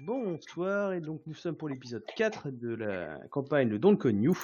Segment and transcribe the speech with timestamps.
[0.00, 4.36] Bonsoir, et donc nous sommes pour l'épisode 4 de la campagne de Don't New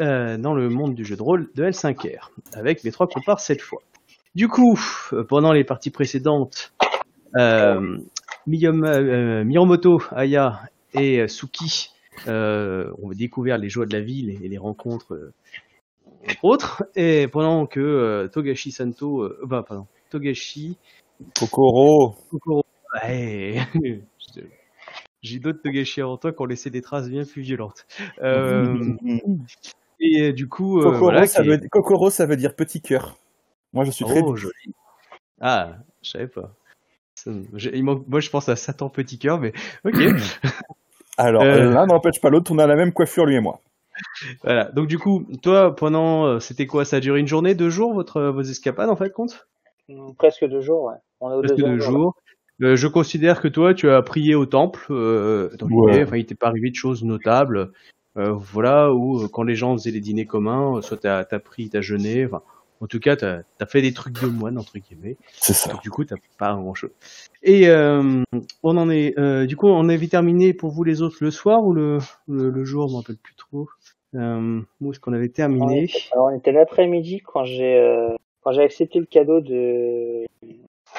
[0.00, 3.60] euh, dans le monde du jeu de rôle de L5R, avec les trois compars cette
[3.60, 3.82] fois.
[4.34, 4.78] Du coup,
[5.12, 6.72] euh, pendant les parties précédentes,
[7.36, 7.98] euh,
[8.48, 9.44] euh,
[10.12, 10.60] Aya
[10.94, 11.90] et Suki
[12.26, 15.32] ont découvert les joies de la ville et les rencontres,
[16.24, 20.76] entre autres, et pendant que Togashi Santo, bah, pardon, Togashi
[21.38, 22.16] Kokoro.
[22.30, 22.64] Kokoro.
[23.02, 23.58] Ouais.
[25.22, 27.86] J'ai d'autres Togashi avant toi qui ont laissé des traces bien plus violentes.
[28.22, 28.94] Euh,
[30.00, 31.26] et euh, du coup, euh, Kokoro, voilà.
[31.26, 31.58] ça veut...
[31.70, 33.18] Kokoro, ça veut dire petit cœur.
[33.72, 34.22] Moi, je suis très.
[34.22, 34.54] Oh, joli.
[35.40, 36.54] Ah, je savais pas.
[37.16, 39.52] Ça me- j'ai- il manque- Moi, je pense à Satan Petit Cœur, mais
[39.84, 39.94] ok.
[41.18, 41.70] Alors, Euh.
[41.72, 43.60] l'un n'empêche pas l'autre, on a la même coiffure, lui et moi.
[44.44, 44.66] voilà.
[44.70, 46.38] Donc, du coup, toi, pendant.
[46.38, 46.84] C'était quoi?
[46.84, 49.48] Ça a duré une journée, deux jours, votre, vos escapades, en fait, compte?
[50.18, 50.94] Presque deux jours, ouais.
[51.20, 52.16] On est au Presque deux jour, jours.
[52.62, 54.86] Euh, je considère que toi, tu as prié au temple.
[54.90, 56.02] Euh, dans Ouais.
[56.02, 57.72] Enfin, il t'est pas arrivé de choses notables.
[58.16, 61.38] Euh, voilà, où euh, quand les gens faisaient les dîners communs, euh, soit t'as as
[61.38, 62.26] pris, t'as jeûné.
[62.26, 62.42] Enfin,
[62.80, 65.16] en tout cas, t'as as fait des trucs de moine entre guillemets.
[65.34, 65.70] C'est ça.
[65.72, 66.90] Donc, du coup, t'as pas grand chose.
[67.44, 68.22] Et euh,
[68.64, 69.16] on en est.
[69.18, 72.50] euh, du coup, on avait terminé pour vous les autres le soir ou le le,
[72.50, 73.68] le jour, je m'en rappelle plus trop.
[74.14, 75.84] Euh, où est-ce qu'on avait On terminé?
[75.84, 78.16] Était- Alors, on était l'après-midi quand j'ai euh,
[78.48, 80.24] quand j'ai accepté le cadeau de.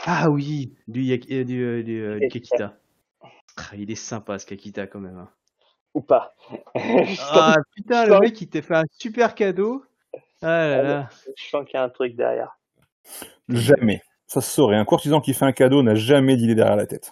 [0.06, 2.78] Ah oui, du euh, du, euh, du, euh, du Kakita.
[3.58, 5.18] Ah, il est sympa ce Kakita quand même.
[5.18, 5.30] hein.
[5.96, 6.36] Ou pas.
[7.32, 9.84] Ah putain, le mec il t'a fait un super cadeau.
[10.44, 11.10] Ah là là.
[11.38, 12.60] Je sens qu'il y a un truc derrière.
[13.50, 14.02] Jamais.
[14.28, 14.76] Ça se saurait.
[14.76, 17.12] Un courtisan qui fait un cadeau n'a jamais d'idée derrière la tête.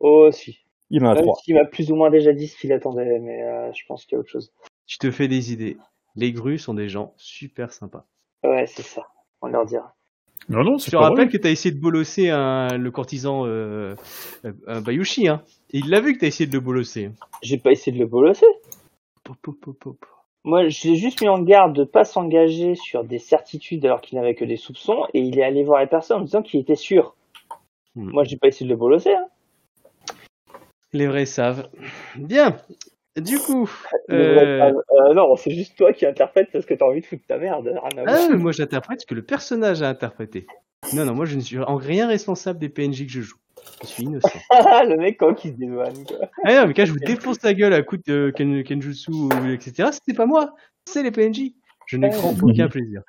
[0.00, 0.60] Oh, si.
[0.88, 1.36] Il en a Même trois.
[1.44, 4.14] s'il m'a plus ou moins déjà dit ce qu'il attendait, mais euh, je pense qu'il
[4.14, 4.50] y a autre chose.
[4.86, 5.76] Tu te fais des idées.
[6.16, 8.06] Les grues sont des gens super sympas.
[8.42, 9.02] Ouais, c'est ça.
[9.44, 9.94] On leur dira.
[10.48, 11.28] Non, non, Je c'est te rappelle vrai.
[11.28, 13.94] que t'as essayé de bolosser un, le courtisan euh,
[14.44, 15.42] euh, un Bayushi, hein.
[15.70, 17.10] Et il l'a vu que t'as essayé de le bolosser.
[17.42, 18.46] J'ai pas essayé de le bolosser.
[19.22, 20.06] Pop, pop, pop, pop.
[20.44, 24.18] Moi, je l'ai juste mis en garde de pas s'engager sur des certitudes alors qu'il
[24.18, 26.74] n'avait que des soupçons, et il est allé voir les personnes en disant qu'il était
[26.74, 27.14] sûr.
[27.94, 28.10] Hmm.
[28.12, 29.14] Moi, j'ai pas essayé de le bolosser.
[29.14, 29.26] Hein.
[30.92, 31.68] Les vrais savent.
[32.16, 32.56] Bien.
[33.16, 33.70] Du coup,
[34.10, 37.22] euh, vrai- euh, non, c'est juste toi qui interprètes parce que t'as envie de foutre
[37.28, 37.68] ta merde.
[37.68, 37.84] Voir.
[38.08, 40.46] ah, mais moi j'interprète ce que le personnage a interprété.
[40.94, 43.36] Non, non, moi je ne suis en rien responsable des PNJ que je joue.
[43.82, 44.28] Je suis innocent.
[44.50, 45.94] le mec quand il se dédouane.
[46.44, 49.12] Ah non, mais quand je vous défonce la gueule à coup de Ken, Kenjutsu,
[49.52, 50.52] etc., c'était pas moi,
[50.84, 51.52] c'est les PNJ.
[51.86, 53.02] Je ne prends aucun plaisir.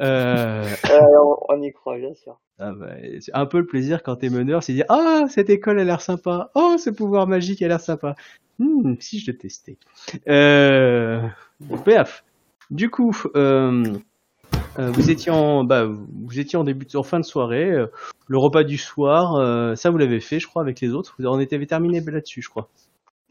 [0.00, 2.40] Euh, Euh, on, on y croit bien sûr.
[2.58, 5.78] ah bah, c'est un peu le plaisir quand t'es meneur, c'est dire Ah, cette école
[5.80, 6.50] a l'air sympa.
[6.54, 8.14] Oh, ce pouvoir magique a l'air sympa.
[8.60, 9.78] Hmm, si je le testais.
[10.28, 11.26] Euh,
[11.60, 12.24] bref.
[12.70, 13.82] Du coup, euh,
[14.78, 17.70] euh, vous étiez en, bah, vous étiez en début, de- en fin de soirée.
[17.70, 17.86] euh,
[18.28, 21.16] le repas du soir, euh, ça vous l'avez fait, je crois, avec les autres.
[21.18, 22.68] Vous en étiez terminé là-dessus, je crois.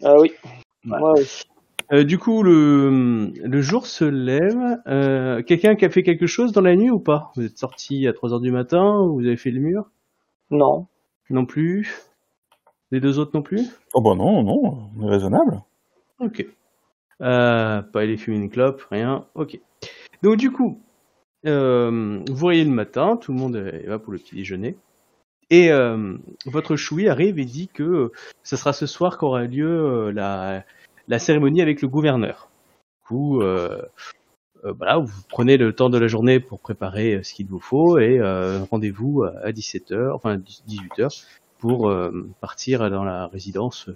[0.03, 0.31] Ah oui.
[0.43, 0.99] Ouais.
[0.99, 1.45] Moi aussi.
[1.93, 4.79] Euh, du coup, le, le jour se lève.
[4.87, 7.31] Euh, Quelqu'un qui a fait quelque chose dans la nuit ou pas?
[7.35, 9.89] Vous êtes sorti à 3 heures du matin Vous avez fait le mur?
[10.51, 10.87] Non.
[11.29, 11.93] Non plus?
[12.91, 13.67] Les deux autres non plus?
[13.93, 15.61] Oh bah non, non, on est raisonnable.
[16.19, 16.45] Ok.
[17.21, 19.25] Euh, pas aller fumer une clope, rien.
[19.35, 19.59] Ok.
[20.23, 20.81] Donc du coup,
[21.45, 24.75] euh, vous voyez le matin, tout le monde va pour le petit déjeuner.
[25.49, 28.11] Et euh, votre choui arrive et dit que
[28.43, 30.63] ce sera ce soir qu'aura lieu la,
[31.07, 32.49] la cérémonie avec le gouverneur.
[33.01, 33.41] Du coup,
[34.63, 38.19] voilà, vous prenez le temps de la journée pour préparer ce qu'il vous faut et
[38.69, 41.25] rendez-vous à à 17h, enfin 18h,
[41.59, 43.89] pour euh, partir dans la résidence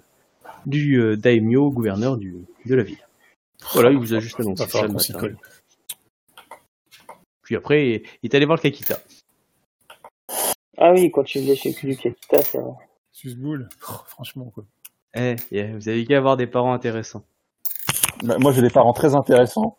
[0.66, 2.36] du euh, daimyo, gouverneur du,
[2.66, 3.04] de la ville.
[3.72, 5.18] Voilà, il vous a juste annoncé ça le matin.
[7.42, 8.98] Puis après, il est allé voir le Kakita.
[10.76, 12.72] Ah oui, quand tu faisais chez Kulukakita, c'est vrai.
[13.12, 13.68] Susboule.
[13.88, 14.64] Oh, franchement, quoi.
[15.14, 17.24] Eh, yeah, vous avez qu'à avoir des parents intéressants.
[18.24, 19.78] Bah, moi, j'ai des parents très intéressants.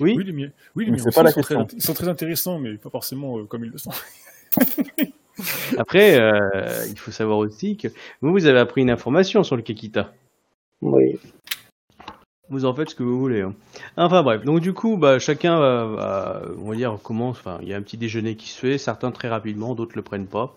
[0.00, 0.50] Oui, Oui, les miens.
[0.76, 1.76] Oui, les Mais miens c'est aussi pas la sont très, question.
[1.76, 3.90] ils sont très intéressants, mais pas forcément euh, comme ils le sont.
[5.78, 7.88] Après, euh, il faut savoir aussi que
[8.20, 10.12] vous, vous avez appris une information sur le Kakita.
[10.82, 11.18] Oui.
[12.50, 13.40] Vous en faites ce que vous voulez.
[13.40, 13.54] hein.
[13.96, 17.38] Enfin bref, donc du coup, bah, chacun va, va- on va dire, commence.
[17.38, 20.02] Enfin, il y a un petit déjeuner qui se fait, certains très rapidement, d'autres le
[20.02, 20.54] prennent pas.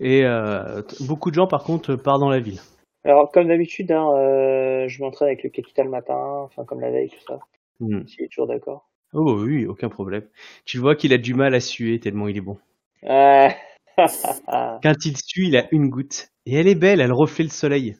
[0.00, 2.60] Et euh, t- beaucoup de gens, par contre, partent dans la ville.
[3.04, 6.90] Alors, comme d'habitude, hein, euh, je m'entraîne avec le Kakita le matin, enfin comme la
[6.90, 7.38] veille, tout ça.
[7.80, 8.06] Hmm.
[8.06, 8.86] S'il est toujours d'accord.
[9.14, 10.24] Oh oui, aucun problème.
[10.64, 12.58] Tu vois qu'il a du mal à suer tellement il est bon.
[13.04, 13.48] Euh...
[14.82, 16.28] Quand il sue, il a une goutte.
[16.46, 17.96] Et elle est belle, elle reflet le soleil.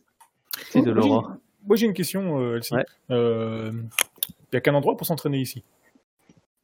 [0.70, 1.32] C'est de l'aurore.
[1.66, 2.74] Moi, j'ai une question, euh, Elsie.
[2.74, 2.84] Ouais.
[3.10, 3.72] Euh,
[4.52, 5.64] Il y a qu'un endroit pour s'entraîner ici?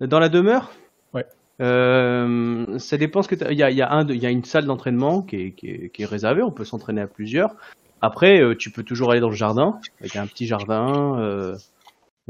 [0.01, 0.73] Dans la demeure?
[1.15, 1.27] Ouais.
[1.61, 5.51] Euh, ça dépend ce que il y a, y y une salle d'entraînement qui est,
[5.53, 6.43] qui, est, qui est réservée.
[6.43, 7.55] On peut s'entraîner à plusieurs.
[8.03, 11.57] Après, euh, tu peux toujours aller dans le jardin avec un petit jardin.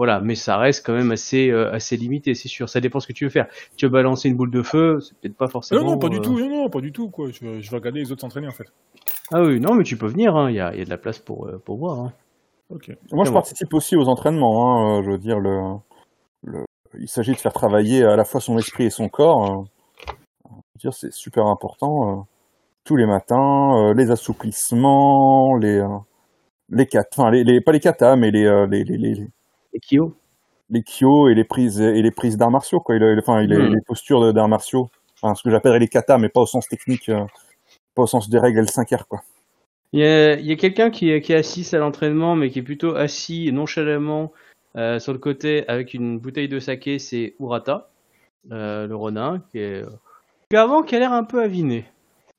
[0.00, 2.70] Voilà, mais ça reste quand même assez euh, assez limité, c'est sûr.
[2.70, 3.48] Ça dépend ce que tu veux faire.
[3.76, 5.82] Tu veux balancer une boule de feu, c'est peut-être pas forcément.
[5.82, 7.30] Non, non, pas du euh, tout, non, non, pas du tout, quoi.
[7.30, 8.64] Je, vais- je vais regarder les autres s'entraîner, en fait.
[9.30, 10.34] Ah oui, non, mais tu peux venir.
[10.36, 10.48] hein.
[10.48, 11.98] Il y, a, il y a de la place pour euh, pour voir.
[12.00, 12.12] hein.
[12.70, 12.90] Ok.
[13.12, 14.96] Moi, je participe aussi aux entraînements.
[14.96, 15.58] Hein, je veux dire, le,
[16.44, 16.64] le,
[16.98, 19.66] il s'agit de faire travailler à la fois son esprit et son corps.
[20.46, 20.54] Je
[20.86, 22.26] veux dire, c'est super important.
[22.84, 25.98] tous les matins, euh, les assouplissements, les, euh,
[26.70, 29.26] les kat, enfin, les, les, pas les katas, mais les, euh, les, les,
[29.72, 30.16] les, Kyo
[30.70, 32.96] les kyo et les prises et les prises d'arts martiaux, quoi.
[32.96, 33.74] Le- enfin, les, Hmm.
[33.74, 34.88] les postures d'arts martiaux.
[35.20, 37.24] Enfin, ce que j'appellerais les katas, mais pas au sens technique, euh,
[37.94, 39.20] pas au sens des règles L5R, quoi.
[39.92, 42.62] Il y a, il a quelqu'un qui, qui est assis à l'entraînement, mais qui est
[42.62, 44.32] plutôt assis nonchalamment
[44.76, 47.00] euh, sur le côté avec une bouteille de saké.
[47.00, 47.90] C'est Urata,
[48.52, 49.82] euh, le Ronin, qui est
[50.48, 51.84] clairement qui a l'air un peu aviné.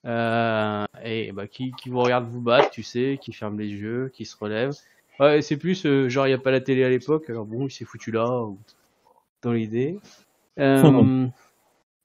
[0.08, 4.10] Euh, et bah, qui, qui vous regarde vous battre, tu sais, qui ferme les yeux,
[4.14, 4.72] qui se relève.
[5.22, 7.68] Ouais, c'est plus euh, genre il n'y a pas la télé à l'époque, alors bon,
[7.68, 8.58] il s'est foutu là, ou-
[9.44, 10.00] dans l'idée.
[10.60, 11.28] Euh,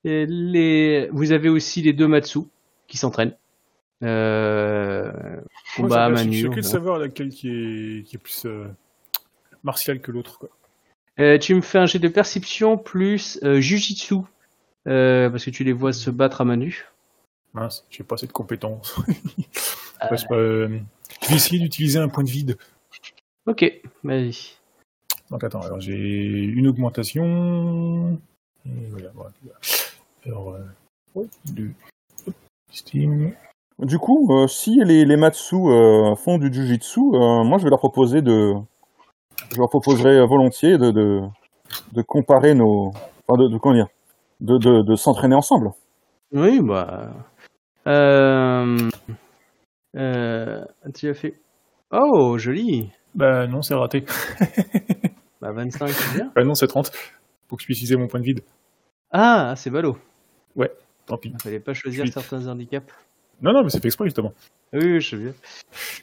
[0.05, 1.09] et les...
[1.13, 2.41] Vous avez aussi les deux Matsu
[2.87, 3.35] qui s'entraînent.
[4.03, 5.11] Euh,
[5.77, 8.67] combat à main je suis savoir laquelle qui est, qui est plus euh,
[9.65, 10.51] martial que l'autre, quoi.
[11.19, 14.17] Euh, tu me fais un jet de perception plus euh, jujitsu,
[14.87, 16.85] euh, parce que tu les vois se battre à main nue.
[17.55, 18.97] Mince, j'ai pas cette compétence.
[20.31, 20.79] Euh,
[21.23, 22.59] Je vais essayer d'utiliser un point de vide.
[23.47, 23.65] Ok,
[24.03, 24.57] vas-y.
[25.31, 28.19] Donc attends, alors j'ai une augmentation.
[28.67, 29.33] Et voilà, voilà.
[30.27, 31.23] Alors, euh,
[31.53, 31.71] deux.
[32.27, 32.35] Hop,
[32.73, 33.33] Steam.
[33.79, 37.71] Du coup, euh, si les, les Matsu euh, font du Jujitsu, euh, moi je vais
[37.71, 38.55] leur proposer de,
[39.53, 41.21] je leur proposerai volontiers de, de,
[41.93, 43.89] de comparer nos, enfin de, de comment dire,
[44.41, 45.71] de, de, de s'entraîner ensemble.
[46.33, 47.13] Oui, bah.
[47.87, 48.91] Euh...
[49.97, 50.65] Euh...
[50.95, 51.35] Tu as fait.
[51.93, 52.91] Oh, joli.
[53.17, 54.05] Bah non, c'est raté.
[55.39, 56.33] Bah 25, c'est bien.
[56.35, 56.91] Bah non, c'est 30.
[57.47, 58.41] Faut que je puisse utiliser mon point de vide.
[59.11, 59.99] Ah, c'est ballot.
[61.07, 61.33] Tant pis.
[61.33, 62.93] Il fallait pas choisir certains handicaps.
[63.41, 64.33] Non, non, mais c'est fait exprès, justement.
[64.73, 65.33] Oui, je sais bien.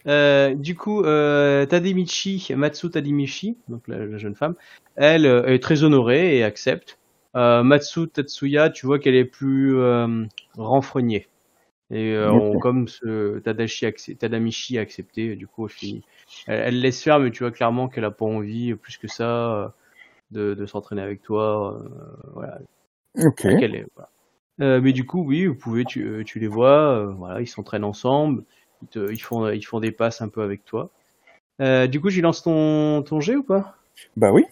[0.08, 4.56] Euh, du coup, euh, Tademichi, Matsu Tademichi, donc la, la jeune femme,
[4.96, 7.00] elle euh, est très honorée et accepte.
[7.36, 9.76] Euh, Matsu Tatsuya, tu vois qu'elle est plus
[10.56, 11.28] renfrognée.
[11.94, 13.86] Et euh, on- comme ce Tadashi
[14.18, 16.02] Tadamichi a accepté, du coup, elle.
[16.48, 19.54] Elle, elle laisse faire, mais tu vois clairement qu'elle a pas envie, plus que ça,
[19.56, 19.68] euh,
[20.32, 21.80] de, de s'entraîner avec toi.
[21.80, 22.60] euh, voilà,
[23.24, 23.42] Ok.
[23.42, 23.86] qu'elle est.
[23.96, 24.10] voilà.
[24.62, 27.84] Euh, mais du coup, oui, vous pouvez, tu, tu les vois, euh, voilà, ils s'entraînent
[27.84, 28.44] ensemble,
[28.82, 30.90] ils, te- ils font, ils font des passes un peu avec toi.
[31.62, 33.78] Euh, du coup, j'y lance ton, ton jet ou pas?
[34.18, 34.46] Bah oui.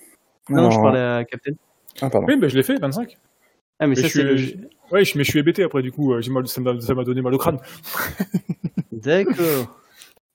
[0.50, 1.54] Non, je parlais à Captain.
[2.02, 2.28] Ah, pardon.
[2.28, 3.18] Oui, bah je l'ai fait, 25.
[3.80, 4.70] Ah, mais, Mais ça, je c'est suis- le.
[4.92, 7.22] Ouais, je, mais je suis hébété après, du coup, euh, j'ai mal, ça m'a donné
[7.22, 7.60] mal au crâne.
[8.92, 9.78] D'accord.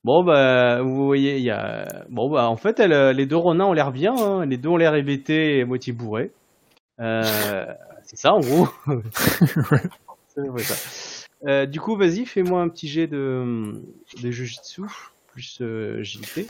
[0.03, 2.05] Bon, bah, vous voyez, il y a.
[2.09, 4.45] Bon, bah, en fait, elle, euh, les deux Ronins ont l'air bien, hein.
[4.45, 6.31] les deux ont l'air hébétés et moitié bourrés.
[6.99, 7.65] Euh,
[8.03, 8.67] c'est ça, en gros.
[9.63, 10.75] Près ça.
[11.45, 13.83] Euh, du coup, vas-y, fais-moi un petit jet de,
[14.21, 14.83] de Jujitsu,
[15.27, 16.47] plus euh, JT.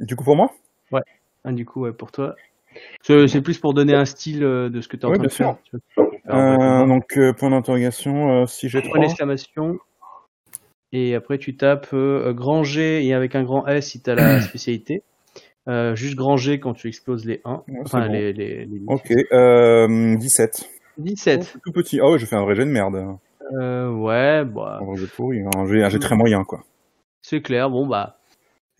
[0.00, 0.50] Du coup pour moi?
[1.44, 2.34] Ah, du coup, ouais, pour toi.
[3.02, 5.24] C'est plus pour donner un style euh, de ce que tu es en Ouais, train
[5.24, 5.56] de faire.
[6.30, 9.00] Euh, donc euh, point d'interrogation, euh, si j'ai Point trois.
[9.00, 9.78] d'exclamation.
[10.92, 14.14] Et après, tu tapes euh, grand G et avec un grand S si tu as
[14.14, 15.02] la spécialité.
[15.68, 17.52] Euh, juste grand G quand tu exploses les 1.
[17.54, 18.12] Ouais, c'est Enfin, bon.
[18.12, 19.10] les, les, les Ok.
[19.32, 20.68] Euh, 17.
[20.98, 21.42] 17.
[21.42, 22.00] C'est tout petit.
[22.00, 22.96] Ah ouais, j'ai fait un vrai jet de merde.
[23.60, 25.40] Euh, ouais, bah, Un vrai jet pourri.
[25.40, 25.50] hein.
[25.56, 26.62] Un jet, un jet très moyen quoi.
[27.22, 27.70] c'est clair.
[27.70, 28.18] Bon, bah.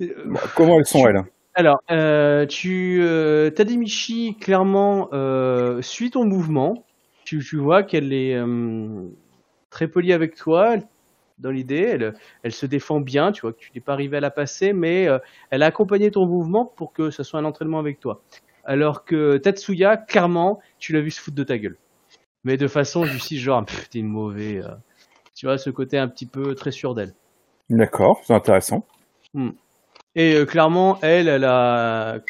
[0.00, 1.22] Bon, comment elles sont elles?
[1.54, 6.84] Alors, euh, tu, euh, Tademichi, clairement, euh, suit ton mouvement.
[7.24, 9.08] Tu, tu vois qu'elle est euh,
[9.70, 10.76] très polie avec toi.
[11.38, 13.32] Dans l'idée, elle, elle se défend bien.
[13.32, 15.18] Tu vois que tu n'es pas arrivé à la passer, mais euh,
[15.50, 18.22] elle a accompagné ton mouvement pour que ça soit un entraînement avec toi.
[18.64, 21.76] Alors que Tatsuya, clairement, tu l'as vu se foutre de ta gueule.
[22.44, 24.64] Mais de façon du style genre, Pff, t'es une mauvaise.
[24.64, 24.74] euh.
[25.34, 27.14] Tu vois, ce côté un petit peu très sûr d'elle.
[27.70, 28.86] D'accord, c'est intéressant.
[30.16, 32.20] Et euh, clairement, elle, elle a.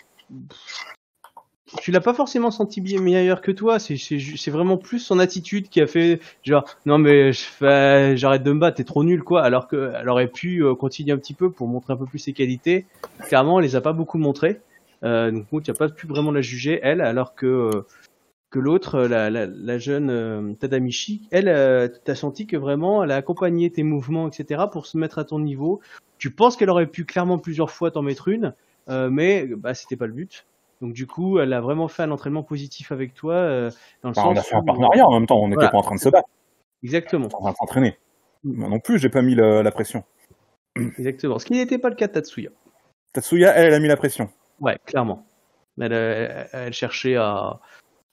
[1.81, 3.79] Tu l'as pas forcément senti bien meilleur que toi.
[3.79, 8.77] C'est vraiment plus son attitude qui a fait genre non mais j'arrête de me battre,
[8.77, 9.43] t'es trop nul quoi.
[9.43, 12.21] Alors que elle aurait pu euh, continuer un petit peu pour montrer un peu plus
[12.21, 12.87] ses qualités.
[13.27, 14.61] Clairement, elle les a pas beaucoup montrées.
[15.03, 17.85] Euh, donc tu n'as pas pu vraiment la juger elle, alors que
[18.55, 23.03] que l'autre, euh, la, la, la jeune euh, Tadamichi, elle, euh, t'as senti que vraiment
[23.03, 24.67] elle a accompagné tes mouvements, etc.
[24.71, 25.81] pour se mettre à ton niveau.
[26.19, 28.55] Tu penses qu'elle aurait pu clairement plusieurs fois t'en mettre une,
[28.89, 30.47] euh, mais bah c'était pas le but.
[30.81, 33.35] Donc du coup, elle a vraiment fait un entraînement positif avec toi.
[34.03, 35.71] dans le Enfin, on a fait un où- partenariat en même temps, on n'était Voilà.
[35.71, 36.29] pas en train de se battre,
[36.85, 37.99] Exactement, on train de s'entraîner.
[38.45, 40.05] Moi non plus, j'ai pas mis la, la pression.
[40.77, 41.41] exactement.
[41.41, 42.51] Ce qui n'était pas le cas de Tatsuya.
[43.15, 44.29] Tatsuya, elle, elle a mis la pression.
[44.61, 45.27] Ouais, clairement.
[45.81, 47.59] Elle, elle, cherchait à,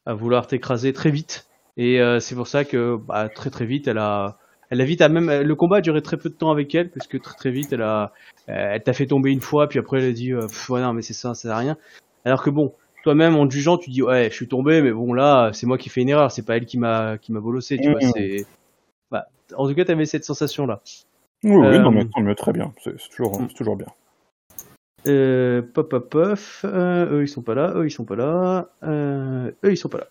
[0.06, 1.48] à vouloir t'écraser très vite.
[1.78, 4.38] Et euh, c'est pour ça que bah, très très vite, elle a,
[4.70, 6.90] elle a vite à même le combat a duré très peu de temps avec elle
[6.92, 8.12] parce que très très vite, elle a,
[8.50, 10.82] euh, elle t'a fait tomber une fois, puis après elle a dit, euh, Pff, ouais,
[10.82, 11.78] non mais c'est ça, ça sert à rien.
[12.26, 15.14] Alors que bon, toi-même en te jugeant, tu dis ouais, je suis tombé, mais bon
[15.14, 17.78] là, c'est moi qui fais une erreur, c'est pas elle qui m'a qui m'a bolossé,
[17.78, 18.00] tu vois.
[18.02, 18.12] Mhm.
[18.16, 18.46] C'est,
[19.10, 20.82] bah, en tout cas, t'avais cette sensation là.
[21.44, 22.72] Oui, oui, non, mais tant mieux, très bien.
[22.84, 23.48] C'est toujours, Mm.
[23.50, 23.88] c'est toujours bien.
[25.08, 26.40] Euh, pop, pop, pop.
[26.64, 27.74] Euh, eux, ils sont pas là.
[27.76, 28.70] Eux, ils sont pas là.
[28.84, 30.08] Euh, eux, ils sont pas là.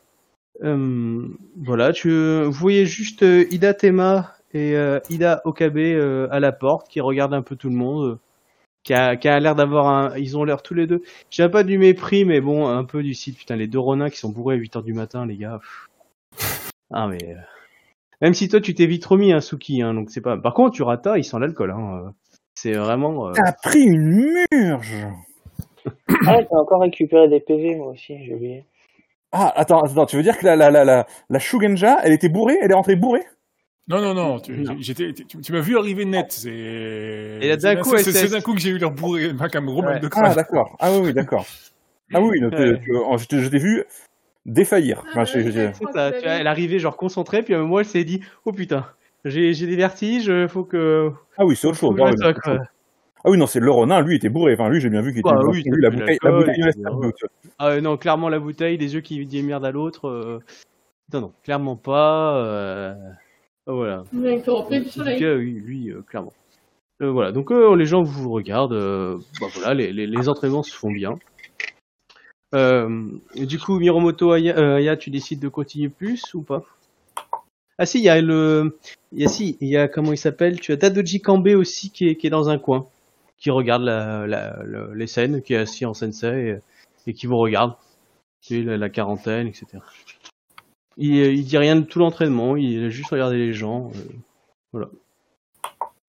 [0.63, 5.79] Euh, voilà, tu, vous voyez juste euh, Ida Tema et euh, Ida Okabe
[6.31, 8.19] à la porte qui regardent un peu tout le monde.
[8.85, 10.17] qui a, a l'air d'avoir un.
[10.17, 11.03] Ils ont l'air tous les deux.
[11.31, 13.39] J'ai pas du mépris, mais bon, un peu du site.
[13.39, 15.61] Putain, les deux Ronins qui sont bourrés à 8h du matin, les gars.
[16.93, 17.37] Ah, mais.
[18.21, 20.37] Même si toi, tu t'es vite remis, hein, Suki, hein, donc c'est pas.
[20.37, 22.13] Par contre, Urata, il sent l'alcool, hein.
[22.69, 23.29] Euh, C'est vraiment.
[23.29, 25.07] euh, T'as pris une murge
[26.27, 28.65] Ah, j'ai encore récupéré des PV, moi aussi, j'ai oublié.
[29.33, 32.29] Ah, attends, attends, tu veux dire que la, la, la, la, la Shugenja, elle était
[32.29, 32.59] bourrée?
[32.61, 33.25] Elle est rentrée bourrée?
[33.89, 36.27] Non, non, non, tu, j'étais, tu, tu m'as vu arriver net.
[36.31, 38.91] C'est, Et là, d'un c'est- coup, c'est, c'est, c'est d'un coup que j'ai eu l'air
[38.91, 39.87] bourré, mec, un gros Ouais.
[39.87, 40.35] mal de Ah, crâne.
[40.35, 40.77] d'accord.
[40.81, 41.47] Ah oui, d'accord.
[42.13, 42.79] Ah oui, donc, Ouais.
[42.79, 43.85] tu- tu- je t'ai- je t'ai vu
[44.47, 45.03] défaillir.
[45.09, 47.63] Enfin, je- je- je- C'est ça, tu vois, elle arrivait genre concentrée, puis à un
[47.63, 48.87] moment elle s'est dit Oh putain,
[49.25, 51.11] j'ai j'ai des vertiges, faut que.
[51.37, 51.97] Ah oui, c'est autre chose.
[51.97, 52.59] faut Ah oui, non, quoi.
[53.23, 54.55] Ah oui, non, c'est le Ronin, lui, était bourré.
[54.55, 55.59] Enfin, lui, j'ai bien vu qu'il était Bah bourré.
[55.59, 56.79] oui, Lui, la bouteille, la bouteille il reste.
[57.59, 60.09] Ah euh, non, clairement la bouteille, les yeux qui disent merde à l'autre.
[60.09, 60.39] euh,
[61.13, 62.37] Non, non, clairement pas.
[62.39, 62.95] euh,
[63.67, 64.05] Voilà.
[64.13, 64.41] Mais
[64.81, 65.21] du soleil.
[65.21, 66.33] cas, oui, lui, euh, clairement.
[67.03, 68.73] Euh, voilà, donc euh, les gens vous regardent.
[68.73, 71.19] euh, bah, voilà, les, les, les entraînements se font bien.
[72.55, 76.65] Euh, du coup, Miromoto Aya, euh, Aya, tu décides de continuer plus ou pas?
[77.81, 78.79] Ah si, il y a le,
[79.13, 81.91] il y a si, il y a comment il s'appelle Tu as Dadoji Kambe aussi
[81.91, 82.87] qui est, qui est dans un coin,
[83.39, 86.61] qui regarde la, la, la- les scènes, qui est assis en sensei
[87.07, 87.75] et, et qui vous regarde.
[88.43, 89.79] Tu sais, la, quarantaine, etc.
[90.99, 93.91] Il, il dit rien de tout l'entraînement, il a juste regardé les gens.
[93.95, 93.99] euh,
[94.73, 94.91] voilà.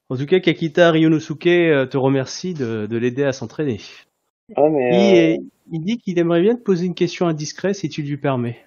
[0.09, 3.79] En tout cas, Kakita Ryonosuke euh, te remercie de, de l'aider à s'entraîner.
[4.57, 8.01] Ouais, mais euh, il dit qu'il aimerait bien te poser une question indiscrète si tu
[8.01, 8.59] lui permets.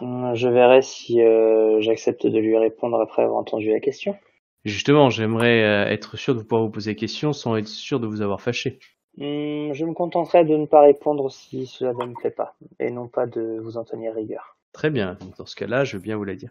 [0.00, 4.16] Hum, je verrai si euh, j'accepte de lui répondre après avoir entendu la question.
[4.64, 8.06] Justement, j'aimerais euh, être sûr de pouvoir vous poser des questions sans être sûr de
[8.06, 8.78] vous avoir fâché.
[9.18, 12.90] Hum, je me contenterai de ne pas répondre si cela ne me plaît pas, et
[12.90, 14.56] non pas de vous en tenir rigueur.
[14.72, 16.50] Très bien, donc dans ce cas-là, je veux bien vous la dire.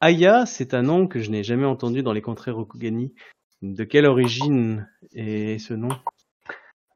[0.00, 3.12] Aya, c'est un nom que je n'ai jamais entendu dans les contrées Rokugani.
[3.60, 5.90] De quelle origine est ce nom?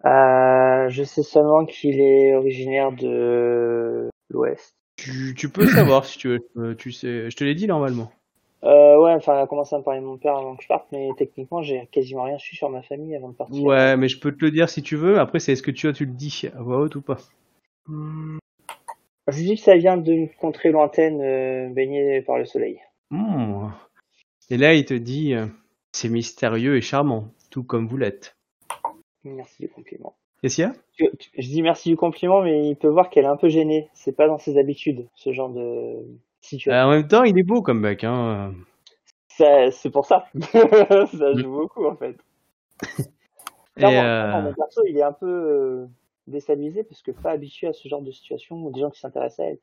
[0.07, 4.75] Euh, je sais seulement qu'il est originaire de l'Ouest.
[4.97, 6.77] Tu, tu peux savoir si tu veux.
[6.77, 8.13] Tu sais, je te l'ai dit normalement.
[8.65, 10.69] Euh, ouais, enfin, elle a commencé à me parler de mon père avant que je
[10.69, 13.61] parte, mais techniquement, j'ai quasiment rien su sur ma famille avant de partir.
[13.65, 15.19] Ouais, mais je peux te le dire si tu veux.
[15.19, 17.19] Après, c'est est-ce que tu as, tu le dis à voix haute ou pas?
[17.89, 22.81] Je dis que ça vient d'une contrée lointaine euh, baignée par le soleil.
[23.11, 23.71] Hmm.
[24.49, 25.47] Et là, il te dit, euh,
[25.91, 28.37] c'est mystérieux et charmant, tout comme vous l'êtes.
[29.25, 30.15] Merci du compliment.
[30.43, 30.73] Qu'est-ce qu'il y a?
[31.39, 33.89] Je dis merci du compliment, mais il peut voir qu'elle est un peu gênée.
[33.95, 35.97] C'est pas dans ses habitudes, ce genre de
[36.41, 36.73] situation.
[36.73, 38.05] Euh, En même temps, il est beau comme mec.
[38.05, 38.53] Hein.
[39.29, 40.27] Ça- C'est pour ça.
[40.53, 42.17] ça joue beaucoup, en fait.
[43.77, 45.87] Clairement, euh, mon perso, il est un peu euh,
[46.27, 49.41] déstabilisé parce que pas habitué à ce genre de situation où des gens qui s'intéressent
[49.47, 49.59] à elle.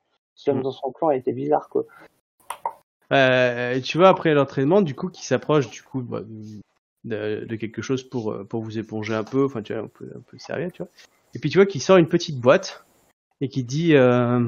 [0.47, 0.61] Même Mm.
[0.63, 1.83] dans son clan, elle était bizarre, quoi.
[3.11, 6.21] euh, tu vois, après l'entraînement, du coup, qui s'approche du coup bah,
[7.03, 9.87] de, de quelque chose pour, euh, pour vous éponger un peu, enfin, tu vois, un
[9.87, 10.91] peu, un peu sérieux, tu vois.
[11.35, 12.85] Et puis, tu vois, qu'il sort une petite boîte
[13.41, 14.47] et qui dit euh,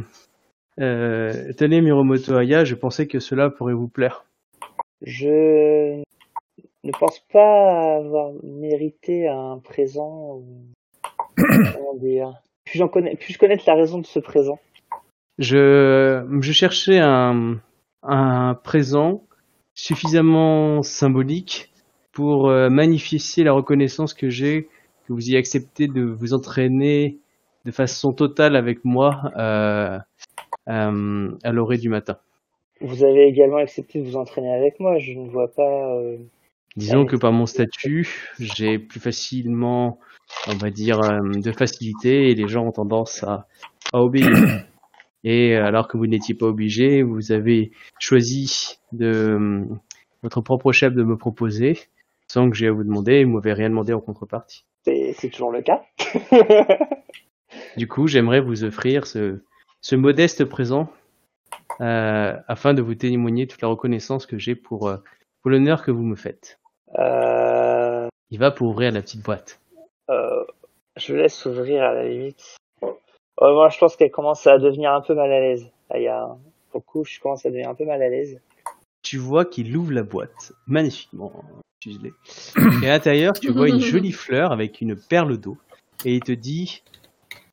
[0.80, 4.26] euh, Tenez, Miromoto Aya, je pensais que cela pourrait vous plaire.
[5.02, 6.02] Je
[6.84, 10.42] ne pense pas avoir mérité un présent.
[11.38, 12.34] Comment dire
[12.66, 14.60] Puis j'en connais, puis connais la raison de ce présent?
[15.38, 17.60] Je, je cherchais un,
[18.04, 19.24] un présent
[19.74, 21.71] suffisamment symbolique
[22.12, 24.68] pour euh, magnifier la reconnaissance que j'ai
[25.08, 27.18] que vous ayez accepté de vous entraîner
[27.66, 29.98] de façon totale avec moi euh,
[30.70, 32.18] euh, à l'orée du matin.
[32.82, 34.98] Vous avez également accepté de vous entraîner avec moi.
[34.98, 35.96] Je ne vois pas.
[35.96, 36.18] euh,
[36.76, 40.00] Disons que par mon statut, j'ai plus facilement,
[40.48, 43.48] on va dire, euh, de facilité et les gens ont tendance à,
[43.94, 44.32] à obéir.
[45.24, 49.66] Et alors que vous n'étiez pas obligé, vous avez choisi de euh,
[50.24, 51.78] votre propre chef de me proposer
[52.32, 54.64] sans que j'ai à vous demander et vous m'avez rien demandé en contrepartie.
[54.86, 55.84] C'est toujours le cas.
[57.76, 59.44] Du coup, j'aimerais vous offrir ce,
[59.82, 60.88] ce modeste présent
[61.82, 64.96] euh, afin de vous témoigner toute la reconnaissance que j'ai pour, euh,
[65.42, 66.58] pour l'honneur que vous me faites.
[66.98, 69.60] Euh, Il va pour ouvrir la petite boîte.
[70.08, 72.56] je laisse ouvrir à la limite.
[72.84, 75.70] Euh, moi, je pense qu'elle commence à devenir un peu mal à l'aise.
[75.90, 76.30] Là, il y a
[76.72, 78.40] beaucoup, je commence à devenir un peu mal à l'aise.
[79.02, 81.34] Tu vois qu'il ouvre la boîte magnifiquement
[82.84, 85.58] Et à l'intérieur, tu vois une jolie fleur avec une perle d'eau.
[86.06, 86.84] Et il te dit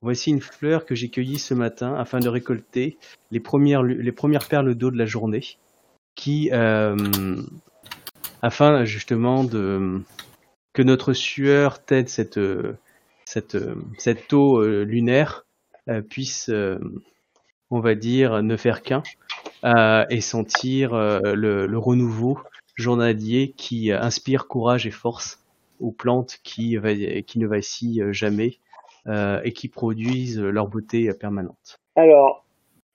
[0.00, 2.98] Voici une fleur que j'ai cueillie ce matin afin de récolter
[3.32, 5.42] les premières, lu- les premières perles d'eau de la journée.
[6.14, 6.96] Qui, euh,
[8.42, 10.00] afin justement de
[10.72, 12.38] que notre sueur t'aide cette,
[13.24, 13.56] cette,
[13.98, 15.44] cette eau euh, lunaire
[15.88, 16.50] euh, puisse,
[17.70, 19.02] on va dire, ne faire qu'un
[20.10, 22.38] et sentir le, le renouveau
[22.78, 25.44] journalier qui euh, inspire courage et force
[25.80, 28.58] aux plantes qui, va- qui ne vacillent jamais
[29.06, 31.78] euh, et qui produisent leur beauté euh, permanente.
[31.96, 32.46] Alors,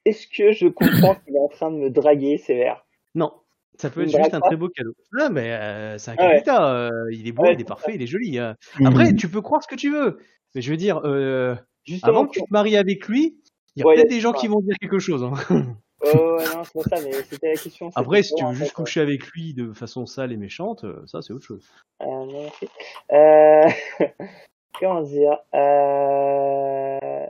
[0.06, 2.86] est-ce que je comprends qu'il est en train de me draguer sévère?
[3.16, 3.32] Non,
[3.78, 4.94] ça peut être me juste un très beau cadeau.
[5.20, 6.44] Ah, mais euh, c'est un Ah ouais.
[6.50, 8.40] euh, il est beau, Ouais, il est parfait, il est joli.
[8.40, 8.56] hein.
[8.80, 8.88] Mhm.
[8.88, 10.20] Après, tu peux croire ce que tu veux,
[10.56, 13.38] mais je veux dire, euh, Justement, avant que tu te maries avec lui,
[13.76, 15.24] il y a Ouais, peut-être des gens qui vont dire quelque chose.
[15.24, 15.34] hein.
[16.06, 17.90] Oh, non, c'est ça, mais c'était la question.
[17.96, 21.02] Après, si tu veux juste fait, coucher avec lui de façon sale et méchante, euh,
[21.06, 21.66] ça c'est autre chose.
[22.02, 22.68] Euh, merci.
[23.12, 23.70] Euh,
[24.80, 27.26] comment dire euh...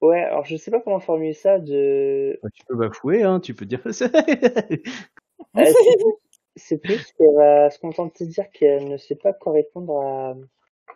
[0.00, 2.38] Ouais, alors je sais pas comment formuler ça de.
[2.42, 3.80] Bah, tu peux bafouer, hein, tu peux dire.
[5.56, 5.98] Euh, c'est-
[6.56, 10.34] c'est plus qu'elle va se contenter de dire qu'elle ne sait pas quoi répondre à,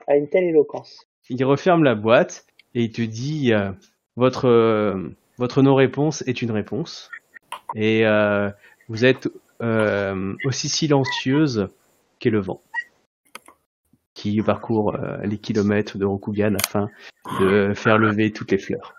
[0.09, 1.07] à une telle éloquence.
[1.31, 3.71] il referme la boîte et il te dit euh,
[4.17, 5.09] votre euh,
[5.43, 7.11] votre non-réponse est une réponse
[7.75, 8.49] et euh,
[8.89, 9.29] vous êtes
[9.61, 11.69] euh, aussi silencieuse
[12.21, 12.63] qu'est le vent
[14.15, 16.91] qui parcourt euh, les kilomètres de Rokugan afin
[17.41, 18.95] de faire lever toutes les fleurs.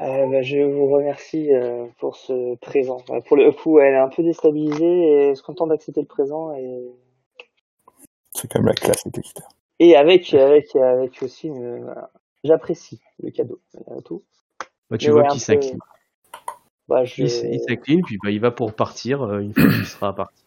[0.00, 2.98] Euh, bah, je vous remercie euh, pour ce présent.
[3.10, 6.06] Euh, Pour le coup, elle est un peu déstabilisée et elle se contente d'accepter le
[6.06, 6.92] présent et,
[8.30, 9.22] C'est quand même la classe, les
[9.78, 11.92] et avec avec avec aussi une...
[12.46, 13.60] J'apprécie le cadeau.
[13.88, 14.22] euh, tout.
[14.90, 15.78] Bah, tu Mais vois ouais, qu'il s'incline.
[16.88, 17.24] Bah, je...
[17.24, 20.44] Il, s'incline puis bah, il va pour partir euh, une fois qu'il sera parti.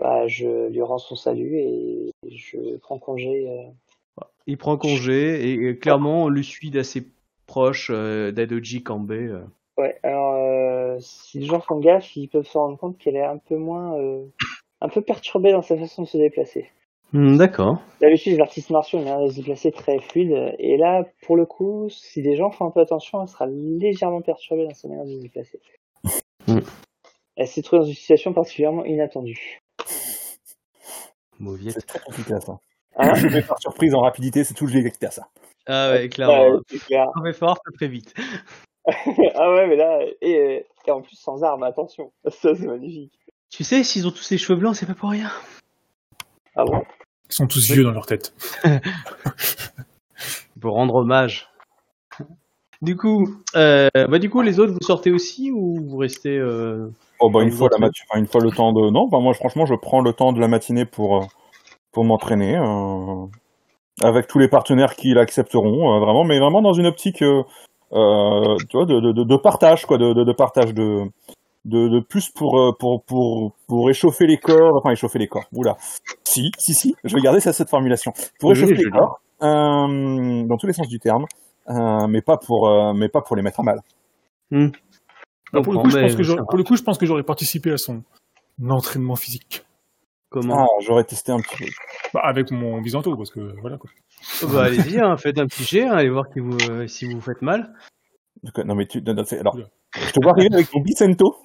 [0.00, 3.48] Bah, je lui rends son salut et je prends congé.
[3.48, 4.22] euh.
[4.46, 7.06] Il prend congé et, et clairement on le suit d'assez
[7.46, 9.12] proche euh, d'Adoji Kambe.
[9.12, 9.44] euh.
[9.78, 13.24] Ouais, alors euh, si les gens font gaffe, ils peuvent se rendre compte qu'elle est
[13.24, 14.24] un peu moins, euh,
[14.80, 16.66] un peu perturbée dans sa façon de se déplacer.
[17.12, 17.80] Hmm, D'accord.
[18.00, 21.36] D'habitude, les artistes martiaux ont une manière de se déplacer très fluide, et là, pour
[21.36, 24.88] le coup, si les gens font un peu attention, elle sera légèrement perturbée dans sa
[24.88, 25.60] manière de se déplacer.
[26.46, 26.60] Mm.
[27.36, 29.60] Elle s'est trouvée dans une situation particulièrement inattendue.
[31.38, 31.74] Mauviette.
[31.74, 32.58] C'est très compliqué à ça.
[32.96, 35.28] Hein Je vais par surprise en rapidité, c'est tout, je l'ai à ça.
[35.66, 36.48] Ah ouais, clairement.
[36.48, 37.08] Ouais, c'est clair.
[37.14, 38.14] On fait fort, ça très vite.
[38.86, 42.12] ah ouais, mais là, et, et en plus sans armes, attention.
[42.28, 43.12] Ça, c'est magnifique.
[43.50, 45.30] Tu sais, s'ils ont tous les cheveux blancs, c'est pas pour rien.
[46.54, 46.82] Ah bon?
[47.30, 48.32] Ils sont tous vieux dans leur tête.
[50.60, 51.48] Pour rendre hommage.
[52.82, 56.88] Du coup, euh, bah du coup, les autres, vous sortez aussi ou vous restez euh...
[57.20, 59.08] Oh, bah, Ah, une fois la entrez mat- enfin, une fois le temps de, non,
[59.08, 61.26] bah, moi, franchement, je prends le temps de la matinée pour, euh,
[61.92, 63.26] pour m'entraîner, euh,
[64.02, 67.42] avec tous les partenaires qui l'accepteront, euh, vraiment, mais vraiment dans une optique, euh,
[67.92, 71.04] euh, tu vois, de, de, de, de partage, quoi, de, de, de partage de,
[71.66, 75.46] de, de plus pour, euh, pour, pour, pour échauffer les corps, enfin, échauffer les corps,
[75.52, 75.76] oula.
[76.24, 78.12] Si, si, si, je vais garder ça, cette formulation.
[78.38, 81.26] Pour Oui, échauffer les corps, euh, dans tous les sens du terme,
[81.68, 83.80] euh, mais pas pour, euh, mais pas pour les mettre à mal.
[84.52, 86.46] Alors, pour, le comprends, coup, je pense que j'aurais- va.
[86.46, 88.02] pour le coup, je pense que j'aurais participé à son
[88.68, 89.64] entraînement physique.
[90.28, 90.64] Comment?
[90.64, 91.64] Ah, j'aurais testé un petit peu.
[92.14, 93.90] Bah, avec mon bisanto, parce que voilà quoi.
[94.52, 97.14] Bah allez-y, hein, faites un petit jet, hein, allez voir qui vous, euh, si vous
[97.16, 97.72] vous faites mal.
[98.64, 99.56] Non, mais tu, non, non, alors,
[99.94, 101.36] je te vois arriver avec ton Bicento.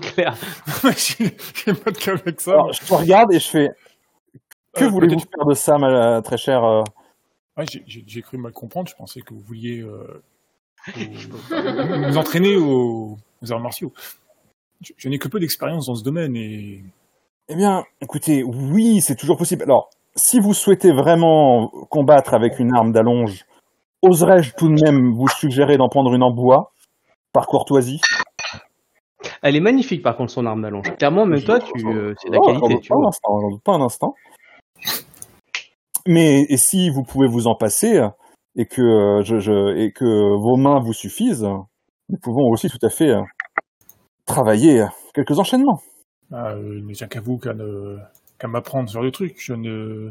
[0.00, 0.36] Claire.
[0.96, 2.52] J'ai j'ai pas de cas avec ça.
[2.52, 3.68] Alors, je te regarde et je fais,
[4.74, 6.82] que Euh, voulez-vous peut-être- faire de ça, ma très cher euh,
[7.56, 8.88] Ouais, j'ai- j'ai j'ai cru mal comprendre.
[8.88, 10.22] Je pensais que vous vouliez euh,
[10.94, 13.92] vous, vous entraîner aux, aux arts martiaux.
[14.82, 16.84] Je, je n'ai que peu d'expérience dans ce domaine et
[17.48, 19.62] Eh bien, écoutez, oui, c'est toujours possible.
[19.64, 23.44] Alors, si vous souhaitez vraiment combattre avec une arme d'allonge,
[24.02, 26.72] oserais-je tout de même vous suggérer d'en prendre une en bois,
[27.32, 28.00] par courtoisie?
[29.42, 30.94] Elle est magnifique par contre son arme d'allonge.
[30.98, 32.98] Clairement, même toi, tu, euh, c'est de la Oh, j'en qualité, doute tu pas un
[32.98, 33.08] vois.
[33.08, 34.14] instant, j'en doute pas un instant.
[36.06, 38.00] Mais et si vous pouvez vous en passer
[38.56, 41.46] et que euh, je, je et que vos mains vous suffisent,
[42.08, 43.20] nous pouvons aussi tout à fait euh,
[44.26, 45.80] travailler quelques enchaînements.
[46.32, 47.98] euh, il ne tient qu'à vous qu'à ne,
[48.38, 49.36] qu'à m'apprendre sur le truc.
[49.38, 50.10] Je ne...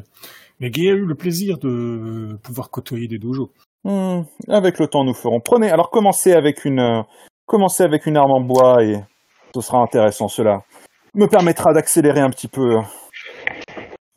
[0.60, 3.50] Mais Gay a eu le plaisir de pouvoir côtoyer des dojos.
[3.86, 5.40] Hmm, avec le temps, nous ferons.
[5.40, 7.04] Prenez, alors commencez avec une,
[7.50, 9.04] commencez avec une arme en bois et
[9.54, 10.28] ce sera intéressant.
[10.28, 10.62] Cela
[11.16, 12.82] me permettra d'accélérer un petit peu euh,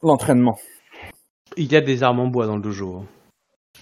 [0.02, 0.58] l'entraînement.
[1.56, 2.98] Il y a des armes en bois dans le dojo.
[2.98, 3.06] hein.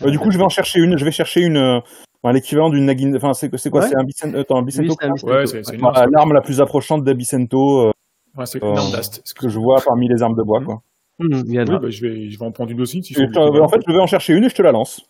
[0.02, 0.96] Euh, du coup, je vais en chercher une.
[0.96, 1.80] Je vais chercher une, euh,
[2.22, 3.12] enfin, l'équivalent d'une Nagin.
[3.16, 3.88] Enfin, c'est quoi Ouais.
[3.88, 4.38] C'est un Bicento.
[4.38, 4.94] Attends, un Bicento.
[5.24, 5.44] Ouais,
[5.78, 7.92] Bah, L'arme la plus approchante d'Abicento euh,
[8.36, 9.22] ouais, c'est euh, une arme d'ast.
[9.34, 10.62] que je vois parmi les armes de bois.
[10.64, 10.80] Quoi.
[11.18, 11.72] Hum, il y en a.
[11.72, 13.02] Oui, bah, je, vais, je vais en prendre une aussi.
[13.02, 15.02] Si Et, euh, en fait, je vais en chercher une et je te la lance.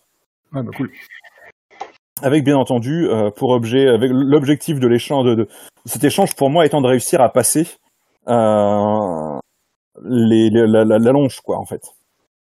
[0.53, 0.91] Ouais, bah, cool.
[2.23, 5.49] Avec bien entendu euh, pour objet, avec l'objectif de l'échange de, de
[5.87, 7.67] cet échange pour moi étant de réussir à passer
[8.29, 9.39] euh,
[10.05, 11.83] les, les- la, la, la longe quoi en fait.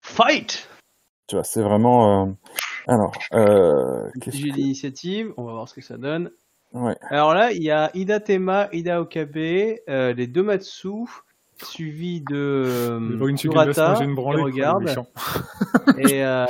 [0.02, 0.68] Fight
[1.28, 2.26] Tu vois, c'est vraiment.
[2.26, 2.32] euh,
[2.86, 6.30] Alors, euh, qu'est-ce J'ai que- l'initiative, on va voir ce que ça donne.
[6.72, 6.96] ouais.
[7.10, 10.88] Alors là, il y a Ida Tema, Ida Okabe, euh, les deux Matsu,
[11.62, 14.42] suivi de euh, une Urata, une qui branlée.
[14.42, 14.94] regarde,
[15.98, 16.46] et euh,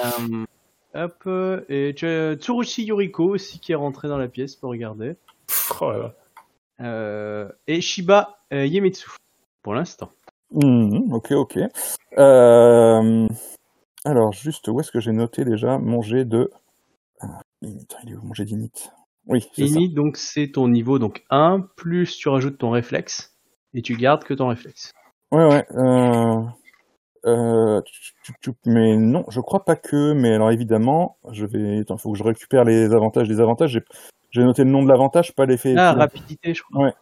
[0.97, 1.29] hop,
[1.69, 5.73] et tu as Tsurushi Yoriko aussi qui est rentré dans la pièce pour regarder, Pff,
[5.81, 6.15] oh là là.
[6.81, 9.11] euh, et Shiba euh, Yemitsu,
[9.63, 10.11] pour l'instant.
[10.53, 11.59] Mhm, ok, ok.
[12.19, 13.27] Euh,
[14.05, 16.51] Alors, juste, où est-ce que j'ai noté déjà mon jet de.
[17.21, 18.71] Ah, init, il est où mon jet d'init?
[19.27, 19.79] Oui, c'est ça.
[19.79, 23.37] Init, donc c'est ton niveau donc 1, plus tu rajoutes ton réflexe,
[23.75, 24.93] et tu gardes que ton réflexe.
[25.33, 25.67] Ouais, ouais.
[27.27, 27.81] Euh...
[28.65, 30.13] Mais non, je crois pas que.
[30.13, 31.81] Mais alors évidemment, je vais.
[31.81, 33.29] Attends, faut que je récupère les avantages.
[33.29, 33.81] Les avantages,
[34.31, 35.75] j'ai noté le nom de l'avantage, pas l'effet.
[35.77, 35.99] Ah, final.
[35.99, 36.93] rapidité, je crois.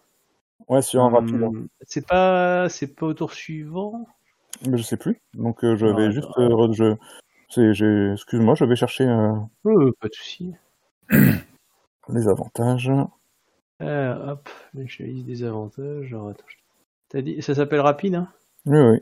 [0.68, 1.42] Ouais, sur un rapide.
[1.42, 4.06] Hum, C'est pas, c'est pas au tour suivant.
[4.66, 5.20] Mais je sais plus.
[5.34, 6.28] Donc euh, je Ah, vais juste.
[6.38, 6.94] euh, je...
[7.50, 10.54] c'est- Excuse-moi, je vais chercher Euh, pas de souci.
[12.08, 12.90] les avantages.
[13.82, 16.12] Euh, hop, je liste des avantages.
[16.12, 16.44] Alors, attends,
[17.12, 18.28] je- dit, ça s'appelle rapide, hein?
[18.66, 18.98] Oui, oui.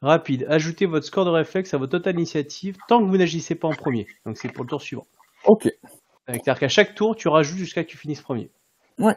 [0.00, 0.46] Rapide.
[0.48, 3.74] Ajoutez votre score de réflexe à votre totale initiative tant que vous n'agissez pas en
[3.74, 4.06] premier.
[4.24, 5.06] Donc c'est pour le tour suivant.
[5.44, 5.68] Ok.
[6.26, 8.50] C'est-à-dire qu'à chaque tour, tu rajoutes jusqu'à que tu finisses premier.
[8.98, 9.16] Ouais.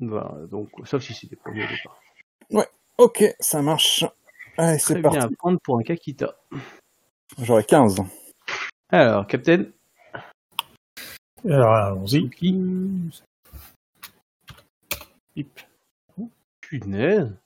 [0.00, 2.00] Voilà, donc, sauf si c'était premier au départ.
[2.98, 4.04] Ok, ça marche.
[4.56, 5.18] Allez, c'est Très parti.
[5.18, 6.34] bien à prendre pour un Kakita.
[7.40, 8.02] J'aurai 15.
[8.88, 9.66] Alors, Captain,
[11.48, 12.28] Alors, allons-y.
[15.36, 15.60] Hip.
[16.60, 17.36] punaise.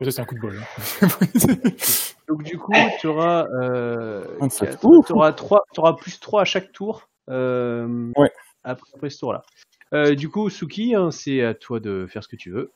[0.00, 0.56] Ça, c'est un coup de bol.
[0.56, 1.08] hein.
[2.28, 4.70] Donc du coup, tu auras, euh, 27.
[4.70, 5.02] quatre- Ouh.
[5.06, 7.08] t'auras trois- t'auras plus 3 à chaque tour.
[7.30, 8.30] euh, Ouais.
[8.64, 9.42] Après, après ce tour-là.
[9.94, 12.70] Euh, du coup, Suki, hein, c'est à toi de faire ce que tu veux.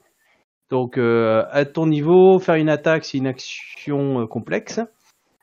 [0.71, 4.81] Donc, euh, à ton niveau, faire une attaque, c'est une action euh, complexe.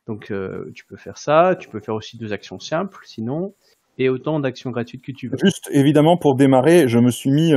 [0.07, 1.55] Donc, euh, tu peux faire ça.
[1.59, 3.53] Tu peux faire aussi deux actions simples, sinon,
[3.99, 5.37] et autant d'actions gratuites que tu veux.
[5.43, 7.53] Juste, évidemment, pour démarrer, je me suis mis.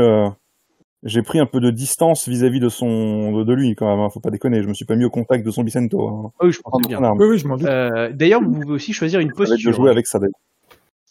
[1.05, 3.99] J'ai pris un peu de distance vis-à-vis de son de, de lui quand même.
[4.05, 4.62] hein, Faut pas déconner.
[4.62, 6.09] Je me suis pas mis au contact de son Bicento.
[6.09, 6.31] Hein.
[6.38, 7.01] Ah oui, je Prendre bien.
[7.19, 7.67] Oui, oui, je m'en doute.
[7.67, 9.73] Euh, D'ailleurs, vous pouvez aussi choisir une posture.
[9.73, 10.21] jouer avec ça.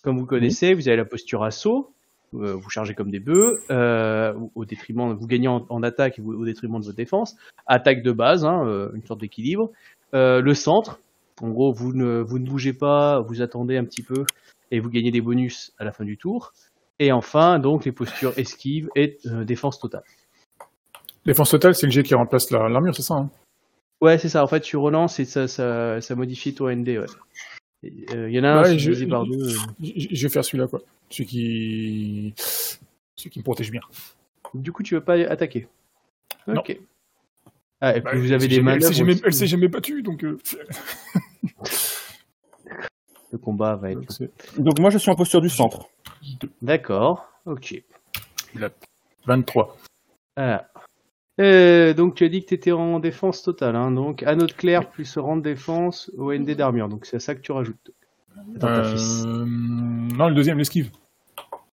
[0.03, 1.91] Comme vous connaissez, vous avez la posture assaut,
[2.33, 6.21] euh, vous chargez comme des bœufs, euh, au- détriment, vous gagnez en, en attaque et
[6.21, 7.35] vous- au détriment de votre défense.
[7.67, 9.69] Attaque de base, hein, euh, une sorte d'équilibre.
[10.13, 10.99] Euh, le centre,
[11.41, 14.23] en gros, vous ne, vous ne bougez pas, vous attendez un petit peu
[14.71, 16.53] et vous gagnez des bonus à la fin du tour.
[17.03, 20.03] Et enfin, donc, les postures esquive et euh, défense totale.
[21.25, 23.29] Défense totale, c'est le jet qui remplace la- l'armure, c'est ça hein?
[24.01, 24.43] Ouais, c'est ça.
[24.43, 26.89] En fait, tu relances et ça, ça, ça modifie ton ND.
[26.89, 27.05] Ouais.
[27.81, 29.49] Et, euh, Il y en a un Ouais, je- par deux.
[29.79, 30.81] Je vais faire celui-là, quoi.
[31.09, 32.33] Celui qui...
[33.15, 33.81] Celui qui me protège bien.
[34.53, 35.67] Du coup, tu veux pas attaquer?
[36.45, 36.59] Non.
[36.61, 36.77] Ok.
[37.81, 39.21] Ah, et puis Bah, vous elle avez des jamais- elle s'est manœuvres.
[39.25, 40.23] elle s'est jamais battue, donc...
[40.23, 40.37] euh,
[43.31, 44.01] Le combat va être.
[44.01, 45.87] donc Donc moi, je suis en posture du centre.
[46.61, 47.25] D'accord.
[47.45, 47.81] Ok.
[49.25, 49.77] 23.
[50.37, 50.65] Ah.
[51.39, 53.75] Euh, donc tu as dit que tu étais en défense totale.
[53.75, 56.89] Hein, donc anneau de clair plus rang de défense au ND d'armure.
[56.89, 57.91] Donc c'est ça que tu rajoutes.
[58.55, 59.23] Dans ta fiche.
[59.25, 60.91] Euh, non, le deuxième, l'esquive.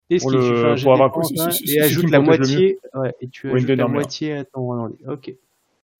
[0.09, 2.78] Esquive, pour le- avoir- défense, si- hein, si- si- et si ajoute la moitié.
[2.94, 5.35] Ouais, et tu ajoutes la moitié à ton rang Ok.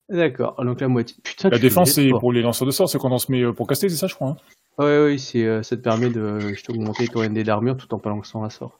[0.09, 0.63] D'accord.
[0.63, 1.17] Donc la moitié.
[1.21, 1.49] Putain.
[1.49, 3.67] La défense, c'est pour les lanceurs de sorts, c'est quand on se met euh, pour
[3.67, 4.29] caster, c'est ça, je crois.
[4.29, 4.37] hein
[4.77, 7.99] Ouais, ouais, c'est, euh, ça te permet de juste augmenter ton ND d'armure tout en
[7.99, 8.79] pas lançant un sort.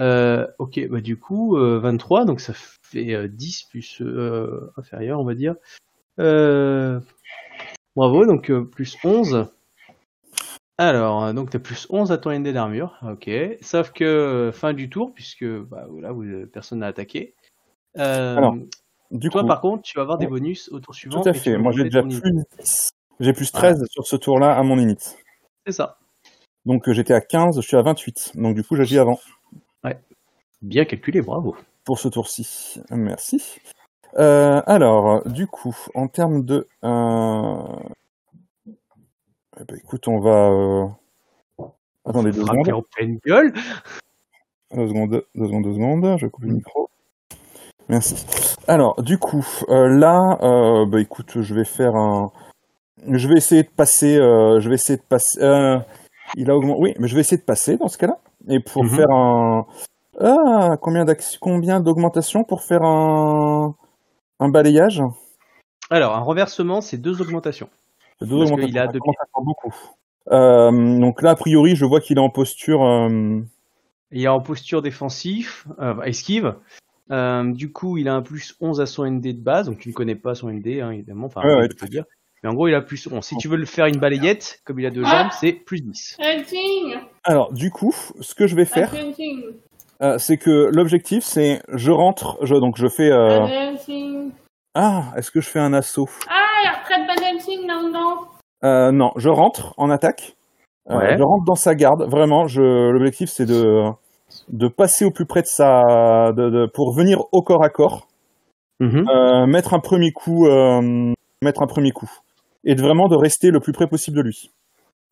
[0.00, 5.20] Euh, ok, bah du coup, euh, 23, donc ça fait euh, 10 plus euh, inférieur,
[5.20, 5.54] on va dire.
[6.18, 7.00] Euh,
[7.96, 9.46] bravo, donc euh, plus 11.
[10.76, 13.30] Alors, euh, donc t'as plus 11 à ton ND d'armure, ok.
[13.62, 17.34] Sauf que euh, fin du tour, puisque bah, voilà, vous, euh, personne n'a attaqué.
[17.96, 18.56] Euh, Alors,
[19.12, 21.22] Du toi, coup, par contre, tu vas avoir des bonus au tour suivant.
[21.22, 21.56] tout à fait.
[21.56, 22.20] Moi, j'ai déjà plus.
[23.20, 24.98] J'ai plus 13 sur ce tour-là à mon init.
[25.66, 25.98] C'est ça.
[26.66, 28.32] Donc euh, j'étais à 15, je suis à 28.
[28.36, 29.18] Donc du coup, j'agis avant
[30.62, 31.54] Bien calculé, bravo.
[31.84, 32.80] pour ce tour-ci.
[32.90, 33.60] Merci.
[34.16, 36.66] Euh, alors, du coup, en termes de...
[36.84, 37.58] Euh...
[39.60, 40.48] eh ben, écoute, on va...
[40.50, 40.86] euh,
[42.06, 42.72] Attendez deux secondes.
[42.72, 43.52] en pleine gueule.
[44.74, 46.16] Deux secondes, deux secondes, deux secondes.
[46.18, 46.88] Je coupe le micro.
[47.90, 48.24] Merci.
[48.66, 50.38] Alors, du coup, là,
[50.86, 52.32] bah écoute, je vais faire un...
[53.06, 54.16] Je vais essayer de passer...
[54.16, 55.40] euh, je vais essayer de passer...
[55.42, 55.78] euh,
[56.36, 56.80] Il a augmenté...
[56.80, 58.18] Oui, mais je vais essayer de passer dans ce cas-là.
[58.48, 58.90] Et pour Mhm.
[58.90, 59.66] faire un...
[60.20, 61.04] Ah, combien
[61.40, 63.74] combien d'augmentation pour faire un...
[64.40, 65.02] Un balayage?
[65.90, 67.68] Alors, un renversement, c'est deux augmentations.
[68.20, 68.66] Deux Parce augmentations.
[68.68, 68.98] qu'il a deux
[69.34, 69.74] beaucoup.
[70.32, 72.82] Euh, donc là, a priori, je vois qu'il est en posture...
[74.10, 75.66] Il est en posture défensif,
[76.04, 76.54] esquive.
[77.10, 79.88] Euh, du coup, il a un plus 11 à son ND de base, donc tu
[79.88, 81.26] ne connais pas son ND, hein, évidemment.
[81.26, 82.04] Enfin, Ouais, dire.
[82.44, 83.24] Mais en gros, il a plus 11.
[83.24, 86.18] Si tu veux le faire une balayette, comme il a deux jambes, c'est plus 10.
[86.20, 88.94] Hunting Alors, du coup, ce que je vais faire,
[90.02, 93.10] euh, c'est que l'objectif, c'est je rentre, je, donc je fais...
[93.10, 93.46] euh,
[94.74, 96.06] Ah, est-ce que je fais un assaut?
[96.28, 98.28] Ah, il y a retraite Bad Hunting là-dedans
[98.64, 100.36] euh, Non, je rentre en attaque.
[100.90, 101.16] Euh, Ouais.
[101.16, 102.02] je rentre dans sa garde.
[102.10, 103.84] Vraiment, je, l'objectif, c'est de,
[104.50, 106.32] de passer au plus près de sa...
[106.36, 108.06] De, de- pour venir au corps à corps,
[108.80, 109.08] Mhm.
[109.08, 110.46] euh, mettre un premier coup...
[110.46, 112.10] euh, mettre un premier coup.
[112.64, 114.50] Et de vraiment de rester le plus près possible de lui.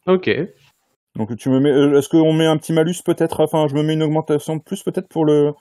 [0.07, 0.31] Ok.
[1.15, 3.83] Donc tu me mets, euh, est-ce qu'on met un petit malus peut-être, enfin je me
[3.83, 5.53] mets une augmentation de plus peut-être pour le,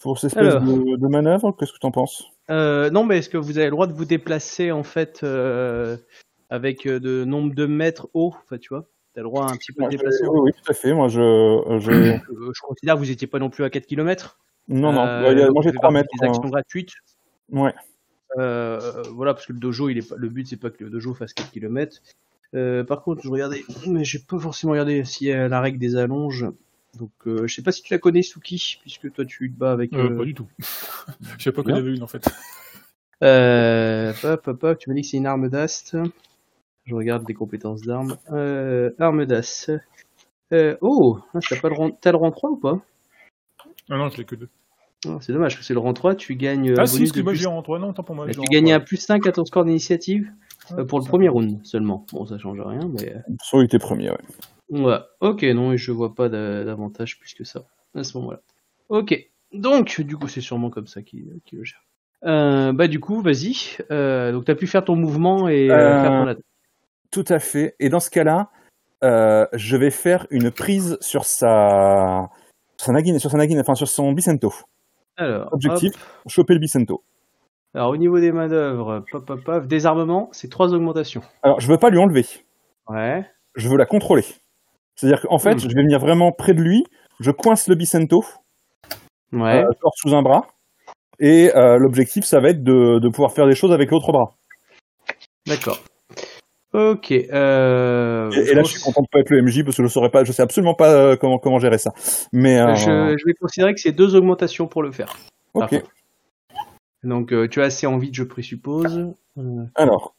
[0.00, 0.62] pour cette espèce Alors.
[0.62, 1.52] de, de manœuvre?
[1.58, 2.24] Qu'est-ce que tu en penses?
[2.50, 5.96] Euh, non, mais est-ce que vous avez le droit de vous déplacer en fait euh,
[6.50, 8.32] avec de nombre de mètres haut?
[8.44, 8.84] Enfin, tu vois,
[9.14, 10.24] t'as le droit à un petit peu de Moi, déplacer.
[10.28, 10.94] oui, oui, tout à fait.
[10.94, 11.18] Moi je,
[11.80, 11.90] je...
[11.92, 14.38] Je considère que vous n'étiez pas non plus à 4 km.
[14.68, 15.04] non non.
[15.04, 16.08] Euh, Ouais, il y a- donc moi j'ai vous faites 3 partie mètres.
[16.20, 16.50] Des actions hein.
[16.50, 16.92] gratuites.
[17.50, 17.74] Ouais.
[18.38, 21.14] Euh, voilà, parce que le dojo, il est le but, c'est pas que le dojo
[21.14, 22.02] fasse 4 km.
[22.54, 25.78] Euh, par contre, je regardais, mais j'ai pas forcément regardé s'il y a la règle
[25.78, 26.46] des allonges.
[26.98, 29.72] Donc, euh, je sais pas si tu la connais, Suki, puisque toi, tu te bats
[29.72, 29.92] avec.
[29.92, 30.48] Euh, pas du tout.
[31.38, 32.26] je sais pas qu'il y avait une, en fait.
[33.22, 35.96] Hop, hop, hop, tu m'as dit que c'est une arme d'ast.
[36.84, 38.16] Je regarde des compétences d'armes.
[38.98, 39.70] arme d'as.
[40.80, 41.98] oh, ah, t'as le, rang...
[42.02, 42.80] le rang 3 ou pas?
[43.90, 44.48] Ah non, je l'ai que 2.
[45.20, 46.70] C'est dommage, parce que le rang 3, tu gagnes.
[46.70, 48.26] Euh, ah, si, excuse-moi, j'ai rang 3, non, tant pour moi.
[48.26, 50.30] Bah, tu gagnes un plus 5 à ton score d'initiative
[50.72, 52.06] euh, pour le premier round seulement.
[52.12, 53.14] Bon, ça change rien, mais.
[53.14, 53.34] Euh.
[53.42, 54.98] Soit il premier, ouais.
[55.20, 57.64] Ok, non, je vois pas d'avantage plus que ça
[57.94, 58.40] à ce moment-là.
[58.88, 61.82] Ok, donc, du coup, c'est sûrement comme ça qu'il le gère.
[62.22, 63.76] Bah, du coup, vas-y.
[64.32, 66.36] Donc, tu as pu faire ton mouvement et euh, faire.
[67.10, 67.76] Tout à fait.
[67.78, 68.50] Et dans ce cas-là,
[69.02, 72.28] je vais faire une prise sur sa.
[72.78, 74.52] Sur sur sa naguine, enfin sur son Bicento.
[75.16, 76.30] Alors, Objectif, hop.
[76.30, 77.02] choper le Bicento.
[77.74, 81.22] Alors, au niveau des manœuvres, pop, pop, pop, désarmement, c'est trois augmentations.
[81.42, 82.26] Alors je veux pas lui enlever.
[82.88, 83.24] Ouais.
[83.56, 84.24] je veux la contrôler.
[84.94, 85.58] C'est-à-dire qu'en fait, Hmm.
[85.58, 86.84] je vais venir vraiment près de lui,
[87.20, 88.22] je coince le Bicento,
[89.32, 89.62] Ouais.
[89.64, 90.46] euh, fort sous un bras,
[91.18, 94.36] et euh, l'objectif, ça va être de, de pouvoir faire des choses avec l'autre bras.
[95.46, 95.78] D'accord.
[96.76, 97.10] Ok.
[97.10, 99.88] Euh, Et, et là, je suis content de pas être le MJ parce que je
[99.88, 101.92] saurais pas, je sais absolument pas euh, comment comment gérer ça.
[102.32, 105.16] Mais euh, je, je vais considérer que c'est deux augmentations pour le faire.
[105.54, 105.82] ok.
[107.02, 109.12] Donc, euh, tu as assez en vide, je présuppose.
[109.74, 110.14] Alors,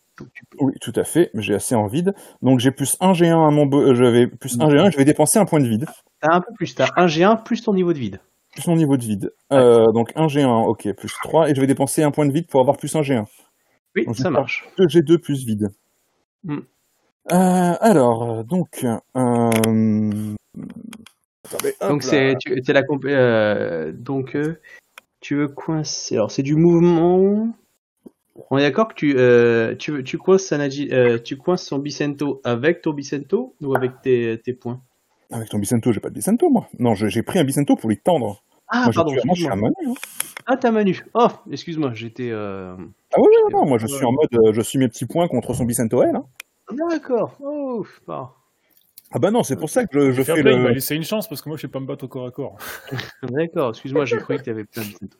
[0.60, 1.30] oui, tout à fait.
[1.36, 4.58] J'ai assez en vide, donc j'ai plus 1 G1 à mon, bo- je vais plus
[4.60, 5.86] 1 G1, je vais dépenser un point de vide,
[6.22, 6.74] T'as un peu plus.
[6.76, 8.20] T'as un G1 plus ton niveau de vide.
[8.54, 9.32] plus mon niveau de vide.
[9.52, 12.48] Euh, donc 1 G1, ok, plus 3, et je vais dépenser un point de vide
[12.48, 13.26] pour avoir plus 1 G1.
[13.96, 14.68] Oui, Donc, ça marche.
[14.78, 15.70] 2 G2 plus vide.
[16.48, 16.60] Hmm.
[17.32, 20.36] Euh, alors, donc, euh...
[21.46, 24.36] attendez, hop Donc c'est tu- la comp- euh, donc
[25.20, 26.16] tu veux coincer.
[26.16, 27.50] Alors c'est du mouvement.
[28.50, 29.16] On est d'accord que tu
[29.78, 30.54] tu tu coinces
[31.24, 34.80] tu coinces son Bicento avec ton Bicento ou avec tes, tes points?
[35.30, 36.70] Avec ton Bicento, j'ai pas de Bicento, moi.
[36.80, 38.42] Non, j'ai pris un Bicento pour lui tendre.
[38.70, 39.12] Ah moi, pardon.
[39.12, 39.70] suis, moi, je suis excuse-moi.
[39.70, 39.92] un Manu.
[39.92, 40.42] hein.
[40.46, 41.04] Ah t'as Manu.
[41.14, 42.30] Oh excuse-moi j'étais.
[42.32, 42.78] Euh...
[43.14, 45.28] Ah ouais, ouais, non, moi, je suis en mode, euh, je suis mes petits points
[45.28, 46.16] contre son Bicento L.
[46.16, 46.26] Hein.
[46.72, 47.38] D'accord.
[47.40, 48.30] Oh pardon.
[49.12, 50.72] Ah bah non, c'est pour ça que je, je fais play, il le...
[50.72, 52.58] laissé une chance parce que moi je sais pas me battre au corps à corps.
[53.24, 53.70] D'accord.
[53.70, 55.18] Excuse-moi j'ai cru que t'avais plein de Bicento.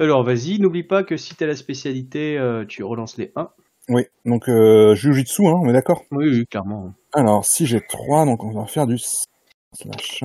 [0.00, 3.48] Alors vas-y n'oublie pas que si t'as la spécialité euh, tu relances les 1.
[3.88, 6.02] Oui, donc euh, Jujitsu, hein, on est d'accord?
[6.10, 6.94] Oui oui clairement.
[7.12, 10.24] Alors, si j'ai 3, donc on va faire du slash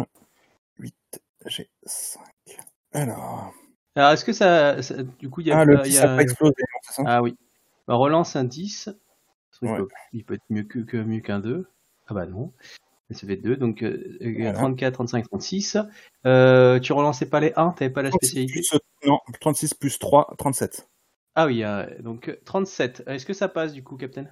[0.80, 0.96] 8,
[1.48, 2.22] j'ai 5.
[2.94, 3.54] Alors...
[3.98, 5.96] Alors est-ce que ça, ça- du coup il y a Ah, le pas- il petit
[5.96, 7.36] y a- ça pas explosé, non, c'est ça Ah oui.
[7.88, 8.90] Bah, relance un 10.
[9.62, 9.78] Il, Ouais.
[9.78, 11.68] peut, il peut être mieux que, que mieux qu'un 2.
[12.08, 12.54] Ah bah non.
[13.10, 14.54] Ça fait 2, donc euh, euh, Voilà.
[14.54, 15.78] 34, 35, 36.
[16.26, 18.62] Euh, tu relançais pas les 1, t'avais pas la 36 spécialité?
[18.70, 18.80] plus,
[19.10, 20.88] non, 36 plus 3, 37.
[21.36, 23.04] Ah oui, euh, donc euh, 37.
[23.08, 24.28] Est-ce que ça passe du coup, Captain?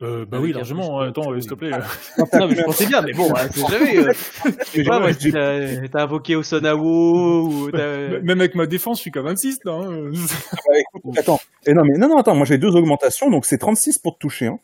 [0.00, 1.02] Euh, bah Avec oui, largement.
[1.02, 1.70] de- Attends, euh, s'il te plaît.
[2.32, 3.98] Non, mais je pensais bien, mais bon, hein, c'est jamais.
[3.98, 4.12] euh,
[4.44, 8.20] je sais pas, moi, si t'as t'as invoqué Osanao ou t'as.
[8.20, 9.72] Même avec ma défense, je suis qu'à 26 là.
[9.72, 10.10] hein.
[10.12, 11.40] Bah, écoute, attends.
[11.66, 12.36] Et non, mais non, non, attends.
[12.36, 14.46] Moi, j'ai deux augmentations, donc c'est 36 pour te toucher.
[14.46, 14.60] Hein.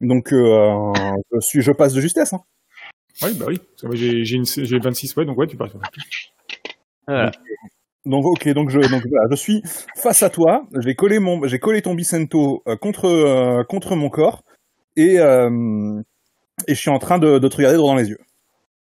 [0.00, 0.92] Donc, euh,
[1.34, 2.32] je suis, je passe de justesse.
[2.32, 2.40] Hein.
[3.22, 3.60] Oui, bah oui.
[3.92, 5.72] J'ai j'ai une- j'ai 26, ouais, donc ouais, tu passes.
[7.08, 7.32] Voilà.
[8.06, 9.62] Donc, ok, donc je, donc voilà, je suis
[9.96, 10.66] face à toi.
[10.78, 14.42] J'ai collé mon, j'ai collé ton Bicento euh, contre, euh, contre mon corps,
[15.00, 16.00] et euh,
[16.68, 18.20] et je suis en train de, de te regarder droit dans les yeux.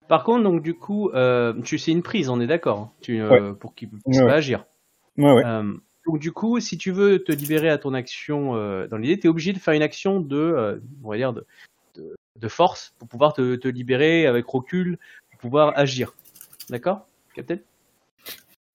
[0.08, 3.54] Par contre, donc du coup, euh, tu c'est une prise, on est d'accord, hein, euh,
[3.54, 4.34] pour qu'il puisse Ouais, pas ouais.
[4.34, 4.66] agir.
[5.18, 5.44] Ouais, ouais.
[6.06, 8.54] Donc du coup, si tu veux te libérer à ton action
[8.88, 11.46] dans l'idée, tu es obligé de faire une action de, on va dire, de,
[11.96, 14.98] de, de force pour pouvoir te, te libérer avec recul,
[15.32, 16.14] pour pouvoir agir.
[16.70, 17.58] D'accord Captain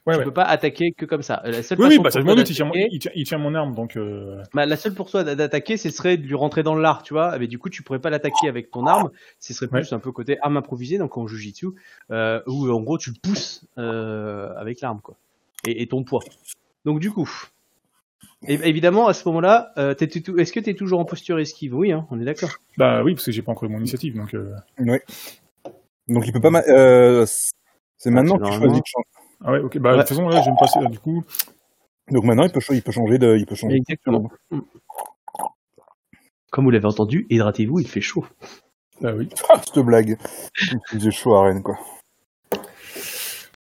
[0.04, 0.24] Ouais, Tu ouais.
[0.24, 1.40] peux pas attaquer que comme ça.
[1.44, 3.10] La seule Oui, oui, façon bah ça toi demande, il tient, mon- d'attaquer- il, tient,
[3.14, 3.96] il tient mon arme, donc.
[3.96, 4.42] Euh...
[4.52, 7.14] bah, la seule pour toi d'a- d'attaquer, ce serait de lui rentrer dans l'art, tu
[7.14, 7.38] vois.
[7.38, 9.10] Mais du coup, tu pourrais pas l'attaquer avec ton arme.
[9.38, 11.68] Ce serait plus un peu côté arme improvisée, donc en jujitsu,
[12.10, 15.14] euh, où en gros tu le pousses euh, avec l'arme, quoi,
[15.66, 16.24] et, et ton poids.
[16.84, 17.30] Donc du coup,
[18.48, 21.76] et, évidemment, à ce moment-là, euh, est-ce que tu es toujours en posture esquive?
[21.76, 22.50] Oui, hein, on est d'accord.
[22.76, 24.34] Bah oui, parce que j'ai pas encore eu mon initiative, donc.
[24.34, 24.52] Euh...
[24.80, 25.00] Ouais.
[26.08, 26.50] Donc il peut pas.
[26.66, 27.24] Euh,
[27.98, 29.06] c'est maintenant c'est que tu choisis de changer.
[29.44, 29.78] Ah ouais, ok.
[29.78, 29.96] Bah Ouais.
[29.96, 30.78] de toute façon, là, je vais me passer.
[30.81, 31.24] euh, du coup,
[32.11, 33.76] Donc maintenant il peut, il peut changer de, il peut changer.
[33.76, 34.31] Exactement.
[36.50, 38.26] Comme vous l'avez entendu, hydratez-vous, il fait chaud.
[39.00, 39.28] bah oui.
[39.48, 40.18] Ah, cette blague.
[40.61, 41.76] Il faisait chaud à Rennes, quoi.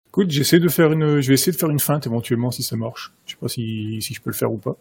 [0.07, 2.75] Écoute, j'essaie de faire une, je vais essayer de faire une feinte éventuellement si ça
[2.75, 3.13] marche.
[3.25, 4.75] Je sais pas si, si je peux le faire ou pas.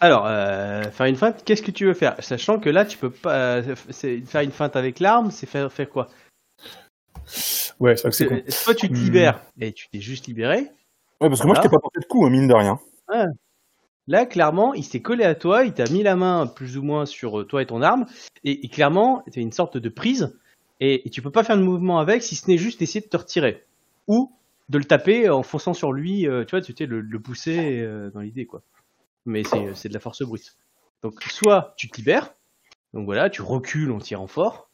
[0.00, 2.14] Alors, euh, faire une feinte, qu'est-ce que tu veux faire?
[2.20, 3.56] Sachant que là, tu peux pas.
[3.56, 6.08] euh, faire une feinte avec l'arme, c'est faire, faire quoi?
[7.80, 8.42] Ouais, c'est vrai que c'est con.
[8.46, 9.04] C'est- Soit tu te Hmm.
[9.04, 10.70] libères, et tu t'es juste libéré.
[11.20, 12.78] Ouais, parce que moi je t'ai pas porté de coup, hein, mine de rien.
[14.08, 17.06] Là, clairement, il s'est collé à toi, il t'a mis la main plus ou moins
[17.06, 18.06] sur euh, toi et ton arme,
[18.42, 20.36] et, et clairement, c'est une sorte de prise,
[20.80, 23.06] et, et tu peux pas faire de mouvement avec si ce n'est juste essayer de
[23.08, 23.64] te retirer.
[24.08, 24.32] Ou
[24.68, 27.80] de le taper en fonçant sur lui, euh, tu vois, tu sais, le, le pousser
[27.80, 28.62] euh, dans l'idée, quoi.
[29.24, 30.56] Mais c'est c'est de la force brute.
[31.02, 32.34] Donc, soit tu te libères,
[32.94, 34.68] donc voilà, tu recules en tirant fort,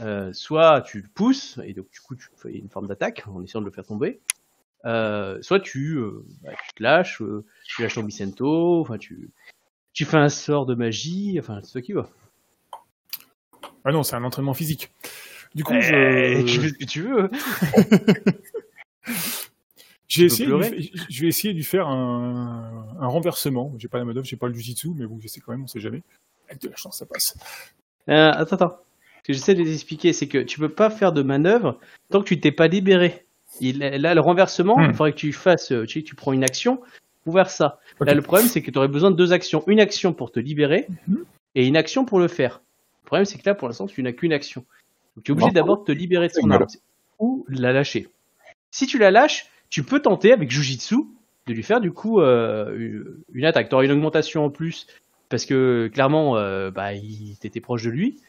[0.00, 3.42] euh, soit tu le pousses, et donc du coup, tu fais une forme d'attaque en
[3.42, 4.20] essayant de le faire tomber,
[4.84, 7.22] euh, soit tu, euh, bah, tu te lâches,
[7.64, 9.30] tu lâches ton Bicento, enfin tu,
[9.92, 12.08] tu fais un sort de magie, enfin c'est toi qui va.
[13.84, 14.92] Ah non, c'est un entraînement physique.
[15.54, 16.42] Du coup, Eh, je...
[16.44, 17.30] Tu fais ce que tu veux.
[20.08, 20.48] j'ai essayé,
[21.08, 23.72] je vais essayer de lui faire un, un renversement.
[23.78, 25.80] J'ai pas la manœuvre, j'ai pas le jujitsu, mais bon, j'essaie quand même, on sait
[25.80, 26.02] jamais.
[26.48, 27.38] Avec de la chance, ça passe.
[28.06, 28.78] Attends, attends.
[29.26, 32.26] Ce que j'essaie de t'expliquer, c'est que tu peux pas faire de manœuvre tant que
[32.28, 33.24] tu t'es pas libéré.
[33.60, 34.84] Il, là, le renversement, Hmm.
[34.90, 36.80] il faudrait que tu fasses, euh, tu, tu prends une action
[37.24, 37.80] pour faire ça.
[38.00, 39.64] Là, le problème, c'est que tu aurais besoin de deux actions.
[39.66, 41.24] Une action pour te libérer Mhm.
[41.56, 42.60] et une action pour le faire.
[43.02, 44.64] Le problème, c'est que là, pour l'instant, tu n'as qu'une action.
[45.16, 46.66] Donc, tu es obligé d'abord de te libérer de son arme
[47.18, 48.06] ou de la lâcher.
[48.70, 50.98] Si tu la lâches, tu peux tenter avec Jujitsu
[51.48, 53.70] de lui faire du coup euh, une attaque.
[53.70, 54.86] Tu auras une augmentation en plus
[55.30, 58.20] parce que clairement, euh, bah, il t'étais proche de lui,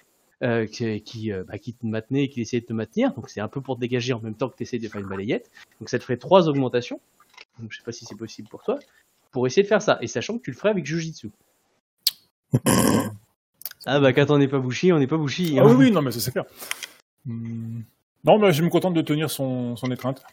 [0.44, 3.12] euh, qui, qui, euh, bah, qui te maintenait et qui essayait de te maintenir.
[3.14, 5.02] Donc c'est un peu pour te dégager en même temps que tu essayes de faire
[5.02, 5.50] une balayette.
[5.80, 7.02] Donc ça te ferait trois augmentations.
[7.60, 8.78] Donc je sais pas si c'est possible pour toi.
[9.32, 9.98] Pour essayer de faire ça.
[10.02, 11.32] Et sachant que tu le ferais avec Jujitsu.
[13.86, 15.58] ah bah quand on n'est pas bouchi, on n'est pas bouchi.
[15.58, 15.66] Ah hein.
[15.70, 16.46] oui, oui, non, mais ça c'est clair.
[17.26, 17.82] Hmm.
[18.24, 20.24] Non, mais je me contente de tenir son, son étreinte.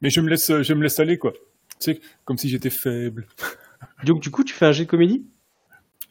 [0.00, 1.32] Mais je me laisse, je me laisse aller, quoi.
[1.78, 3.26] Tu sais, comme si j'étais faible.
[4.04, 5.26] Donc du coup, tu fais un jet de comédie?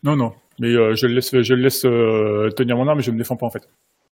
[0.03, 0.33] Non, non.
[0.59, 3.17] Mais euh, je le laisse, je le laisse euh, tenir mon arme, mais je me
[3.17, 3.67] défends pas en fait.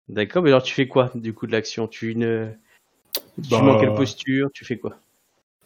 [0.10, 1.88] D'accord, mais alors tu fais quoi du coup de l'action?
[1.88, 2.56] Tu une...
[3.13, 4.50] Tu Bah, mets en quelle posture?
[4.54, 4.98] Tu fais quoi?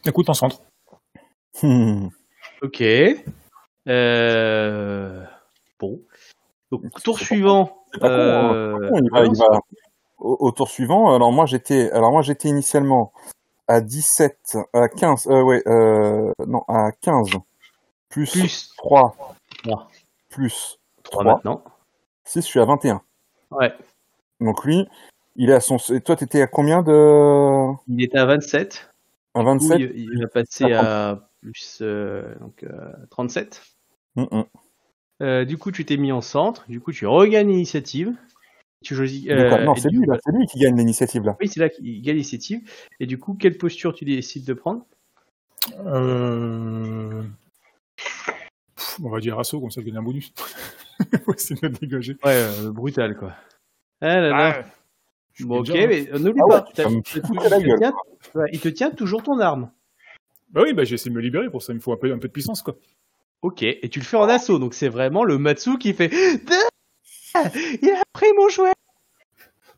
[0.06, 0.62] Écoute, en centre.
[1.62, 2.08] Hmm.
[2.62, 2.84] Ok.
[3.88, 5.24] Euh...
[5.80, 6.00] Bon.
[6.72, 7.84] Donc tour suivant.
[7.94, 8.78] C'est pas con, hein.
[8.90, 9.60] Bon, il va, il va-
[10.20, 13.12] Au, au tour suivant, alors moi j'étais, alors moi j'étais initialement
[13.68, 17.30] à 17, à 15, euh, ouais, euh, non, à 15,
[18.10, 19.16] plus, Plus 3,
[19.64, 19.90] Trois.
[20.30, 21.64] Plus 3 3, maintenant.
[22.26, 23.02] 6, je suis à 21.
[23.52, 23.74] Ouais.
[24.40, 24.88] Donc lui,
[25.36, 28.92] il est à son, et toi t'étais à combien de, Il était à 27.
[29.34, 29.80] à Du coup, 27?
[29.80, 33.62] il, il va passer à plus euh, donc, euh, 37.
[34.16, 34.44] Mm, mm.
[35.22, 36.66] Euh, du coup, tu t'es mis en centre.
[36.70, 38.14] Du coup, tu regagnes l'initiative.
[38.84, 39.28] Tu choisis.
[39.30, 41.36] Euh, non, c'est lui, coup, là, c'est lui qui gagne l'initiative, là.
[41.42, 42.62] Oui, c'est là qu'il gagne l'initiative.
[43.00, 44.86] Et du coup, quelle posture tu décides de prendre?
[45.86, 47.24] Euh...
[49.04, 50.34] On va dire assaut, comme ça je gagne un bonus.
[51.28, 52.18] ouais, c'est de me dégager.
[52.24, 53.34] Ouais, euh, brutal quoi.
[54.02, 54.64] Ah là là.
[54.64, 54.70] Ah,
[55.42, 55.86] bon, ok, hein.
[55.88, 56.90] mais euh, n'oublie Ah ouais, pas.
[57.04, 57.94] tu il, te tient,
[58.36, 59.72] ouais, il te tient toujours ton arme.
[60.52, 62.12] Bah oui, bah j'ai essayé de me libérer pour ça, il me faut un peu,
[62.12, 62.76] un peu de puissance, quoi.
[63.42, 66.12] Ok, et tu le fais en assaut, donc c'est vraiment le Matsu qui fait.
[66.12, 68.74] Il a pris mon jouet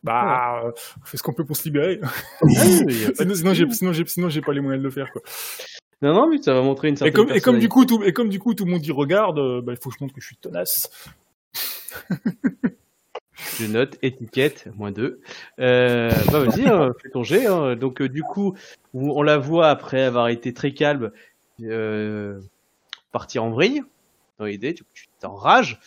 [0.03, 0.63] Bah,
[1.01, 1.99] on fait ce qu'on peut pour se libérer.
[2.01, 2.07] Ah
[2.47, 3.77] sinon, sinon, j'ai, souci.
[3.77, 5.21] sinon, j'ai, sinon, j'ai pas les moyens de le faire, quoi.
[6.01, 8.03] Non, non, mais ça va montrer une Et certaine comme, et comme du coup, tout,
[8.03, 10.03] et comme du coup, tout le monde y regarde, euh, bah, il faut que je
[10.03, 10.89] montre que je suis tenace.
[13.59, 15.19] Je note étiquette, moins 2.
[15.59, 17.47] Euh, bah vas-y, hein, fais ton jet.
[17.47, 17.75] hein.
[17.75, 18.55] Donc euh, du coup,
[18.93, 21.11] on la voit après avoir été très calme
[21.61, 22.39] euh,
[23.11, 23.81] partir en vrille.
[24.37, 25.79] Dans l'idée, tu tu t'enrages,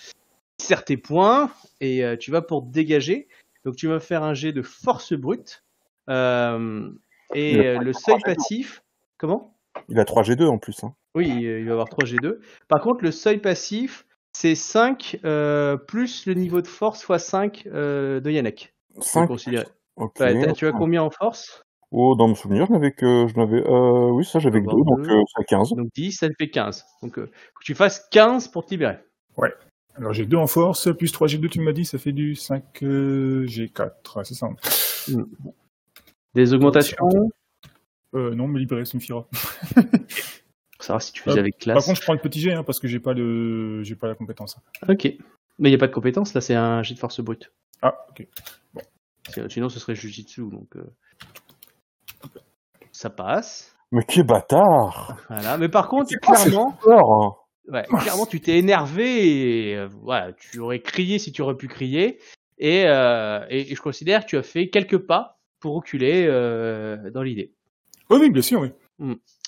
[0.59, 1.51] tu serres tes poings
[1.81, 3.29] et euh, tu vas pour te dégager.
[3.65, 5.63] Donc tu vas faire un jet de force brute.
[6.11, 6.91] Euh,
[7.35, 8.23] et Il euh, le seuil 3G2.
[8.25, 8.83] passif,
[9.17, 9.54] comment?
[9.89, 10.85] Il a 3G2 en plus.
[10.85, 10.95] Hein.
[11.15, 12.39] Oui, il il va avoir 3 G2.
[12.69, 17.65] Par contre, le seuil passif, c'est 5 euh, plus le niveau de force x 5
[17.67, 18.75] euh, de Yannick.
[19.01, 19.27] C'est 5.
[19.27, 19.67] considéré.
[19.97, 21.65] Ouais, tu as combien en force?
[21.97, 23.29] Oh, dans mon souvenir, je n'avais que.
[23.29, 25.75] Je n'avais, euh, oui, ça, j'avais que Avoir 2, donc euh, c'est 15.
[25.75, 26.85] Donc 10, ça fait 15.
[27.03, 28.99] Donc euh, faut que tu fasses 15 pour te libérer.
[29.97, 32.65] Alors, j'ai 2 en force, plus 3 G2, tu m'as dit, ça fait du 5
[32.83, 34.25] euh, G4.
[34.25, 34.49] C'est ça.
[36.35, 37.31] Des augmentations?
[38.15, 39.27] Euh, non, me libérer, ça me fera.
[39.75, 41.87] Pour savoir si tu faisais Euh, avec Par classe.
[41.87, 44.15] contre, je prends le petit G, hein, parce que j'ai pas le, j'ai pas la
[44.15, 44.57] compétence.
[44.89, 45.05] Ok.
[45.59, 47.53] Mais il n'y a pas de compétence, là c'est un jet de force brute.
[47.83, 48.27] Ah, ok.
[49.33, 50.43] Sinon- Sinon ce serait Jujitsu.
[50.51, 50.83] Donc euh,
[52.93, 53.75] ça passe.
[53.93, 55.57] Mais quel bâtard Voilà.
[55.59, 60.59] Mais par contre, ce clairement, sport Ouais, clairement, tu t'es énervé et euh, voilà, tu
[60.59, 62.19] aurais crié si tu aurais pu crier.
[62.59, 67.11] Et, euh, et, et je considère que tu as fait quelques pas pour reculer euh,
[67.11, 67.53] dans l'idée.
[68.11, 68.71] Oui, oui, bien sûr, oui.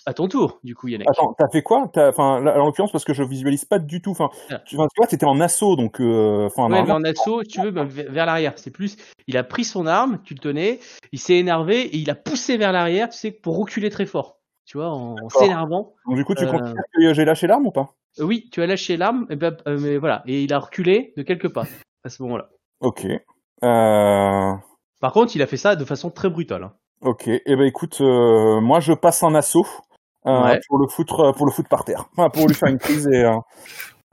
[0.09, 1.09] À ton tour, du coup, Yannick.
[1.11, 1.91] Attends, t'as fait quoi?
[1.97, 4.11] Enfin, en l'occurrence, parce que je visualise pas du tout.
[4.13, 4.59] Enfin, Ah.
[4.65, 6.01] tu vois, t'étais en assaut, donc.
[6.01, 8.53] euh, Enfin, Ouais, mais en assaut, tu veux, ben, vers l'arrière.
[8.57, 8.97] C'est plus,
[9.27, 10.79] il a pris son arme, tu le tenais,
[11.13, 14.39] il s'est énervé et il a poussé vers l'arrière, tu sais, pour reculer très fort.
[14.65, 15.95] Tu vois, en, en s'énervant.
[16.07, 17.95] donc, du coup, tu Euh, considères que j'ai lâché l'arme ou pas?
[18.21, 21.15] Euh, oui, tu as lâché l'arme, et ben, euh, mais voilà, et il a reculé
[21.17, 21.67] de quelques pas
[22.05, 22.49] à ce moment-là.
[22.81, 23.07] Ok.
[23.65, 24.53] Euh...
[25.01, 26.65] Par contre, il a fait ça de façon très brutale.
[26.65, 26.73] hein.
[27.07, 27.29] Ok.
[27.29, 29.67] Eh ben, écoute, euh, moi, je passe en assaut
[30.27, 30.61] euh, Ouais.
[30.69, 32.07] pour le foutre, euh, pour le foutre par terre.
[32.17, 33.23] Enfin, pour lui faire une prise et.
[33.25, 33.33] euh,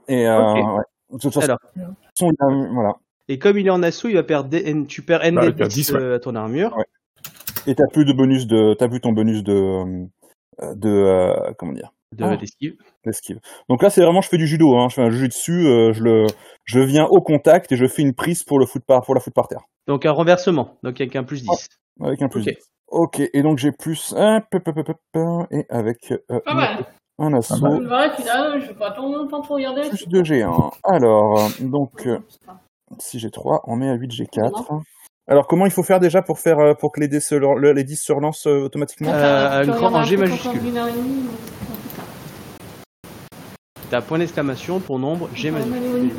[0.08, 0.56] et euh, Ok.
[0.56, 0.84] ouais.
[1.10, 1.58] De toute façon, Alors.
[1.76, 2.92] de toute façon, il a- voilà.
[3.28, 5.70] Et comme il est en assaut, il va perdre, des- tu perds Bah, ND10 perd
[5.70, 6.00] 10, ouais.
[6.00, 6.76] euh, à ton armure.
[6.76, 6.84] Ouais.
[7.66, 10.06] Et t'as plus de bonus de, t'as plus ton bonus de,
[10.74, 12.36] de, euh, comment dire, de Ah.
[12.36, 12.76] d'esquive.
[13.04, 13.40] d'esquive.
[13.68, 14.88] Donc là, c'est vraiment, je fais du judo, hein.
[14.90, 16.26] Je fais un jujutsu, euh, je le,
[16.64, 19.20] je viens au contact et je fais une prise pour le foot par, pour la
[19.20, 19.62] foot par terre.
[19.88, 21.68] Donc un renversement, donc avec un plus 10.
[22.02, 22.40] Avec un plus.
[22.42, 22.46] Ok.
[22.48, 22.70] dix.
[22.94, 23.20] Ok.
[23.32, 25.20] Et donc j'ai plus, un, peu, peu, peu, peu, peu,
[25.50, 26.84] et avec, euh, Pas mal.
[27.18, 27.60] un assaut.
[27.60, 29.88] Pas je vais pas pour regarder.
[29.88, 30.72] Plus 2 G1.
[30.84, 32.18] Alors, donc, euh,
[33.00, 34.80] si j'ai 3, on met à 8 G4.
[35.26, 37.72] Alors, comment il faut faire déjà pour faire euh, pour que les, dés se, le-
[37.72, 40.60] les 10 se relancent euh, automatiquement Euh, une G majuscule.
[43.90, 46.12] T'as point d'exclamation, ton nombre, G majuscule.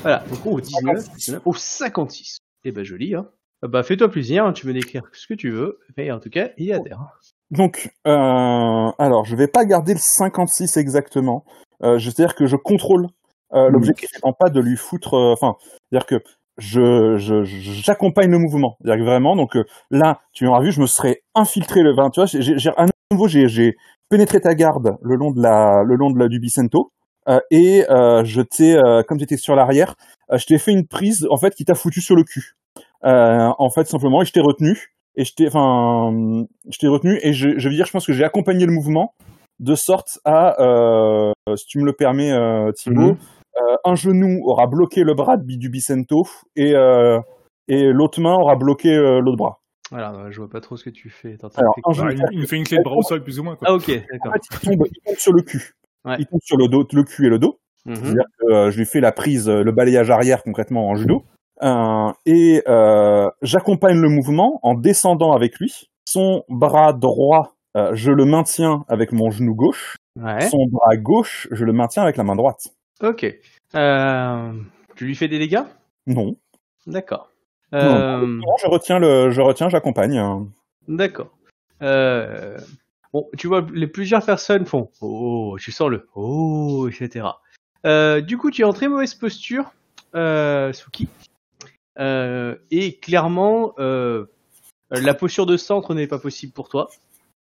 [0.00, 2.38] Voilà, donc au 19, 19, au 56.
[2.64, 3.26] Eh ben joli, hein.
[3.64, 6.28] Ah Bah fais-toi plaisir, hein, tu peux décrire ce que tu veux, mais en tout
[6.28, 7.00] cas, il est à terre.
[7.50, 11.46] Donc, euh, alors, je vais pas garder le 56 exactement.
[11.82, 13.06] Euh, C'est-à-dire que je contrôle.
[13.54, 15.14] Euh, L'objectif étant pas de lui foutre.
[15.14, 15.54] euh, Enfin,
[15.90, 16.22] c'est-à-dire que
[16.58, 18.76] je j'accompagne le mouvement.
[18.82, 21.92] C'est-à-dire que vraiment, donc euh, là, tu auras vu, je me serais infiltré le.
[21.94, 23.76] enfin, tu vois, j'ai à nouveau, j'ai j'ai
[24.10, 26.90] pénétré ta garde le long de la le long de la du Bicento.
[27.28, 29.94] Euh, et euh, je t'ai, euh, comme tu étais sur l'arrière,
[30.30, 32.54] euh, je t'ai fait une prise en fait qui t'a foutu sur le cul.
[33.04, 36.12] Euh, en fait, simplement, et je t'ai retenu et je t'ai, enfin,
[36.70, 39.14] je t'ai retenu et je, je veux dire, je pense que j'ai accompagné le mouvement
[39.60, 43.16] de sorte à, euh, si tu me le permets, euh, Thibaut, Mhm.
[43.62, 46.26] euh, un genou aura bloqué le bras de, du Bicento
[46.56, 47.20] et euh,
[47.68, 49.60] et l'autre main aura bloqué euh, l'autre bras.
[49.90, 51.36] Voilà, bah, je vois pas trop ce que tu fais.
[51.56, 53.44] Alors, un genou, Bah, il, me fait une clé de bras au sol, plus ou
[53.44, 53.54] moins.
[53.56, 53.68] Quoi.
[53.70, 53.88] Ah ok,
[54.24, 55.72] en fait, il tombe, il tombe sur le cul.
[56.04, 56.16] Ouais.
[56.18, 57.58] Il tombe sur le dos, le cul et le dos.
[57.86, 57.94] Mhm.
[57.96, 61.22] C'est-à-dire que euh, je lui fais la prise, le balayage arrière concrètement en judo.
[61.62, 65.88] Euh, et euh, j'accompagne le mouvement en descendant avec lui.
[66.06, 69.96] Son bras droit, euh, je le maintiens avec mon genou gauche.
[70.20, 70.42] Ouais.
[70.48, 72.68] Son bras gauche, je le maintiens avec la main droite.
[73.02, 73.26] Ok.
[74.96, 75.62] Tu lui fais des dégâts?
[76.06, 76.36] Non.
[76.86, 77.30] D'accord.
[77.72, 80.18] Euh, Non, je retiens le, je retiens, j'accompagne.
[80.18, 80.46] hein.
[80.86, 81.30] D'accord.
[81.82, 82.58] Euh,
[83.12, 87.26] bon, tu vois, les plusieurs personnes font oh, tu sens le oh, etc.
[87.86, 89.72] Euh, du coup, tu es en très mauvaise posture,
[90.14, 91.08] Suki.
[91.98, 94.26] Euh, et clairement, euh,
[94.90, 96.90] la posture de centre n'est pas possible pour toi.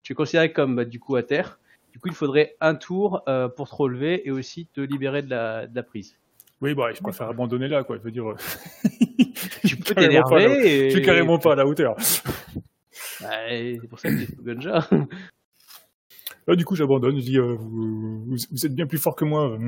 [0.03, 1.59] Tu es considéré comme bah, du coup à terre.
[1.93, 5.31] Du coup, il faudrait un tour euh, pour te relever et aussi te libérer de
[5.31, 6.17] la, de la prise.
[6.61, 7.97] Oui, bah, je préfère abandonner là, quoi.
[7.97, 8.35] Je veux dire.
[9.65, 10.45] Tu peux t'énerver.
[10.67, 11.97] et- Je suis carrément pas à la hauteur.
[13.23, 14.87] Ouais, c'est pour ça que t'es Gonja.
[16.47, 17.17] Là, du coup, j'abandonne.
[17.17, 19.59] Je dis, euh, vous êtes bien plus fort que moi.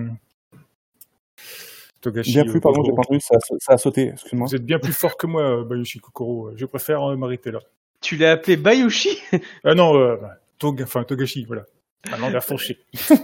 [1.98, 2.00] Euh.
[2.02, 2.32] Togashi.
[2.32, 4.46] Bien plus, euh, pardon, j'ai pas entendu, ça a, ça a sauté, excuse-moi.
[4.48, 6.50] Vous êtes bien plus fort que moi, euh, Bayushi Kokoro.
[6.56, 7.60] Je préfère euh, m'arrêter là.
[8.00, 9.18] Tu l'as appelé Bayushi?
[9.64, 11.64] Ah non, euh, bah, Toga, enfin Togashi, voilà.
[12.10, 12.78] Maintenant, on a fourché.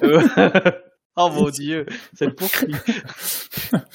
[1.17, 2.75] Oh mon dieu, c'est le poursuit.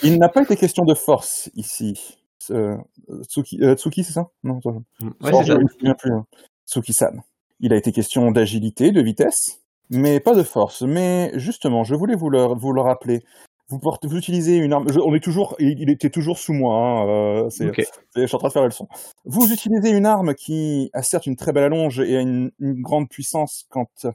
[0.04, 2.18] Il n'a pas été question de force ici.
[2.50, 2.78] Euh,
[3.24, 4.28] Tsuki, euh, Tsuki, c'est ça?
[4.44, 4.84] Non, attends,
[5.22, 5.44] Ouais, ça.
[5.44, 6.14] je me souviens plus.
[6.14, 6.26] hein.
[6.66, 7.22] Tsuki-san.
[7.60, 9.60] Il a été question d'agilité, de vitesse,
[9.90, 10.82] mais pas de force.
[10.84, 13.22] Mais justement, je voulais vous le, vous le rappeler.
[13.70, 14.92] Vous, portez, vous utilisez une arme.
[14.92, 16.76] je- on est toujours, il, il était toujours sous moi.
[16.76, 17.76] hein, euh, c'est, Ok.
[17.78, 18.88] c'est- je suis en train de faire la leçon.
[19.26, 22.82] Vous utilisez une arme qui a certes une très belle allonge et a une, une
[22.82, 24.08] grande puissance quand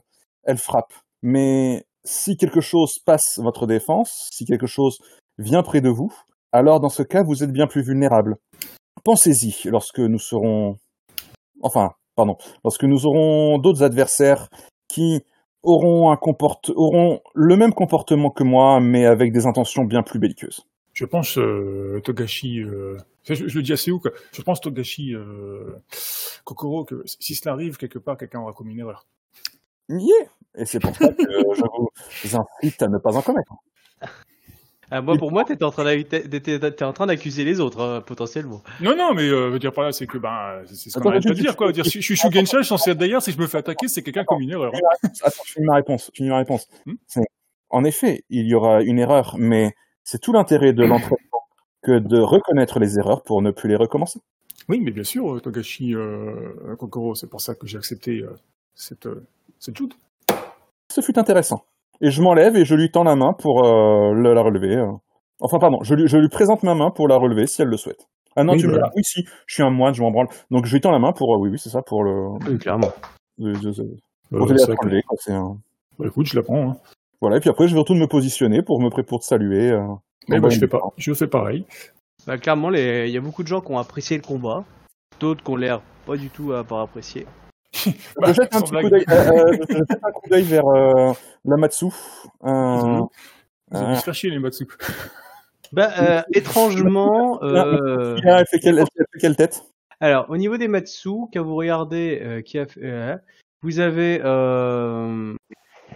[0.43, 0.93] elle frappe.
[1.21, 4.99] Mais si quelque chose passe votre défense, si quelque chose
[5.37, 6.13] vient près de vous,
[6.51, 8.35] alors dans ce cas, vous êtes bien plus vulnérable.
[9.03, 10.77] Pensez-y lorsque nous serons,
[11.61, 14.49] enfin, pardon, lorsque nous aurons d'autres adversaires
[14.87, 15.21] qui
[15.65, 16.19] auront un
[16.75, 20.65] auront le même comportement que moi, mais avec des intentions bien plus belliqueuses.
[20.93, 22.61] Je pense euh, Togashi.
[22.61, 22.97] Euh...
[23.25, 24.11] je le dis assez haut, quoi.
[24.31, 25.75] Je pense Togashi euh...
[26.45, 29.05] Kokoro que si cela arrive quelque part, quelqu'un aura commis une erreur.
[29.89, 33.53] Yeah Et c'est pour ça que je vous incite à ne pas en commettre.
[34.91, 35.83] Ah, moi, pour moi, t'étais en train
[37.07, 38.61] d'accuser les autres, hein, potentiellement.
[38.81, 41.23] Non, non, mais euh, veux dire par là, c'est que ben, c'est ce qu'on arrête
[41.23, 41.71] de dire, quoi.
[41.71, 44.03] Dire, je suis Shugensha, je suis censé être d'ailleurs, si je me fais attaquer, c'est
[44.03, 44.71] quelqu'un qui a commis une erreur.
[44.75, 45.09] hein.
[45.23, 46.11] Attends, je finis ma réponse.
[46.13, 46.67] Je finis ma réponse.
[46.85, 46.93] Hmm?
[47.69, 49.73] En effet, il y aura une erreur, mais
[50.03, 51.43] c'est tout l'intérêt de l'entraînement
[51.81, 54.19] que de reconnaître les erreurs pour ne plus les recommencer.
[54.69, 58.33] Oui, mais bien sûr, euh, Togashi euh, Kokoro, c'est pour ça que j'ai accepté euh,
[58.73, 59.27] cette, euh,
[59.59, 59.97] cette joute.
[60.91, 61.65] Ce fut intéressant.
[62.01, 64.75] Et je m'enlève et je lui tends la main pour euh, le- la relever.
[64.75, 64.91] euh.
[65.41, 67.77] Enfin, pardon, je lui, je lui présente ma main pour la relever si elle le
[67.77, 68.07] souhaite.
[68.35, 68.87] Ah non, Oui, tu me voilà.
[68.87, 70.27] dis, oui, si, je suis un moine, je m'en branle.
[70.51, 72.27] Donc je lui tends la main pour, euh, oui, oui, c'est ça, pour le.
[72.49, 72.91] Oui, clairement.
[73.41, 73.53] Euh,
[74.29, 75.57] pour vrai que- relever, quoi, c'est un-
[75.99, 76.71] bah, écoute, je la prends.
[76.71, 76.77] Hein.
[77.21, 79.71] Voilà, et puis après, je vais retourner me positionner pour me pré- pour te saluer.
[79.71, 79.85] euh.
[80.27, 81.65] Mais Bon, bah, je, fais pas, je fais pareil.
[82.27, 84.63] Bah, clairement, les- il y a beaucoup de gens qui ont apprécié le combat.
[85.19, 87.25] D'autres qui ont l'air pas du tout à avoir apprécié.
[88.17, 88.83] Bah, je jette un sans petit blague.
[88.83, 91.13] coup d'œil, euh, euh, je jette un coup d'œil vers euh,
[91.45, 91.85] Lamatsu.
[91.85, 91.89] Euh,
[92.47, 93.07] Mhm.
[93.71, 94.67] Ils ont dû se faire chier, les Matsu.
[95.71, 99.63] Bah, euh, étrangement, euh, il a fait quelle, elle a fait quelle tête?
[99.99, 103.17] Alors au niveau des Matsu, quand vous regardez euh, qui a fait, euh,
[103.63, 105.33] vous avez euh,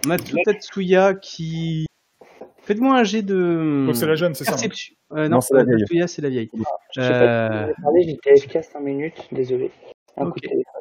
[0.06, 1.86] Matsu Tatsuya qui
[2.62, 4.68] faites-moi un jet de Donc c'est la jeune, c'est ça hein?
[5.12, 5.78] Euh, Non, non, c'est la vieille.
[5.80, 6.50] Tatsuya c'est la vieille.
[6.96, 9.70] Je sais pas Euh, si vous avez parlé, j'étais AFK 5 minutes, désolé.
[10.16, 10.32] Un Ok.
[10.34, 10.79] coup de téléphone.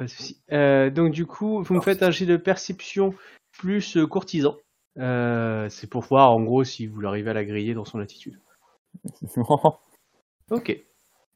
[0.00, 0.40] Pas de souci.
[0.50, 3.12] Euh, donc du coup, vous me faites un jet de perception
[3.52, 4.56] plus euh, courtisan.
[4.98, 8.40] Euh, c'est pour voir en gros si vous l'arrivez à la griller dans son attitude.
[10.50, 10.74] Ok.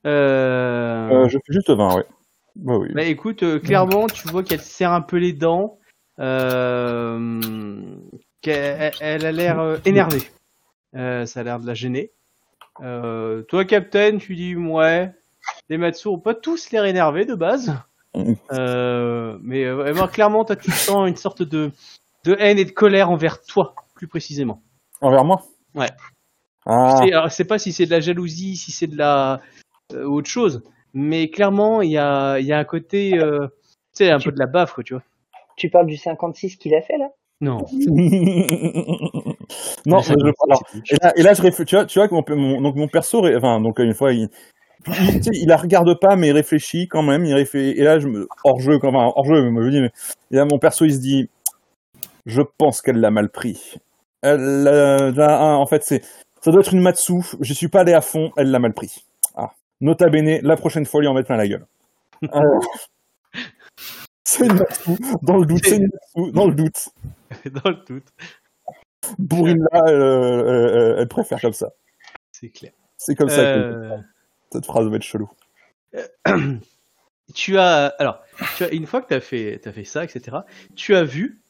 [0.07, 1.11] Euh...
[1.11, 2.05] Euh, Je fais juste 20, ouais.
[2.57, 2.89] Bah oui.
[2.95, 5.79] Bah écoute, euh, clairement, tu vois qu'elle serre un peu les dents.
[6.19, 7.41] Euh...
[8.41, 10.23] qu'elle- elle a l'air euh, énervée.
[10.97, 12.12] Euh, ça a l'air de la gêner.
[12.81, 15.12] Euh, toi, Captain, tu dis ouais.
[15.69, 17.75] Les Matsu ont pas tous l'air énervés de base.
[18.53, 21.71] Euh, mais euh, clairement, toi, tu sens une sorte de,
[22.25, 24.62] de haine et de colère envers toi, plus précisément.
[25.01, 25.43] Envers moi?
[25.75, 25.91] Ouais.
[26.67, 28.97] Ah, Je sais, alors, je sais pas si c'est de la jalousie, si c'est de
[28.97, 29.41] la
[29.93, 30.62] euh, autre chose,
[30.95, 33.49] mais clairement, il y a, il y a un côté, euh,
[33.95, 35.03] tu sais, un peu de la baffe, quoi, tu vois.
[35.57, 37.11] Tu parles du 56 qu'il a fait là?
[37.41, 37.59] Non.
[39.87, 40.15] non, je- c'est-
[40.49, 42.61] alors, c'est- et là, et là, je réfléchis, tu vois, tu vois que mon, mon-
[42.62, 44.29] donc mon perso, enfin, donc une fois, il,
[45.32, 48.28] il, la regarde pas, mais il réfléchit quand même, il réfléchit, et là, je me,
[48.45, 49.91] hors jeu, quand même, hors jeu, je me dis, mais,
[50.30, 51.28] et là, mon perso, il se dit,
[52.26, 53.76] je pense qu'elle l'a mal pris.
[54.22, 56.03] Elle, euh, là, en fait, c'est,
[56.41, 59.05] ça doit être une Matsu, je suis pas allé à fond, elle l'a mal pris.
[59.37, 59.53] Ah.
[59.80, 61.66] Nota bene, la prochaine fois, lui en mettre plein la gueule.
[62.32, 62.41] Euh,
[64.24, 64.91] c'est une Matsu,
[65.22, 66.89] dans le doute, c'est une Matsu, dans le doute.
[67.64, 68.07] Dans le doute,
[69.18, 71.70] Bourrine là, euh, euh, elle préfère comme ça.
[72.32, 72.72] c'est clair.
[72.97, 73.99] C'est comme ça que Euh,
[74.55, 75.28] cette phrase va être chelou.
[77.34, 78.22] tu as, alors,
[78.57, 80.38] tu as, une fois que tu as fait, t'as fait ça, etc.,
[80.76, 81.40] tu as vu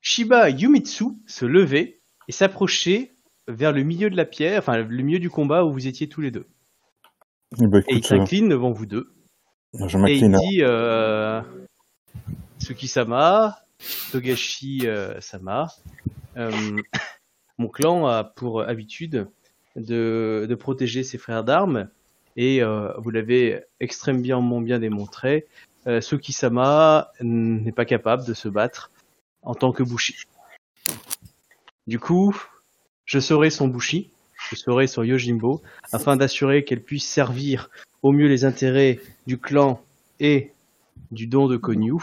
[0.00, 3.12] Shiba Yumitsu se lever et s'approcher
[3.48, 6.22] vers le milieu de la pierre, enfin, le milieu du combat où vous étiez tous
[6.22, 6.46] les deux.
[7.58, 9.12] Bah, Et il s'incline devant vous deux.
[9.74, 10.38] je Et il m'incline.
[10.38, 11.42] dit euh,
[12.60, 13.58] Tsuki-sama,
[14.10, 15.68] Togashi euh, sama,
[16.38, 16.50] euh,
[17.58, 19.28] mon clan a pour habitude
[19.76, 21.90] de, de protéger ses frères d'armes
[22.36, 25.46] et euh, vous l'avez extrêmement bien démontré.
[25.86, 28.90] Euh, Tsuki-sama n'est pas capable de se battre
[29.42, 30.16] en tant que Bushi.
[31.86, 32.34] Du coup,
[33.04, 34.10] je serai son Bushi,
[34.50, 35.62] je serai son Yojimbo,
[35.92, 37.70] afin d'assurer qu'elle puisse servir
[38.02, 39.82] au mieux les intérêts du clan
[40.20, 40.52] et
[41.10, 41.94] du don de Konyu.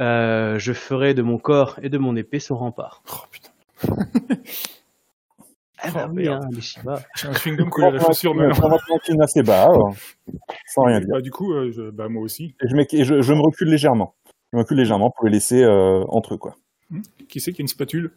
[0.00, 3.02] Euh, je ferai de mon corps et de mon épée son rempart.
[3.12, 3.50] Oh putain.
[5.84, 6.44] Ah bah Oh, oui, merde.
[6.44, 7.02] hein, les Shiba.
[7.16, 8.66] J'ai un chewing-gum collé à la chaussure maintenant.
[8.66, 10.32] On va tranquille assez bas, euh,
[10.66, 11.08] sans rien dire.
[11.10, 12.54] Bah, du coup, euh, je- bah, moi aussi.
[12.62, 14.14] Et je, mets- et je, je me recule légèrement.
[14.52, 16.54] Je me recule légèrement pour les laisser euh, entre eux, quoi.
[17.28, 18.12] Qui c'est qui a une spatule?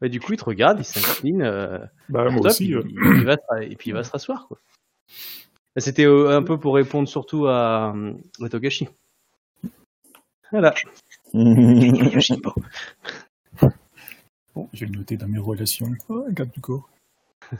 [0.00, 1.42] Bah, du coup, il te regarde, il s'incline.
[1.42, 1.78] euh,
[2.08, 2.66] Bah, moi Top, aussi.
[2.66, 4.46] il- euh, il- il va et puis il va se rasseoir.
[4.48, 4.58] quoi.
[5.76, 8.12] Bah, C'était euh, un peu pour répondre surtout à, euh,
[8.42, 8.88] à Togashi.
[10.50, 10.74] Voilà.
[11.32, 12.52] Togashi, bon.
[14.54, 15.90] Bon, je vais le noter dans mes relations.
[16.08, 16.84] Oh, regarde du coup.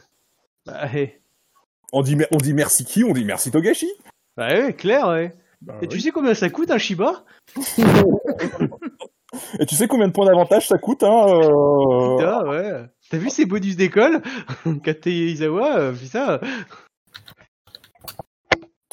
[0.67, 1.21] Bah, hey.
[1.93, 3.05] on, dit, on dit merci qui?
[3.05, 3.91] On dit merci Togashi.
[4.35, 5.35] Bah ouais, clair, ouais.
[5.61, 5.89] Bah, Et oui.
[5.89, 7.23] tu sais combien ça coûte un Shiba?
[9.59, 12.87] Et tu sais combien de points d'avantage ça coûte hein, euh, Putain, ouais.
[13.11, 14.23] T'as vu ces bonus d'école?
[14.83, 16.41] Kate Izawa, euh, putain.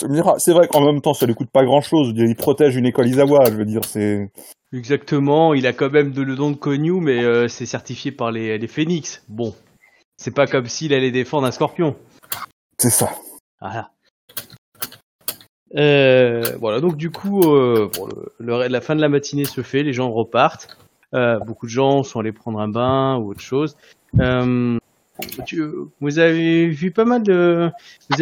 [0.02, 2.12] Tu me diras, c'est vrai qu'en même temps, ça lui coûte pas grand chose.
[2.16, 4.32] Il protège une école Isawa, je veux dire, c'est.
[4.74, 8.32] Exactement, il a quand même de le don de Konyu, mais euh, c'est certifié par
[8.32, 9.24] les, les phénix.
[9.30, 9.54] Bon,
[10.18, 11.95] c'est pas comme s'il allait défendre un scorpion.
[12.80, 13.12] C'est ça.
[13.60, 13.91] Voilà.
[15.76, 19.62] Euh, voilà, donc du coup, euh, bon, le, le- la fin de la matinée se
[19.62, 20.78] fait, les gens repartent.
[21.45, 23.78] Beaucoup de gens sont allés prendre un bain ou autre chose.
[24.20, 24.80] Euh,
[25.99, 27.69] vous avez vu pas mal de,
[28.09, 28.22] vous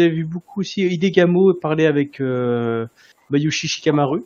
[0.00, 2.86] avez vu beaucoup aussi Hidegamo parler avec euh,
[3.30, 4.24] Bayushi Shikamaru.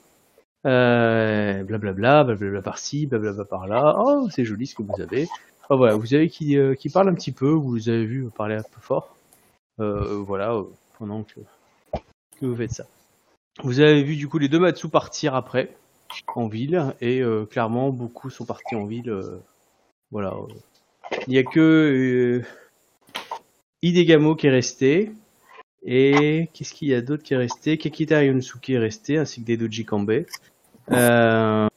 [0.67, 3.97] Euh, blablabla, blablabla par-ci, blablabla par-là.
[3.99, 5.29] Oh, c'est joli ce que vous avez.
[5.71, 8.57] Ah, voilà, vous avez qui, euh, qui parle un petit peu, vous avez vu parler
[8.57, 9.15] un peu fort.
[9.81, 10.65] Euh, voilà, euh,
[10.99, 11.41] pendant que,
[12.41, 12.87] que vous faites ça.
[13.63, 15.77] Vous avez vu du coup les deux Matsu partir après
[16.35, 19.13] en ville et clairement beaucoup sont partis en ville.
[20.11, 20.33] voilà.
[21.27, 22.43] Il y a que euh,
[23.83, 25.13] Hidegamo qui est resté
[25.85, 27.79] et qu'est-ce qu'il y a d'autre qui est resté?
[27.79, 30.25] Kekita Yonosuke est resté ainsi que des Doji Kambe.
[30.91, 31.69] Euh,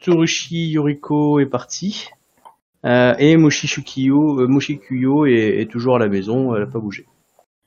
[0.00, 2.10] Tsurushi Yoriko est parti.
[2.84, 7.06] Euh, et Moshi Shukiyo, euh, est, est toujours à la maison, elle a pas bougé.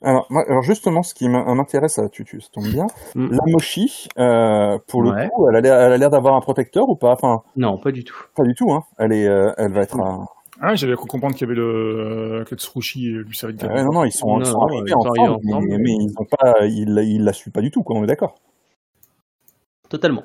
[0.00, 2.86] Alors, moi, alors justement, ce qui m'in- m'intéresse, à tu, tu, ça tombe bien.
[3.16, 3.32] Mm.
[3.32, 5.28] La Moshi, euh, pour le Ouais.
[5.28, 7.10] coup, elle a l'air, d'avoir un protecteur ou pas?
[7.10, 8.16] Enfin, Non, pas du tout.
[8.36, 8.70] pas du tout.
[8.72, 8.84] Hein.
[8.98, 9.24] Elle est,
[9.56, 9.98] elle va être.
[9.98, 10.28] un-
[10.60, 14.04] Ah, j'avais cru comprendre qu'il y avait le que Tsurushi lui servait de non, non,
[14.04, 16.66] ils sont, Non, ils sont non, arrivés ensemble, ensemble, mais, mais- mais ils ont pas,
[16.66, 17.96] ils, ils la suivent pas du tout, quoi.
[17.96, 18.34] On est d'accord.
[19.88, 20.24] Totalement.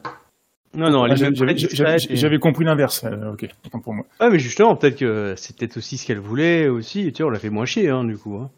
[0.75, 3.03] Non, non, elle Ah, est j'avais- et- compris l'inverse.
[3.03, 4.05] euh, ok, autant pour moi.
[4.19, 7.07] Ah, mais justement, peut-être que c'est peut-être aussi ce qu'elle voulait aussi.
[7.07, 8.37] Et tu vois, on l'a fait moins chier, hein, du coup.
[8.37, 8.49] Hein.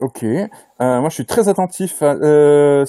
[0.00, 0.22] Ok.
[0.24, 0.48] Euh,
[0.78, 2.02] moi, je suis très attentif.
[2.02, 2.84] À, euh,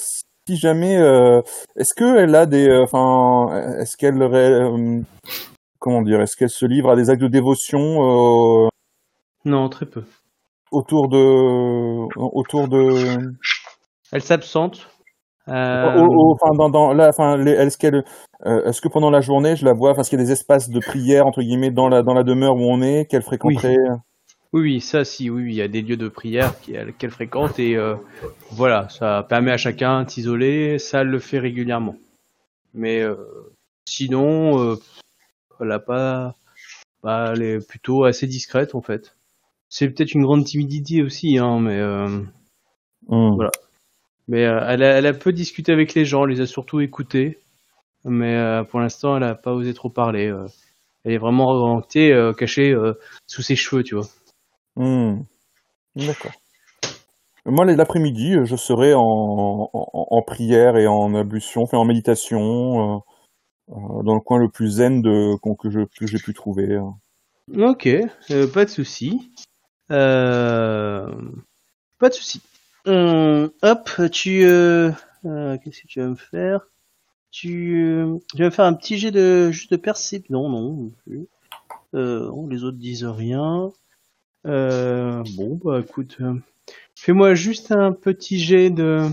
[0.47, 1.41] si jamais, euh,
[1.75, 5.01] est-ce que elle a des, euh, enfin, est-ce qu'elle, aurait, euh,
[5.85, 8.69] comment dire, est-ce qu'elle se livre à des actes de dévotion euh,
[9.45, 10.01] Non, très peu.
[10.71, 13.31] autour de, autour de,
[14.11, 14.89] Elle s'absente.
[15.47, 18.03] Euh, enfin, dans, dans, là, enfin, est-ce qu'elle,
[18.47, 20.71] euh, est-ce que pendant la journée, je la vois, parce qu'il y a des espaces
[20.71, 23.77] de prière entre guillemets dans la, dans la demeure où on est, qu'elle fréquenterait?
[24.53, 26.53] Oui, oui, ça, si, oui, oui, il y a des lieux de prière
[26.97, 27.93] qu'elle fréquente et euh,
[28.53, 30.79] voilà, ça permet à chacun de s'isoler.
[30.79, 31.95] Ça elle le fait régulièrement.
[32.73, 33.03] Mais
[33.87, 34.77] sinon,
[35.61, 36.35] elle a pas,
[37.03, 39.15] bah, elle est plutôt assez discrète en fait.
[39.69, 41.79] C'est peut-être une grande timidité aussi, hein, mais.
[41.79, 42.21] Euh,
[43.07, 43.35] Hmm.
[43.35, 43.51] Voilà.
[44.27, 46.79] Mais euh, elle, a, elle a peu discuté avec les gens, elle les a surtout
[46.79, 47.39] écoutés.
[48.03, 50.31] Mais euh, pour l'instant, elle a pas osé trop parler.
[51.03, 52.75] Elle est vraiment euh, cachée
[53.27, 54.07] sous ses cheveux, tu vois.
[54.75, 55.21] Hmm.
[55.95, 56.31] D'accord.
[57.45, 63.03] Moi, l'après-midi, je serai en, en, en prière et en ablution, enfin en méditation,
[63.67, 66.71] dans le coin le plus zen que j'ai pu trouver.
[66.73, 67.69] euh.
[67.69, 69.31] Ok, euh, pas de souci.
[69.91, 71.11] Euh,
[71.99, 72.41] pas de souci.
[72.87, 74.91] Hop, tu, euh,
[75.25, 76.67] euh, qu'est-ce que tu vas me faire?
[77.31, 80.25] Tu, euh, tu vas me faire un petit jet de juste de perception.
[80.29, 80.91] Non, non.
[81.93, 83.71] Euh, non, les autres disent rien.
[84.45, 86.35] Euh, bon, bah écoute, euh,
[86.95, 89.07] fais-moi juste un petit jet de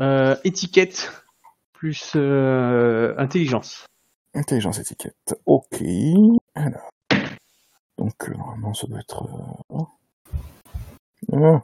[0.00, 1.10] euh, étiquette
[1.82, 3.86] plus euh, intelligence.
[4.34, 5.34] Intelligence étiquette.
[5.46, 5.82] Ok.
[6.54, 6.90] Alors.
[7.98, 9.24] Donc, euh, normalement, ça doit être.
[9.24, 9.88] euh, oh.
[11.32, 11.62] Ah.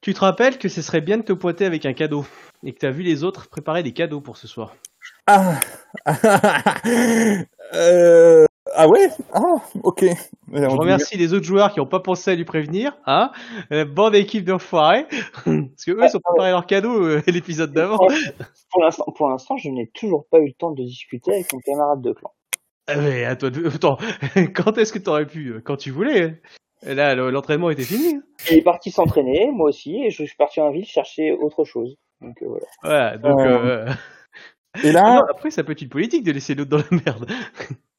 [0.00, 2.24] Tu te rappelles que ce serait bien de te pointer avec un cadeau
[2.62, 4.74] et que tu as vu les autres préparer des cadeaux pour ce soir?
[5.26, 5.60] Ah.
[7.74, 9.08] Euh, ah ouais?
[9.32, 9.40] Ah,
[9.82, 10.04] ok.
[10.52, 12.96] Je remercie les autres joueurs qui n'ont pas pensé à lui prévenir.
[13.06, 13.30] Hein
[13.72, 15.06] Euh, Bande d'équipe d'enfoirés.
[15.44, 17.98] Parce que eux, ils ont préparé leurs cadeaux euh, l'épisode d'avant.
[18.70, 21.58] Pour l'instant, pour l'instant, je n'ai toujours pas eu le temps de discuter avec mon
[21.60, 22.32] camarade de clan.
[22.86, 23.66] Ah mais à toi de...
[23.66, 23.96] Attends,
[24.54, 26.40] quand est-ce que tu aurais pu Quand tu voulais.
[26.86, 28.20] Et là, le- l'entraînement était fini.
[28.50, 31.96] Il est parti s'entraîner, moi aussi, et je suis parti en ville chercher autre chose.
[32.20, 32.66] Donc euh, voilà.
[32.82, 33.40] Voilà, donc...
[33.40, 33.92] Euh, euh,
[34.82, 37.02] Et ah là, non, après, ça peut être une politique de laisser l'autre dans la
[37.04, 37.26] merde.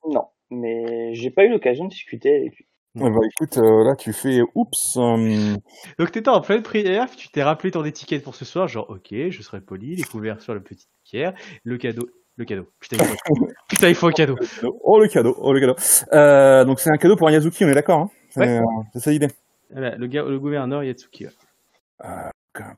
[0.07, 2.65] Non, mais j'ai pas eu l'occasion de discuter avec lui.
[2.97, 4.95] Eh ben, écoute, euh, là tu fais oups.
[4.97, 5.55] euh,
[5.99, 9.09] Donc t'étais en pleine prière, tu t'es rappelé ton étiquette pour ce soir, genre ok,
[9.29, 11.33] je serai poli, les couverts sur la petite pierre,
[11.63, 12.67] le cadeau, le cadeau.
[12.79, 13.15] Putain, il faut,
[13.69, 14.35] Putain, il faut un cadeau.
[14.81, 15.75] Oh le cadeau, oh le cadeau.
[16.13, 18.59] Euh, donc c'est un cadeau pour un Yazuki, on est d'accord hein C'est Ouais.
[18.59, 19.27] euh, ça l'idée.
[19.71, 21.25] Voilà, le, gars, le gouverneur Yatsuki.
[21.25, 21.31] ouais.
[22.05, 22.29] Euh,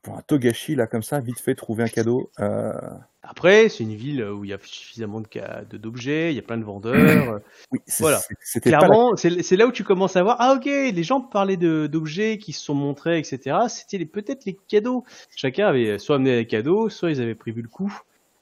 [0.02, 2.30] pour un Togashi là comme ça, vite fait trouver un cadeau.
[2.40, 2.72] Euh,
[3.22, 6.56] Après, c'est une ville où il y a suffisamment de d'objets, il y a plein
[6.58, 7.40] de vendeurs.
[7.72, 8.20] oui, c'est- Voilà.
[8.54, 11.86] la- Clairement, c'est là où tu commences à voir, ah ok, les gens parlaient de-
[11.86, 13.56] d'objets qui se sont montrés, etc.
[13.68, 15.04] C'était peut-être les cadeaux.
[15.36, 17.92] Chacun avait soit amené des cadeaux, soit ils avaient prévu le coup,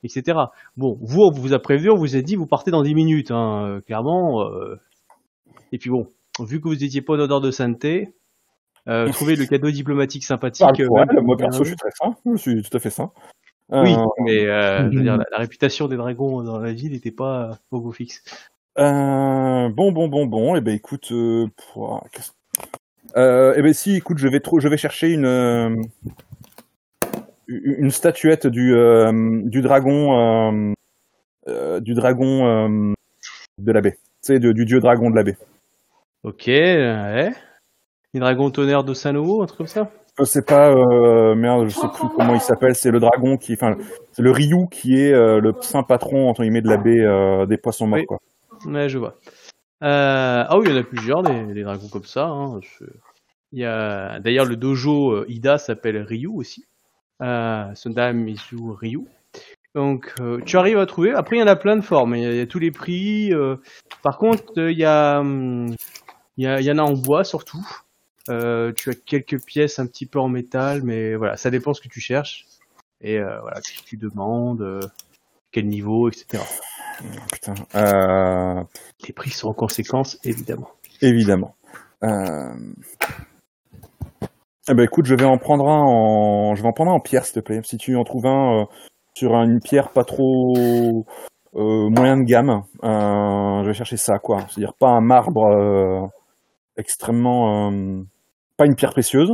[0.05, 0.39] etc.
[0.77, 3.31] Bon, vous, on vous a prévu, on vous a dit, vous partez dans 10 minutes,
[3.31, 4.43] hein, euh, clairement.
[4.49, 4.77] euh.
[5.73, 6.07] Et puis bon,
[6.41, 8.13] vu que vous étiez pas en odeur de sainteté,
[8.89, 10.61] euh, trouver le cadeau diplomatique sympathique.
[10.61, 12.91] Parle euh, pour même- moi perso je suis très sain, je suis tout à fait
[12.91, 13.11] sain.
[13.73, 16.93] Oui, Euh, mais euh, je veux dire, la, la réputation des dragons dans la ville
[16.93, 18.23] n'était pas euh, au beau fixe.
[18.79, 20.55] Euh, bon, bon, bon, bon.
[20.55, 21.49] Eh ben, écoute, euh,
[23.17, 25.75] euh, eh ben, si, écoute, je vais trop, je vais chercher une euh,
[27.49, 30.73] une statuette du euh, du dragon euh,
[31.49, 32.93] euh, du dragon euh,
[33.59, 33.93] de la baie.
[34.23, 35.37] Tu sais, du dieu dragon de la baie.
[36.23, 37.33] Ok, ouais.
[38.17, 41.75] Les dragons tonnerre de Sanowo, un truc comme ça Je sais pas, euh, merde, je
[41.75, 42.75] sais plus comment il s'appelle.
[42.75, 43.77] C'est le dragon qui, enfin,
[44.13, 47.45] c'est le Ryu qui est euh, le saint patron entre guillemets de la baie euh,
[47.45, 47.99] des poissons morts.
[47.99, 48.07] Oui.
[48.07, 48.19] Quoi.
[48.65, 49.17] Ouais, je vois.
[49.85, 52.25] Euh, ah oui, il y en a plusieurs, des, des dragons comme ça.
[52.25, 52.59] hein.
[52.63, 52.87] Je-
[53.53, 56.65] Il y a d'ailleurs le dojo euh, Ida s'appelle Ryu aussi.
[57.21, 57.67] Euh,
[58.15, 59.05] Mizu Ryu.
[59.75, 61.13] Donc euh, tu arrives à trouver.
[61.13, 62.15] Après il y en a plein de formes.
[62.17, 63.35] Il y a, il y a tous les prix.
[63.35, 63.57] euh.
[64.03, 65.75] Par contre euh, il y a, hum,
[66.39, 67.61] il y a, il y en a en bois surtout.
[68.29, 71.81] Euh, tu as quelques pièces un petit peu en métal, mais voilà, ça dépend ce
[71.81, 72.47] que tu cherches.
[73.01, 74.81] Et euh, voilà, ce que tu demandes, euh,
[75.53, 76.43] quel niveau, etc.
[77.33, 77.55] Putain.
[77.75, 78.65] Euh,
[79.07, 80.71] Les prix sont en conséquence, évidemment.
[81.03, 81.55] Évidemment.
[84.69, 87.01] Eh ben écoute, je vais en prendre un en, je vais en prendre un en
[87.01, 87.61] pierre, s'il te plaît.
[87.63, 88.67] Si tu en trouves un
[89.15, 91.05] sur une pierre pas trop
[91.55, 94.41] moyen de gamme, je vais chercher ça, quoi.
[94.49, 96.11] C'est-à-dire pas un marbre
[96.77, 98.03] extrêmement, euh,
[98.57, 99.33] pas une pierre précieuse.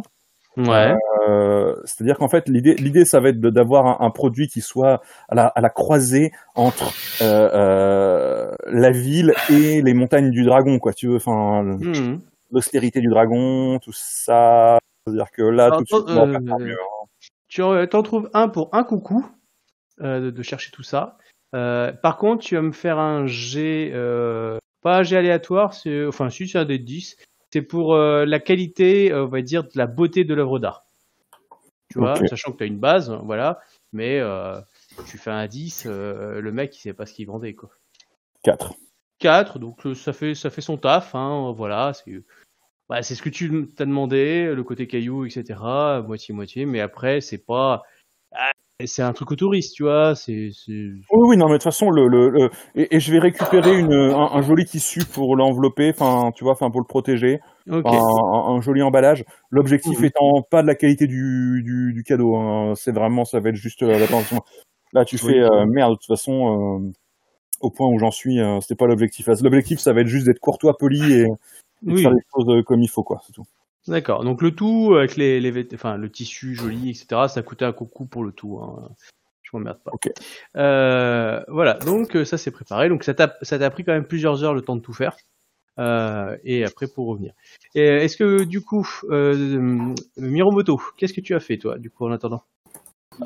[0.57, 0.95] Ouais.
[1.29, 5.01] Euh, c'est-à-dire qu'en fait, l'idée, l'idée, ça va être d'avoir un, un produit qui soit
[5.29, 6.93] à la, à la croisée entre
[7.23, 10.93] euh, euh, la ville et les montagnes du dragon, quoi.
[10.93, 12.21] Tu veux, enfin, Mhm.
[12.51, 14.79] l'austérité du dragon, tout ça.
[15.07, 17.07] C'est-à-dire que là, Alors, tout de suite, attends, on va pas faire mieux, hein.
[17.49, 19.27] Tu en trouves un pour un coucou
[20.01, 21.17] de, de chercher tout ça.
[21.53, 23.91] Par contre, tu vas me faire un G,
[24.83, 27.17] pas un G aléatoire, c'est, enfin, si c'est un des 10.
[27.53, 30.87] C'est pour euh, la qualité, euh, on va dire, de la beauté de l'œuvre d'art.
[31.91, 33.61] Tu vois, sachant que tu as une base, voilà,
[33.93, 34.59] mais euh,
[35.07, 37.69] tu fais un 10, euh, le mec, il sait pas ce qu'il vendait, quoi.
[38.45, 38.75] 4.
[39.19, 42.23] 4, donc ça fait ça fait son taf, hein, voilà, c'est
[42.89, 45.61] bah, c'est ce que tu t'as demandé, le côté caillou, etc.
[46.05, 47.83] Moitié moitié, mais après c'est pas
[48.87, 51.91] c'est un truc au touriste, tu vois, c'est Oui, oui, non, mais de toute façon,
[51.91, 55.91] le, le, le- et, et je vais récupérer une, un, un joli tissu pour l'envelopper,
[55.91, 57.87] enfin, tu vois, enfin, pour le protéger, ok.
[57.87, 59.25] un, joli emballage.
[59.51, 60.05] L'objectif Mhm.
[60.07, 62.75] étant pas de la qualité du, du, du cadeau, hein.
[62.77, 64.43] c'est vraiment, ça va être juste euh, l'attention.
[64.93, 65.33] Là, tu Oui.
[65.33, 66.93] fais euh, merde, de toute façon, euh,
[67.61, 69.29] au point où j'en suis, c'était pas l'objectif.
[69.43, 71.27] L'objectif, ça va être juste d'être courtois, poli et, et
[71.87, 72.03] de Oui.
[72.03, 73.45] faire les choses comme il faut, quoi, c'est tout.
[73.89, 74.25] D'accord.
[74.25, 77.29] Donc le tout avec les, les vêt- enfin le tissu joli, etc.
[77.29, 78.61] Ça coûtait un coucou pour le tout.
[78.63, 78.91] Hein.
[79.43, 79.91] Je m'emmerde pas.
[79.93, 80.11] Ok.
[80.57, 81.75] Euh, voilà.
[81.75, 82.89] Donc euh, ça c'est préparé.
[82.89, 85.17] Donc ça t'a ça t'a pris quand même plusieurs heures le temps de tout faire.
[85.79, 87.33] Euh, et après pour revenir.
[87.75, 92.07] Et Est-ce que du coup, euh, Miromoto, qu'est-ce que tu as fait toi du coup
[92.07, 92.43] en attendant?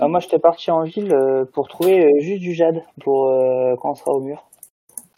[0.00, 3.76] Ah, moi, j'étais parti en ville euh, pour trouver euh, juste du jade pour euh,
[3.76, 4.48] quand on sera au mur.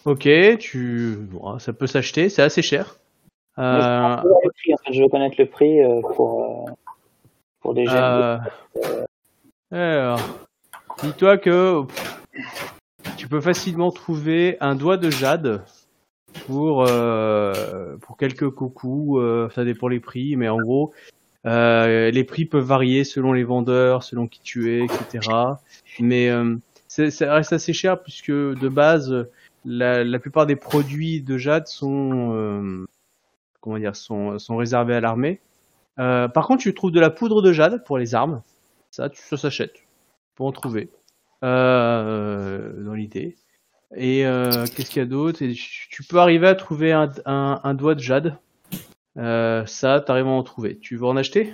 [0.05, 0.29] Ok,
[0.59, 2.99] tu, bon, ça peut s'acheter, c'est assez cher.
[3.59, 4.17] Euh,
[4.93, 6.73] je, veux connaître le prix euh, pour, euh,
[7.61, 8.41] pour des jades.
[9.73, 10.21] Euh, alors,
[11.03, 11.83] dis-toi que
[13.17, 15.63] tu peux facilement trouver un doigt de jade
[16.47, 19.19] pour euh, pour quelques coucous.
[19.19, 20.93] euh, ça dépend les prix, mais en gros,
[21.47, 25.29] euh, les prix peuvent varier selon les vendeurs, selon qui tu es, etc.
[26.01, 26.31] Mais
[26.89, 29.29] ça reste assez cher puisque de base,
[29.65, 32.87] la, la plupart des produits de jade sont
[33.61, 35.41] comment dire sont sont réservés à l'armée.
[35.99, 38.43] Euh, par contre, tu trouves de la poudre de jade pour les armes.
[38.91, 39.75] Ça, tu, ça s'achète.
[40.35, 40.91] Pour en trouver.
[41.45, 43.37] Euh, dans l'idée.
[43.95, 45.39] Et euh, qu'est-ce qu'il y a d'autre?
[45.39, 48.37] Tu peux arriver à trouver un, un, un doigt de jade.
[49.17, 50.79] Ça, t'arrives à en trouver.
[50.79, 51.53] Tu veux en acheter?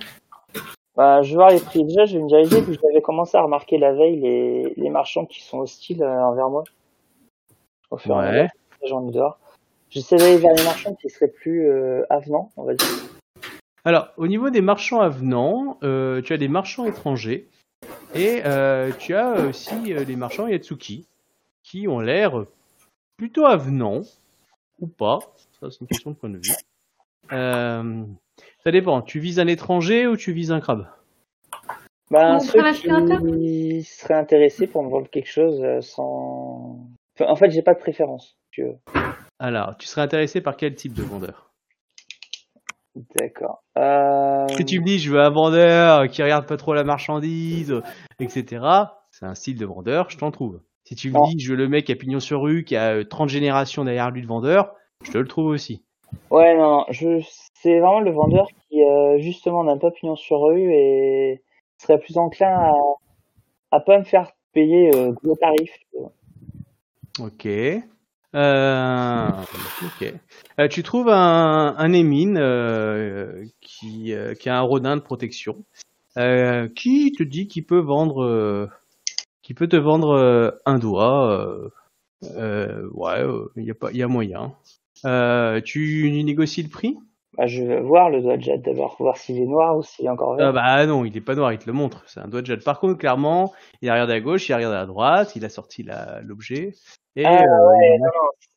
[0.95, 1.83] Bah, je vais voir les prix.
[1.83, 5.25] Déjà, je vais me diriger, puis j'avais commencé à remarquer la veille les, les marchands
[5.25, 6.63] qui sont hostiles envers moi.
[7.89, 8.49] Au fur et à mesure
[8.87, 9.39] j'en ai dehors.
[9.95, 12.85] J'essaie d'aller vers les marchands qui seraient plus euh, avenants, on va dire.
[13.85, 17.47] Alors, au niveau des marchands avenants, euh, tu as des marchands étrangers
[18.13, 21.07] et euh, tu as aussi euh, les marchands Yatsuki
[21.63, 22.43] qui ont l'air
[23.15, 24.01] plutôt avenants
[24.81, 25.19] ou pas.
[25.61, 26.53] Ça, c'est une question de point de vue.
[27.31, 28.03] Euh,
[28.65, 29.01] ça dépend.
[29.01, 30.87] Tu vises un étranger ou tu vises un crabe?
[32.11, 36.85] Ben, On ceux qui seraient intéressés pour me vendre quelque chose sans...
[37.17, 38.37] Enfin, en fait, j'ai pas de préférence.
[38.51, 38.75] si tu veux.
[39.39, 41.51] Alors, tu serais intéressé par quel type de vendeur?
[43.15, 43.63] D'accord.
[43.77, 44.47] Euh...
[44.55, 47.81] Si tu me dis, je veux un vendeur qui regarde pas trop la marchandise,
[48.19, 48.65] etc.,
[49.11, 50.61] c'est un style de vendeur, je t'en trouve.
[50.85, 51.23] Si tu me Non.
[51.23, 54.11] dis, je veux le mec à pignon sur rue, qui a euh, 30 générations derrière
[54.11, 54.73] lui de vendeur,
[55.03, 55.83] je te le trouve aussi.
[56.31, 57.19] Ouais, non, non, je...
[57.55, 61.43] c'est vraiment le vendeur qui, euh, justement, n'a pas pignon sur rue et
[61.79, 62.73] serait plus enclin à,
[63.71, 65.77] à pas me faire payer euh, gros tarifs.
[67.19, 67.47] Ok.
[68.35, 69.29] Euh,
[69.81, 70.13] ok.
[70.59, 75.63] Euh, tu trouves un, un émine euh, qui, euh, qui a un rodin de protection,
[76.17, 78.69] euh, qui te dit qu'il peut vendre,
[79.41, 81.71] qui peut te vendre un doigt.
[82.21, 83.23] Ouais,
[83.55, 84.53] il y a pas, il y a moyen.
[85.63, 86.97] Tu négocies le prix?
[87.37, 90.05] Bah, je vais voir le doigt de jade d'abord, voir s'il est noir ou s'il
[90.05, 90.47] est encore vert.
[90.47, 92.03] Ah bah non, il est pas noir, il te le montre.
[92.07, 92.63] C'est un doigt de jade.
[92.63, 95.49] Par contre, clairement, il a regardé à gauche, il a regardé à droite, il a
[95.49, 95.85] sorti
[96.23, 96.73] l'objet.
[97.17, 98.07] Et Ah, euh, ouais, non,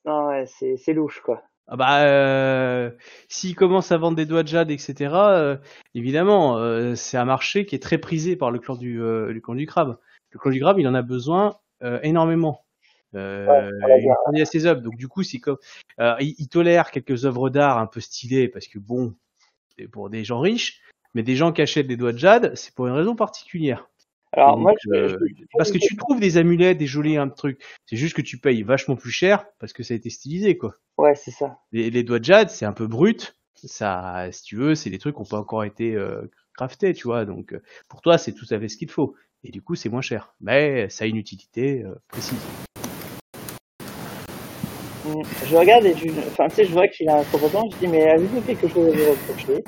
[0.04, 1.42] non, non, ouais, c'est, louche, quoi.
[1.66, 2.90] Ah bah, euh,
[3.28, 5.56] s'il commence à vendre des doigts de jade, etc., euh,
[5.94, 9.54] évidemment, euh, c'est un marché qui est très prisé par le clan du, le clan
[9.54, 9.98] du crabe.
[10.30, 11.56] Le clan du crabe, il en a besoin
[12.02, 12.64] énormément.
[13.14, 14.02] Euh, Ouais,
[14.34, 14.80] il à ses œuvres.
[14.82, 15.56] Donc du coup, c'est comme,
[16.00, 19.14] euh, il, il tolère quelques œuvres d'art un peu stylées parce que bon,
[19.76, 20.82] c'est pour des gens riches,
[21.14, 23.88] mais des gens qui achètent des doigts de jade, c'est pour une raison particulière.
[24.32, 27.30] Alors, Donc, moi, je, euh, je- parce que tu trouves des amulettes, des jolis un
[27.30, 27.62] truc.
[27.86, 30.76] C'est juste que tu payes vachement plus cher parce que ça a été stylisé, quoi.
[30.98, 31.60] ouais, c'est ça.
[31.72, 33.36] Les, les doigts de jade, c'est un peu brut.
[33.54, 37.04] Ça, si tu veux, c'est des trucs qui n'ont pas encore été euh, craftés, tu
[37.08, 37.24] vois.
[37.24, 39.14] Donc, pour toi, c'est tout à fait ce qu'il faut.
[39.44, 40.34] Et du coup, c'est moins cher.
[40.40, 42.38] Mais ça a une utilité précise.
[45.46, 47.88] Je regarde et je, enfin, tu sais, je vois qu'il a un comportement, je dis,
[47.88, 49.64] mais avez-vous quelque chose à vous reprocher?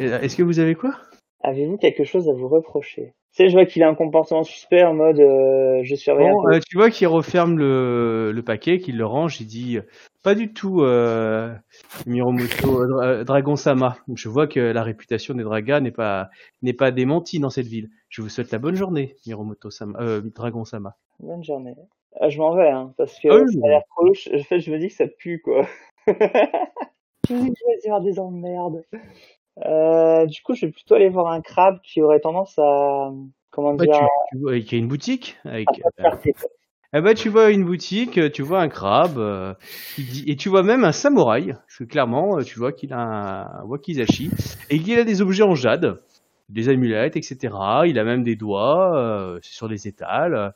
[0.00, 0.94] Euh, Est-ce que vous avez quoi?
[1.42, 3.12] Avez-vous quelque chose à vous reprocher?
[3.36, 6.48] Tu sais, je vois qu'il a un comportement suspect en mode, euh, je surveille Bon,
[6.48, 9.78] euh, tu vois qu'il referme le, le paquet, qu'il le range, il dit
[10.22, 11.52] pas du tout euh,
[12.06, 13.98] Miromoto euh, Dra- Dragon Sama.
[14.14, 16.30] Je vois que la réputation des Dragas n'est pas
[16.62, 17.90] n'est pas démentie dans cette ville.
[18.08, 20.94] Je vous souhaite la bonne journée, Miromoto Sama, euh, Dragon Sama.
[21.18, 21.74] Bonne journée.
[22.20, 24.28] Ah, je m'en vais, hein, parce que Ah oui, ça a l'air trop louche.
[24.32, 25.66] En fait, je me dis que ça pue, quoi.
[26.06, 28.84] je me dis que je vais avoir des emmerdes.
[29.64, 33.10] Euh, du coup, je vais plutôt aller voir un crabe qui aurait tendance à,
[33.50, 33.98] comment Bah, dire,
[34.30, 35.68] tu, tu vois qu'il y a une boutique avec.
[35.68, 36.10] euh, quoi.
[36.92, 39.54] eh ben, tu vois une boutique, euh, tu vois un crabe, euh,
[39.94, 42.98] qui dit- et tu vois même un samouraï, parce que clairement, tu vois qu'il a
[42.98, 44.30] un, un wakizashi,
[44.70, 46.00] et qu'il a des objets en jade,
[46.48, 47.54] des amulettes, etc.
[47.86, 50.52] Il a même des doigts, euh, c'est sur des étals,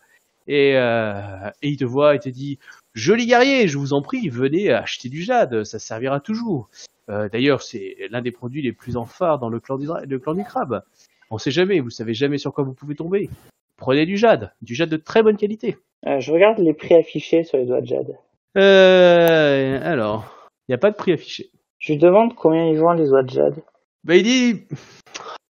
[0.48, 2.58] et, euh, et il te voit et te dit
[2.94, 6.68] Joli guerrier, je vous en prie, venez acheter du jade, ça servira toujours.
[7.10, 10.04] Euh, D'ailleurs, c'est l'un des produits les plus en phare dans le clan du, dra-
[10.04, 10.82] le clan du crabe.
[11.30, 13.30] On sait jamais, vous savez jamais sur quoi vous pouvez tomber.
[13.76, 15.76] Prenez du jade, du jade de très bonne qualité.
[16.06, 18.16] Euh, je regarde les prix affichés sur les doigts de jade.
[18.56, 21.50] Euh, alors, il n'y a pas de prix affiché.
[21.78, 23.62] Je lui demande combien ils vendent les doigts de jade.
[24.04, 24.64] Bah, il dit,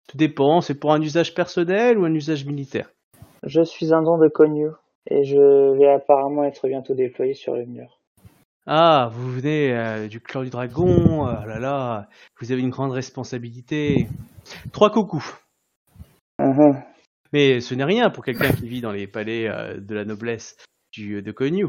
[0.09, 2.91] tout dépend, c'est pour un usage personnel ou un usage militaire.
[3.45, 4.71] Je suis un don de Konyu
[5.07, 8.01] et je vais apparemment être bientôt déployé sur le mur.
[8.67, 12.09] Ah, vous venez euh, du clan du dragon, oh là là,
[12.41, 14.09] vous avez une grande responsabilité.
[14.73, 15.39] Trois coucous.
[16.41, 16.83] Mhm.
[17.33, 20.57] Mais ce n'est rien pour quelqu'un qui vit dans les palais euh, de la noblesse
[20.93, 21.69] du, de Konyu.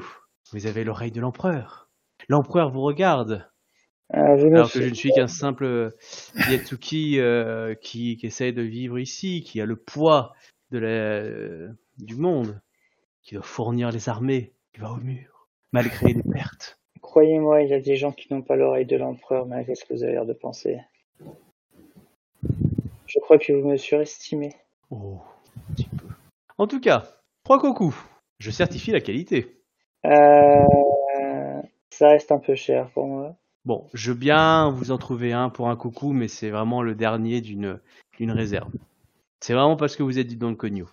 [0.52, 1.90] Vous avez l'oreille de l'empereur.
[2.30, 3.48] L'empereur vous regarde,
[4.14, 5.92] Euh, je me alors que je ne suis qu'un simple
[6.50, 10.34] Yatsuki euh, qui, qui essaie de vivre ici, qui a le poids
[10.72, 12.62] de la, du monde,
[13.28, 16.80] qui doit fournir les armées, qui va au mur, malgré les pertes.
[17.02, 19.94] Croyez-moi, il y a des gens qui n'ont pas l'oreille de l'empereur malgré ce que
[19.94, 20.80] vous avez l'air de penser.
[23.06, 24.56] Je crois que vous me surestimez.
[24.92, 25.20] Oh,
[25.58, 26.08] un petit peu.
[26.58, 27.04] En tout cas,
[27.44, 27.96] trois coucous.
[28.40, 29.62] Je certifie la qualité.
[30.06, 33.36] Euh, ça reste un peu cher pour moi.
[33.66, 36.96] Bon, je veux bien vous en trouver un pour un coucou, mais c'est vraiment le
[36.96, 37.82] dernier d'une
[38.20, 38.72] réserve.
[39.42, 40.86] C'est vraiment parce que vous êtes du don de Konyu.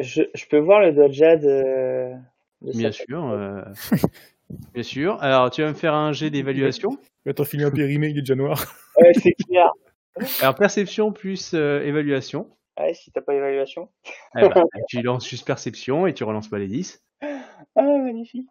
[0.00, 2.14] Je, je peux voir le de jade euh,
[2.62, 3.24] de Bien sûr.
[3.30, 3.62] euh,
[4.74, 5.22] Bien sûr.
[5.22, 6.98] Alors, tu vas me faire un jet d'évaluation.
[7.36, 8.62] T'en filer un périmé, il est déjà noir.
[8.96, 9.70] Ouais, c'est clair.
[10.42, 12.50] Alors, perception plus euh, évaluation.
[12.78, 13.88] Ouais, si t'as pas l'évaluation.
[14.38, 17.02] Eh ben, tu lances juste perception et tu relances pas les 10.
[17.22, 18.50] Ah, magnifique.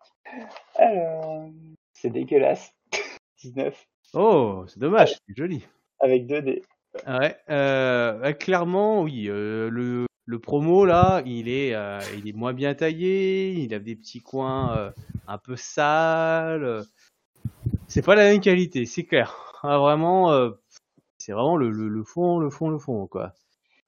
[0.80, 1.46] Alors,
[1.94, 2.74] c'est dégueulasse.
[3.44, 3.86] 19.
[4.14, 5.64] Oh, c'est dommage, c'est joli.
[6.00, 6.64] Avec 2 dés.
[7.08, 9.28] Ouais, euh, bah, clairement, oui.
[9.30, 13.52] euh, le, le promo là, il est, euh, il est moins bien taillé.
[13.52, 14.90] Il a des petits coins euh,
[15.28, 16.84] un peu sales.
[17.90, 19.36] C'est pas la même qualité, c'est clair.
[19.62, 20.52] Ah, vraiment, euh,
[21.18, 23.34] c'est vraiment le, le, le fond, le fond, le fond, quoi.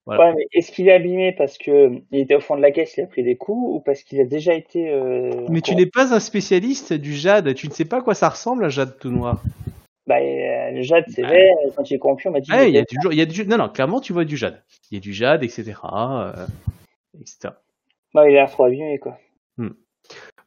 [0.05, 0.25] Voilà.
[0.25, 2.97] Ouais, mais est-ce qu'il est abîmé parce que il était au fond de la caisse,
[2.97, 4.93] il a pris des coups, ou parce qu'il a déjà été.
[5.47, 7.53] Mais tu n'es pas un spécialiste du jade.
[7.55, 9.41] Tu ne sais pas à quoi ça ressemble un jade tout noir.
[10.05, 10.19] Bah,
[10.73, 12.49] le jade, c'est et quand est corrompu, on m'a dit.
[12.51, 14.37] Ah, il y a toujours, il y a du, non, non, clairement, tu vois du
[14.37, 14.63] jade.
[14.91, 16.45] Il y a du jade, etc., euh,
[17.19, 17.53] etc.
[18.13, 19.17] Bah, il a l'air trop abîmé, quoi.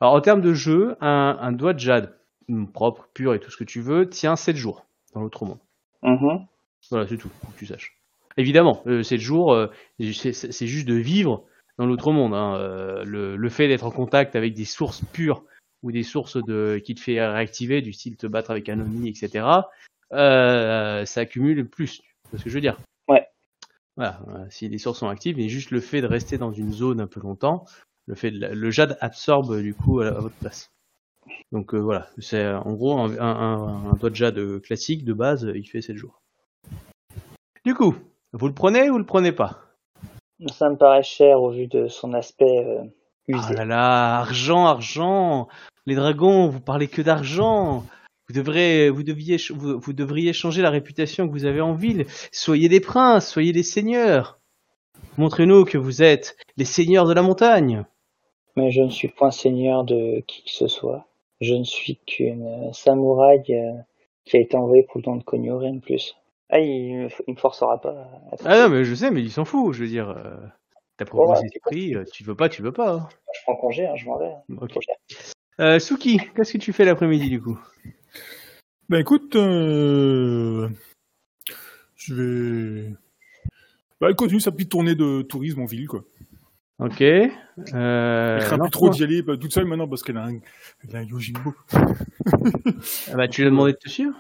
[0.01, 2.19] Alors, en termes de jeu, un, un doigt de jade,
[2.51, 5.59] hum, propre, pur et tout ce que tu veux, tient 7 jours dans l'autre monde.
[6.03, 6.47] Mhm.
[6.91, 7.99] Voilà, c'est tout, que tu saches.
[8.37, 9.69] Évidemment, euh, 7 jours, euh,
[9.99, 11.45] c'est juste de vivre
[11.79, 12.35] dans l'autre monde.
[12.35, 12.57] hein.
[12.57, 15.43] Euh, le, le fait d'être en contact avec des sources pures
[15.83, 19.47] ou des sources de, qui te fait réactiver, du style te battre avec un etc.,
[20.13, 22.03] euh, ça accumule plus.
[22.31, 22.79] Vois ce que je veux dire?
[23.09, 23.27] Ouais.
[23.97, 26.73] Voilà, euh, si les sources sont actives, mais juste le fait de rester dans une
[26.73, 27.65] zone un peu longtemps,
[28.07, 30.71] le fait de le jade absorbe du coup à, à votre place.
[31.53, 35.13] Donc euh, voilà, c'est euh, en gros un, un, doigt de jade euh, classique de
[35.13, 36.21] base, euh, il fait 7 jours.
[37.65, 37.95] Du coup,
[38.33, 39.61] vous le prenez ou vous le prenez pas?
[40.53, 43.55] Ça me paraît cher au vu de son aspect euh, Ah usé.
[43.55, 45.49] là là, argent, argent.
[45.87, 47.85] Les dragons, vous parlez que d'argent.
[48.29, 51.75] Vous devrez, vous deviez, ch- vous, vous devriez changer la réputation que vous avez en
[51.75, 52.07] ville.
[52.33, 54.41] Soyez des princes, soyez des seigneurs.
[55.19, 57.85] Montrez-nous que vous êtes les seigneurs de la montagne.
[58.57, 61.07] Mais je ne suis point seigneur de qui que ce soit.
[61.41, 63.73] Je ne suis qu'une samouraï euh,
[64.25, 66.17] qui a été envoyée pour le don de Konyo, rien de plus.
[66.49, 68.69] Ah, il me, il me forcera pas à faire Ah ça.
[68.69, 69.75] non, mais je sais, mais il s'en fout.
[69.75, 70.37] Je veux dire, euh,
[70.97, 72.93] t'as proposé ouais, ce prix, tu veux pas, tu veux pas.
[72.95, 73.09] hein.
[73.35, 74.33] Je prends congé, hein, je m'en vais.
[74.33, 74.57] hein.
[75.61, 77.59] Euh, Suki, qu'est-ce que tu fais l'après-midi du coup?
[78.89, 80.69] Bah écoute, euh...
[81.97, 82.95] je vais.
[84.01, 86.05] Bah, elle continue sa petite tournée de tourisme en ville, quoi.
[86.79, 87.01] Ok.
[87.01, 90.39] Euh, Elle craint plus trop d'y aller bah, toute seule maintenant parce qu'elle a un,
[90.87, 91.55] elle a un Yojimbo.
[93.11, 94.15] Ah bah, tu lui as demandé de te suivre?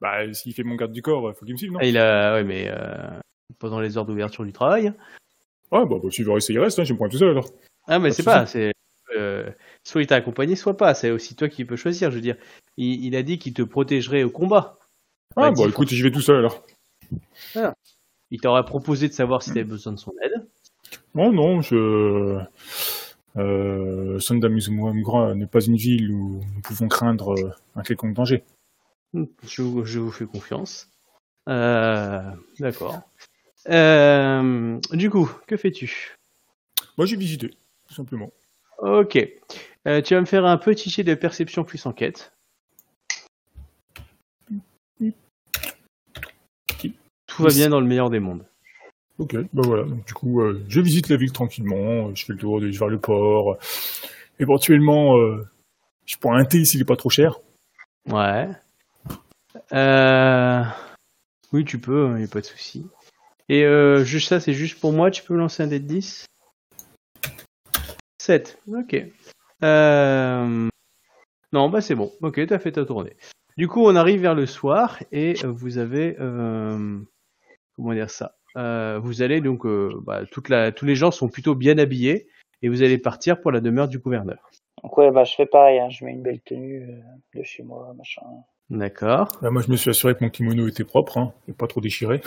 [0.00, 1.78] Bah, s'il fait mon garde du corps, faut qu'il me suive, non?
[1.80, 3.08] Ah, Il a, ouais, mais euh,
[3.58, 4.92] pendant les heures d'ouverture du travail.
[5.70, 7.48] Ah, bah, bah, rester, il reste, hein, je me prendre tout seul alors.
[7.86, 8.72] Ah, mais c'est pas, c'est
[9.18, 9.50] euh,
[9.84, 10.94] soit il t'a accompagné, soit pas.
[10.94, 12.10] C'est aussi toi qui peux choisir.
[12.10, 12.36] Je veux dire,
[12.76, 14.78] il, il a dit qu'il te protégerait au combat.
[15.36, 16.64] Ah, Bah, bah, dis- écoute, j'y vais tout seul alors.
[18.30, 20.46] Il t'aurait proposé de savoir si t'avais besoin de son aide.
[21.14, 22.38] Non, non, je.
[23.36, 24.18] Euh,
[25.34, 28.42] n'est pas une ville où nous pouvons craindre euh, un quelconque danger.
[29.14, 30.90] Je, vous- je vous fais confiance.
[31.48, 32.20] Euh,
[32.58, 33.00] D'accord.
[33.68, 36.14] Euh, du coup, que fais-tu?
[36.96, 37.50] Moi, j'ai visité,
[37.86, 38.30] tout simplement.
[38.78, 39.18] Ok.
[39.86, 42.32] Euh, tu vas me faire un petit jet de perception plus enquête.
[47.26, 48.44] Tout va bien dans le meilleur des mondes.
[49.18, 49.84] Ok, bah voilà.
[49.84, 52.08] Donc, du coup, euh, je visite la ville tranquillement.
[52.08, 53.58] euh, Je fais le tour, je vais vers le port.
[54.38, 55.46] éventuellement, euh,
[56.06, 57.40] je prends un thé s'il est pas trop cher.
[58.08, 58.48] Ouais.
[59.72, 60.62] Euh...
[61.52, 62.86] Oui, tu peux, il n'y a pas de souci.
[63.48, 65.86] Et euh, juste ça, c'est juste pour moi, tu peux me lancer un dé de
[65.86, 66.26] 10
[68.28, 69.06] 7, ok.
[69.62, 70.68] Euh...
[71.54, 73.16] Non, bah c'est bon, ok, t'as fait ta tournée.
[73.56, 76.14] Du coup, on arrive vers le soir et euh, vous avez...
[76.20, 76.98] euh,
[77.74, 78.34] Comment dire ça?
[78.58, 79.64] Euh, Vous allez donc...
[79.64, 80.72] euh, bah, toute la...
[80.72, 82.28] Tous les gens sont plutôt bien habillés
[82.60, 84.50] et vous allez partir pour la demeure du gouverneur.
[84.82, 87.62] Donc ouais, bah je fais pareil, hein, je mets une belle tenue euh, de chez
[87.62, 88.20] moi, machin.
[88.68, 89.38] D'accord.
[89.40, 91.80] Bah, moi, je me suis assuré que mon kimono était propre, hein, et pas trop
[91.80, 92.20] déchiré.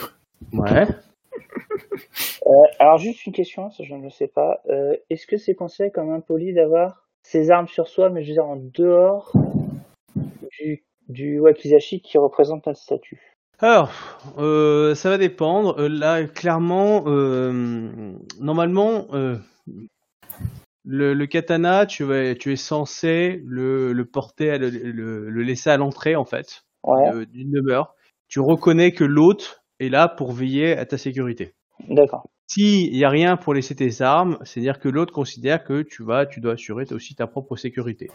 [0.52, 0.88] Ouais.
[2.46, 4.60] Euh, alors juste une question, ça je ne le sais pas.
[4.68, 8.34] Euh, Est-ce que c'est considéré comme impoli d'avoir ses armes sur soi, mais je veux
[8.34, 9.30] dire en dehors
[10.58, 13.36] du, du wakizashi qui représente notre statut?
[13.60, 13.92] Alors,
[14.38, 15.80] euh, ça va dépendre.
[15.88, 17.04] Là, clairement,
[18.40, 19.06] normalement,
[20.84, 24.68] le, le katana, tu, vas, tu es censé le, le porter, le,
[25.30, 27.94] le- laisser à l'entrée, en fait, Ouais, d'une demeure.
[28.26, 31.52] Tu reconnais que l'hôte est là pour veiller à ta sécurité.
[31.88, 32.28] d'accord.
[32.48, 36.26] S'il n'y a rien pour laisser tes armes, c'est-à-dire que l'autre considère que tu vas,
[36.26, 38.10] tu dois assurer aussi ta propre sécurité.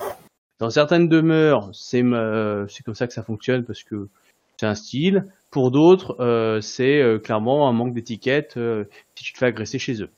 [0.60, 4.10] Dans certaines demeures, c'est euh, comme ça que ça fonctionne parce que
[4.58, 5.26] c'est un style.
[5.52, 9.80] Pour d'autres, euh, c'est euh, clairement un manque d'étiquette euh, si tu te fais agresser
[9.80, 10.10] chez eux.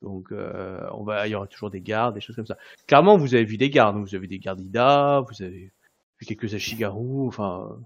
[0.00, 2.56] Donc, on va, il y aura toujours des gardes, des choses comme ça.
[2.88, 3.96] Clairement, vous avez vu des gardes.
[3.98, 5.70] Vous avez des gardes Ida, vous avez
[6.18, 7.28] vu quelques Ashigaru.
[7.28, 7.76] Enfin,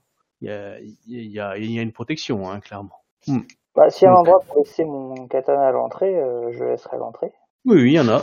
[0.41, 3.01] il y a, il y, a, il y a une protection, hein, clairement.
[3.75, 6.97] Bah, s'il y a un endroit pour laisser mon katana à l'entrée, euh, je laisserai
[6.97, 7.33] à l'entrée.
[7.65, 8.23] Oui, il y en a.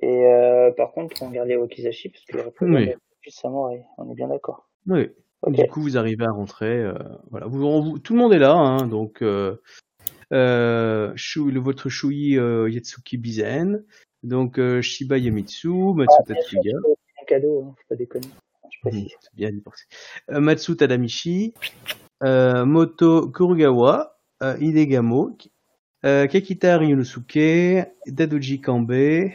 [0.00, 2.92] Et euh, par contre, on garde les wakizashi parce qu'il y aurait pas Oui.
[3.28, 3.84] samouraï.
[3.98, 4.68] On est bien d'accord.
[4.86, 5.10] Oui.
[5.46, 6.78] Du coup, vous arrivez à rentrer.
[6.78, 6.94] euh,
[7.30, 9.26] voilà, vous, on- vous- tout le monde est là, hein, donc Shu-
[11.50, 13.84] le, votre Shui Yatsuki Bizen,
[14.22, 18.28] donc Shiba Yamitsu, Matsu Bien sûr, Tatsuya, c'est un cadeau, hein, faut pas déconner.
[18.86, 21.54] Euh, Matsu Tadamichi,
[22.22, 25.36] euh, Moto Kurugawa, euh, Hidegamo,
[26.02, 29.32] Kakita Ryunosuke, Dadoji Kambe,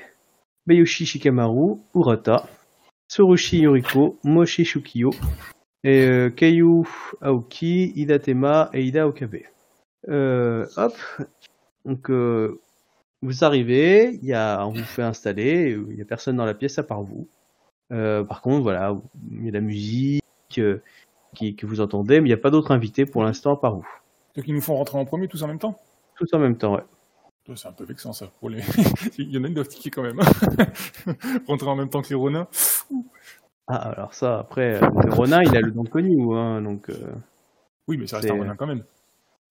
[0.67, 2.47] Bayoshi Shikamaru, Urata,
[3.07, 5.09] Tsurushi Yoriko, Moshi Shukiyo,
[5.83, 6.31] et
[7.21, 9.39] Aoki, Ida Tema et Ida Okabe.
[10.07, 10.95] Hop,
[11.85, 12.11] donc
[13.21, 16.77] vous arrivez, y a, on vous fait installer, il y a personne dans la pièce
[16.77, 17.27] à part vous.
[17.91, 18.95] Euh, par contre, voilà,
[19.31, 20.23] il y a de la musique
[20.57, 20.81] euh,
[21.35, 23.75] qui, que vous entendez, mais il n'y a pas d'autres invités pour l'instant à part
[23.75, 23.87] vous.
[24.35, 25.77] Donc ils nous font rentrer en premier tous en même temps?
[26.15, 26.83] Tout en même temps, ouais.
[27.55, 28.27] C'est un peu vexant ça.
[28.39, 28.61] Pour les...
[29.17, 30.19] Il y en a une doivent tiquer quand même.
[31.47, 32.47] rentrer en même temps que les Ronin.
[33.65, 36.89] Ah, alors ça, après, euh, le Ronin, il a le don de connu, hein, donc...
[36.89, 36.93] euh,
[37.87, 38.83] Oui, mais ça reste un Ronin quand même.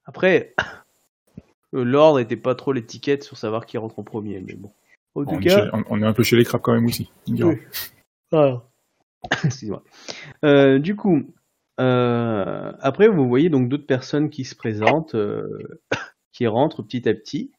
[0.05, 0.55] Après,
[1.73, 4.71] l'ordre n'était pas trop l'étiquette sur savoir qui rentre en premier, mais bon.
[5.17, 5.65] En on, tout est cas...
[5.65, 7.11] chez- on- on est un peu chez les crabes quand même aussi.
[7.27, 7.59] Oui.
[8.33, 8.63] Ah.
[9.45, 9.83] Excusez-moi.
[10.45, 11.23] Euh, du coup,
[11.81, 15.79] euh, après, vous voyez donc d'autres personnes qui se présentent, euh,
[16.33, 17.53] qui rentrent petit à petit.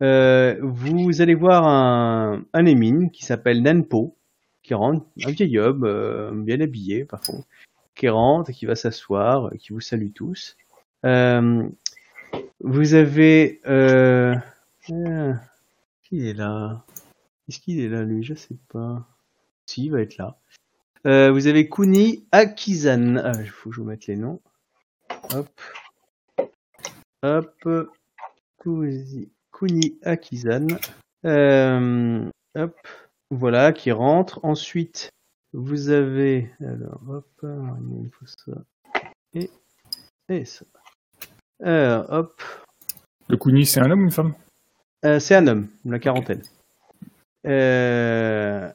[0.00, 4.16] Vous allez voir un, un qui s'appelle Nanpo,
[4.62, 7.46] qui rentre, un vieil homme, bien habillé par contre,
[7.94, 10.56] qui rentre qui va s'asseoir, qui vous salue tous.
[11.02, 13.60] Vous avez...
[16.02, 16.84] Qui est là?
[17.48, 18.22] Est-ce qu'il est là, lui?
[18.22, 19.06] Je sais pas.
[19.70, 20.36] Si, il va être là.
[21.06, 23.14] Euh, vous avez Kuni Akizan.
[23.18, 24.40] Ah, il faut que je vous mette les noms.
[25.32, 25.48] Hop.
[27.22, 27.68] Hop.
[28.60, 30.66] Kuzi- Kuni Akizan.
[31.24, 32.76] Euh, hop.
[33.30, 34.44] Voilà, qui rentre.
[34.44, 35.10] Ensuite,
[35.52, 36.50] vous avez.
[36.58, 37.30] Alors, hop.
[37.44, 38.52] Il faut ça.
[39.34, 39.50] Et.
[40.30, 40.64] Et ça.
[41.62, 42.42] Euh, hop.
[43.28, 44.34] Le Kuni, c'est un homme ou une femme?
[45.04, 46.42] Euh, c'est un homme, la quarantaine.
[47.46, 48.68] Euh,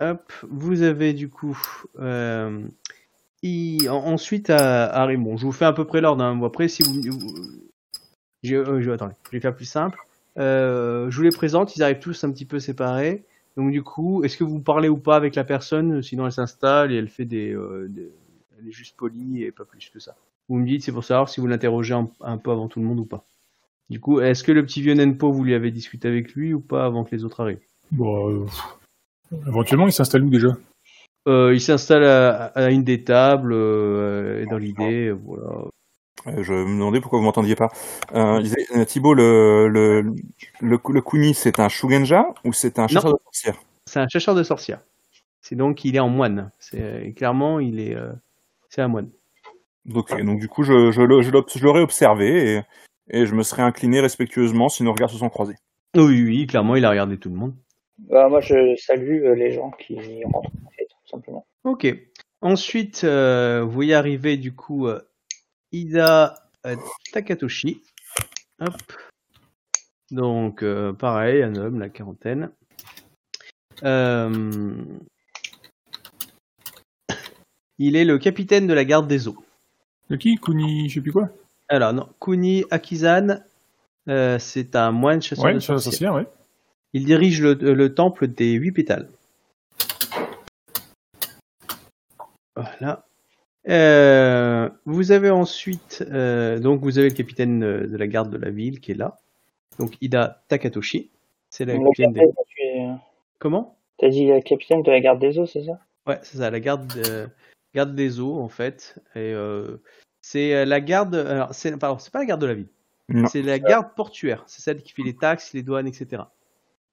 [0.00, 1.58] hop, vous avez du coup.
[1.98, 2.62] Euh,
[3.88, 6.24] ensuite, à, à- bon, je vous fais à peu près l'ordre.
[6.24, 6.40] Hein.
[6.44, 7.02] Après, si vous,
[8.42, 9.98] je, euh, je- attendez, je vais faire plus simple.
[10.38, 11.76] Euh, je vous les présente.
[11.76, 13.24] Ils arrivent tous un petit peu séparés.
[13.56, 16.92] Donc du coup, est-ce que vous parlez ou pas avec la personne Sinon, elle s'installe
[16.92, 17.90] et elle fait des, euh,
[18.58, 20.14] elle est juste polie et pas plus que ça?
[20.48, 23.00] Vous me dites, c'est pour savoir si vous l'interrogez un, peu avant tout le monde
[23.00, 23.24] ou pas.
[23.90, 26.60] Du coup, est-ce que le petit vieux Nenpo, vous lui avez discuté avec lui ou
[26.60, 27.58] pas avant que les autres arrivent?
[27.90, 28.46] Bon, euh,
[29.46, 30.48] éventuellement, il s'installe où déjà?
[31.26, 35.66] Euh, Il s'installe à, à une des tables, euh, dans l'idée, voilà.
[36.26, 37.68] Euh, Je me demandais pourquoi vous m'entendiez pas.
[38.14, 38.42] Euh,
[38.84, 40.02] Thibaut, le, le,
[40.60, 43.56] le, le Kuni, c'est un Shugenja ou c'est un chasseur de sorcières?
[43.86, 44.80] C'est un chasseur de sorcières.
[45.40, 46.50] C'est donc, il est en moine.
[46.58, 48.12] C'est clairement, il est, euh,
[48.68, 49.10] c'est un moine.
[49.84, 52.62] Donc, donc du coup, je, je, je l'aurais observé et,
[53.10, 55.56] et je me serais incliné respectueusement si nos regards se sont croisés.
[55.96, 57.54] Oui, oui, clairement, il a regardé tout le monde.
[57.98, 61.46] Bah, moi, je salue euh, les gens qui rentrent, en fait, tout simplement.
[61.64, 61.86] Ok.
[62.40, 65.00] Ensuite, euh, vous y arrivez du coup euh,
[65.72, 66.34] Ida
[66.66, 66.76] euh,
[67.12, 67.82] Takatoshi.
[68.60, 68.72] Hop.
[70.10, 72.50] Donc, euh, pareil, un homme, la quarantaine.
[73.82, 74.74] Euh,
[77.78, 79.36] Il est le capitaine de la garde des eaux.
[80.10, 80.36] De qui?
[80.36, 81.28] Kuni, je sais plus quoi
[81.68, 83.40] Alors, non, Kuni Akizan,
[84.08, 86.12] euh, c'est un moine chasseur Ouais, de chasseur de sorcières.
[86.12, 86.37] sorcière, ouais.
[86.94, 89.08] Il dirige le, le temple des huit pétales.
[92.56, 93.04] Voilà.
[93.68, 98.38] Euh, vous avez ensuite, euh, donc vous avez le capitaine euh, de la garde de
[98.38, 99.18] la ville qui est là.
[99.78, 101.10] Donc Ida Takatoshi.
[101.50, 102.20] C'est la Le capitaine des...
[102.64, 102.88] es-
[103.38, 103.76] Comment?
[103.98, 105.78] T'as dit la capitaine de la garde des eaux, c'est ça?
[106.06, 107.28] Ouais, c'est ça, la garde, de-
[107.74, 108.98] garde des eaux en fait.
[109.14, 109.76] Et euh,
[110.22, 111.14] c'est euh, la garde.
[111.14, 112.68] Alors, c'est pas la garde de la ville.
[113.28, 114.44] C'est la garde portuaire.
[114.46, 116.22] C'est celle qui fait les taxes, les douanes, etc.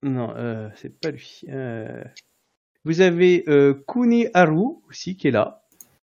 [0.05, 1.41] Non, euh, c'est pas lui.
[1.49, 2.03] Euh,
[2.83, 5.63] Vous avez euh, Kuni Haru aussi qui est là.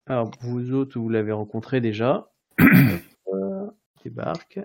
[0.07, 2.29] Alors vous autres, vous l'avez rencontré déjà.
[2.61, 3.67] Euh,
[4.05, 4.59] débarque.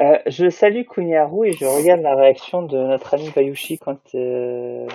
[0.00, 4.88] Euh, je salue Kunyaru et je regarde la réaction de notre ami Bayushi quand, euh,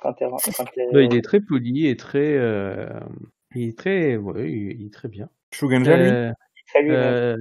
[0.00, 2.88] quand elle, quand elle- Bah, il est très poli et très, euh,
[3.54, 5.28] il est très, ouais, il est très bien.
[5.52, 6.32] Shugenja, lui Euh,
[6.72, 7.36] Salut, Euh,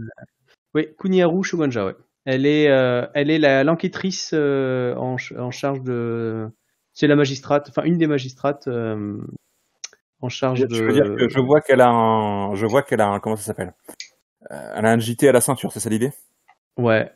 [0.73, 1.95] oui, Kuniharu Shogunja, ouais.
[2.25, 6.49] Elle est, euh, elle est la- l'enquêtrice euh, en, en charge de.
[6.93, 9.17] C'est la magistrate, enfin une des magistrates euh,
[10.21, 10.73] en charge Je, de.
[10.75, 13.35] je veux dire que je vois qu'elle a un, je vois qu'elle a un, comment
[13.35, 13.73] ça s'appelle?
[14.51, 16.11] Euh, Elle a un JT à la ceinture, c'est ça l'idée?
[16.77, 17.11] Ouais.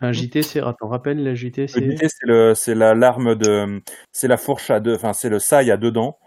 [0.00, 0.60] Un JT, c'est.
[0.60, 1.80] Attends, rappelle, la JT, Le c'est.
[1.80, 5.38] JT, c'est le, c'est la l'arme de, c'est la fourche à deux, enfin c'est le
[5.38, 6.18] saille à deux dents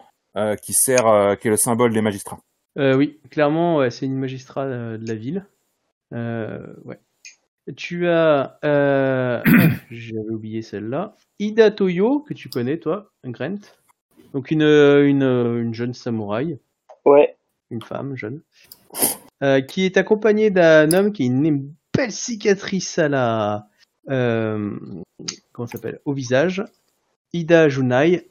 [0.62, 2.40] qui sert, qui est le symbole des magistrats.
[2.78, 5.46] Oui, clairement, ouais, c'est une magistrat euh, de la ville.
[6.12, 7.00] Ouais.
[7.76, 8.58] Tu as.
[8.64, 9.42] Euh...
[9.92, 11.16] J'avais oublié celle-là.
[11.40, 13.58] Ida Toyo, que tu connais, toi, Grant.
[14.34, 16.60] Donc, une, une, une jeune samouraï,
[17.06, 17.36] Ouais.
[17.72, 18.42] une femme jeune,
[19.44, 23.68] euh, qui est accompagnée d'un homme qui a une belle cicatrice à la.
[24.10, 24.78] Euh,
[25.52, 26.64] comment s'appelle Au visage.
[27.34, 28.28] Ida Junai,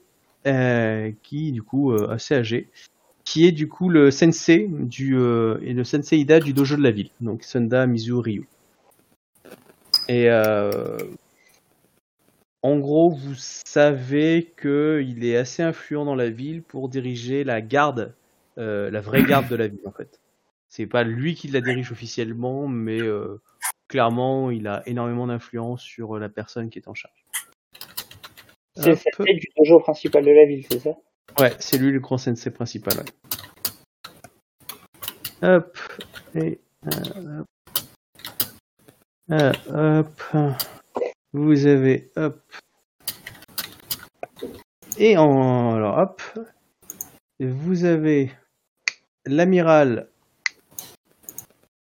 [1.23, 2.69] qui, du coup, assez âgé
[3.25, 6.93] qui est du coup le sensei du et le sensei Ida du dojo de la
[6.93, 8.47] ville, donc Sunda Mizu Ryu.
[10.09, 10.99] Et euh,
[12.63, 17.61] en gros, vous savez que il est assez influent dans la ville pour diriger la
[17.61, 18.15] garde,
[18.59, 20.21] euh, la vraie garde de la ville en fait.
[20.69, 23.41] C'est pas lui qui la dirige officiellement, mais euh,
[23.89, 27.25] clairement, il a énormément d'influence sur la personne qui est en charge.
[28.75, 30.91] C'est c'est du dojo principal de la ville, c'est ça?
[31.41, 32.95] Ouais, c'est lui le grand sensei principal.
[35.43, 35.49] Ouais.
[35.49, 35.79] Hop.
[36.35, 36.61] Et.
[36.87, 37.47] euh, hop.
[39.31, 40.23] Euh, hop.
[41.33, 42.11] Vous avez.
[42.17, 42.41] Hop.
[44.99, 45.75] Et en.
[45.75, 46.23] Alors, hop.
[47.41, 48.31] Vous avez
[49.27, 50.09] l'amiral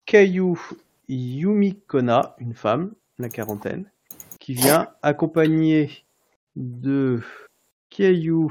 [0.04, 0.56] Kayu
[1.08, 3.90] Yumikona, une femme, la quarantaine,
[4.38, 6.04] qui vient accompagner
[6.56, 7.22] de
[7.90, 8.48] Kayu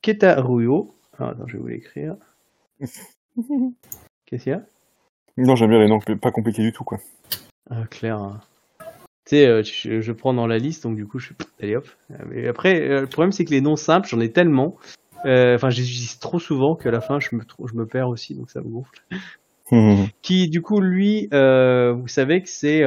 [0.00, 0.94] Ketaruyo.
[1.18, 2.16] Ah, attends, je vais vous l'écrire.
[4.26, 4.64] Qu'est-ce qu'il y a?
[5.36, 6.98] Non, j'aime bien les noms pas compliqués du tout, quoi.
[7.72, 8.18] Ah, Claire.
[8.18, 8.40] hein.
[9.24, 11.34] Tu sais, euh, je, je prends dans la liste, donc du coup, je suis.
[11.62, 11.86] Allez hop.
[12.28, 14.76] Mais après, euh, le problème, c'est que les noms simples, j'en ai tellement.
[15.24, 18.50] Euh, Enfin, j'utilise trop souvent qu'à la fin, je me, je me perds aussi, donc
[18.50, 19.00] ça me gonfle.
[19.70, 22.82] Hum, Qui, du coup, lui, euh, vous savez que c'est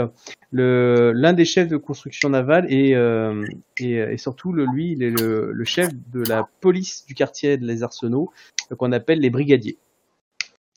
[0.51, 3.45] le l'un des chefs de construction navale et, euh,
[3.79, 7.57] et, et surtout, le, lui, il est le, le chef de la police du quartier
[7.57, 8.31] des Arsenaux,
[8.77, 9.77] qu'on appelle les brigadiers.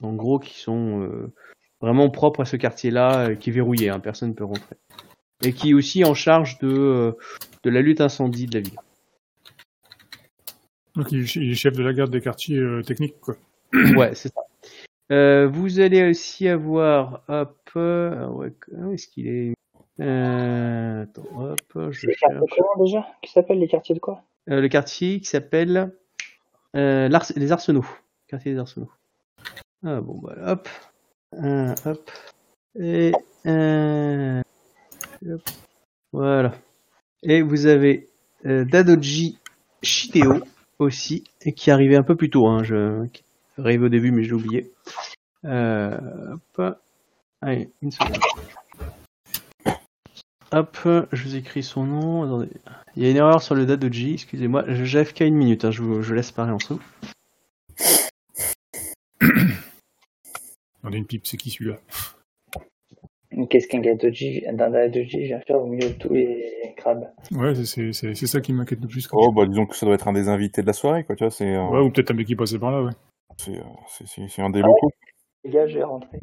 [0.01, 1.33] En gros, qui sont euh,
[1.81, 4.77] vraiment propres à ce quartier-là, euh, qui est verrouillé, hein, personne ne peut rentrer.
[5.45, 7.13] Et qui est aussi en charge de, euh,
[7.63, 8.79] de la lutte incendie de la ville.
[10.97, 13.37] Donc il, est chef de la garde des quartiers euh, techniques, quoi.
[13.97, 14.41] Ouais, c'est ça.
[15.11, 19.55] Euh, vous allez aussi avoir, hop, euh, ah ouais, où est-ce qu'il est?
[20.01, 22.51] Euh, Attends, hop, je Les quartiers cherche.
[22.57, 23.07] comment déjà?
[23.23, 24.23] Qui s'appelle les quartiers de quoi?
[24.51, 25.93] Euh, le quartier qui s'appelle
[26.77, 27.87] euh, les Arsenaux.
[28.27, 28.91] Quartier des Arsenaux.
[29.85, 30.69] Ah bon, bah hop,
[31.35, 32.11] Euh, hop,
[32.81, 33.13] et
[33.45, 35.41] hop.
[36.13, 36.55] voilà.
[37.23, 38.09] Et vous avez
[38.47, 39.39] euh, Dadoji
[39.83, 40.41] Shideo
[40.79, 42.47] aussi, et qui est arrivé un peu plus tôt.
[42.47, 43.07] Hein, je,
[43.59, 44.73] arrivé au début, mais je l'ai oublié.
[45.45, 45.99] Euh,
[46.57, 46.79] hop.
[47.41, 48.17] Allez, une seconde.
[50.51, 50.79] Hop,
[51.13, 52.25] je vous écris son nom.
[52.25, 52.49] Attendez.
[52.97, 54.65] Il y a une erreur sur le Dadoji, excusez-moi.
[54.67, 56.81] J'ai FK une minute, hein, je, vous, laisse parler en dessous.
[60.89, 61.79] On a une pipe, c'est qui celui-là
[63.51, 63.81] Qu'est-ce qu'un
[65.21, 67.09] je viens faire au milieu de tous les crabes.
[67.31, 67.93] Ouais, c'est-
[68.27, 69.07] ça qui m'inquiète le plus.
[69.07, 71.15] Quand Oh, bah disons que ça doit être un des invités de la soirée, quoi.
[71.15, 72.91] Tu vois, euh, Ouais, ou peut-être un mec qui passait par là, ouais.
[73.37, 73.63] c'est euh,
[74.43, 74.91] un des locaux.
[75.45, 76.19] Les gars, je vais rentrer.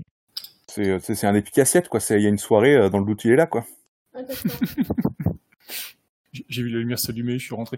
[0.68, 2.00] C'est euh, c'est un des picassiettes, quoi.
[2.00, 3.66] C'est il y a une soirée euh, dans le doute, il est là, quoi.
[4.16, 4.20] Ah.
[6.34, 7.78] J'ai- J'ai vu la lumière s'allumer, je suis rentré.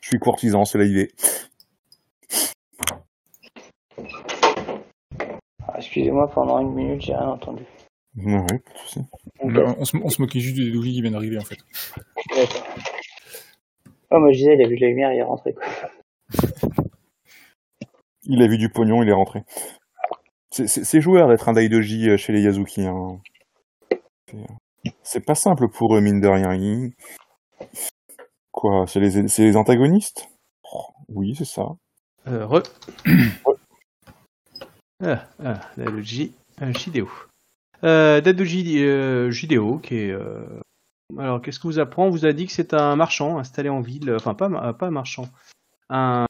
[0.00, 0.78] Je suis courtisan, c'est.
[0.80, 1.49] Ah,
[5.90, 7.64] Excusez-moi, pendant une minute, j'ai rien entendu.
[8.16, 9.00] Ouais, ouais, pas de souci.
[9.40, 11.56] On, on se, on se moquait juste des douilles qui viennent d'arriver, en fait.
[12.36, 12.64] d'accord.
[14.12, 15.52] Oh, moi je disais, il a vu la lumière, il est rentré.
[15.52, 15.64] Quoi.
[18.24, 19.42] Il a vu du pognon, il est rentré.
[20.52, 22.86] C'est- joueur d'être un Daidoji euh, chez les Yazuki.
[22.86, 23.18] Hein.
[24.28, 26.54] C'est, euh, C'est pas simple pour eux, mine de rien.
[26.54, 26.92] Ils-
[28.52, 30.28] Quoi C'est les, c'est les antagonistes?
[30.72, 31.66] Oh, Oui, c'est ça.
[32.28, 32.62] Euh, re.
[35.02, 36.32] ah, ah, Dadoji
[36.62, 37.08] euh, Shideo.
[37.84, 39.30] Euh, Dadoji euh,
[39.82, 40.10] qui est.
[40.10, 40.44] euh,
[41.18, 42.06] Alors, qu'est-ce que vous apprend?
[42.06, 44.14] On vous a dit que c'est un marchand installé en ville.
[44.14, 45.28] Enfin, pas, pas un marchand.
[45.88, 46.26] Un.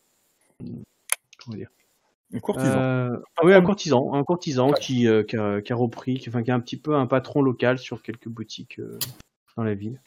[1.44, 1.70] Comment dire?
[2.32, 2.78] Un courtisan.
[2.78, 6.28] Euh, ah oui, un courtisan, un courtisan qui, euh, qui, a, qui a repris, qui,
[6.28, 8.98] enfin, qui a un petit peu un patron local sur quelques boutiques euh,
[9.56, 10.00] dans la ville.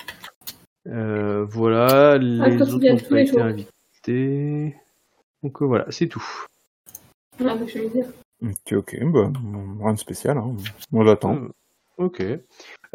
[0.88, 3.42] Euh, voilà, les Ah, autres n'ont pas été jours.
[3.42, 4.76] invités.
[5.44, 6.24] Donc euh, voilà, c'est tout.
[7.40, 8.06] Ah, bah, je vais dire.
[8.42, 9.32] Ok, ok, bah,
[9.80, 10.38] rien de spécial.
[10.38, 10.56] Hein.
[10.92, 11.36] On l'attend.
[11.36, 11.50] Euh,
[11.98, 12.24] ok.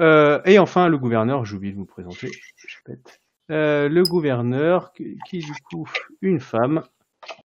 [0.01, 3.21] Euh, et enfin, le gouverneur, j'ai oublié de vous présenter, je répète.
[3.51, 5.89] Euh, le gouverneur, qui, qui du coup
[6.21, 6.83] une femme,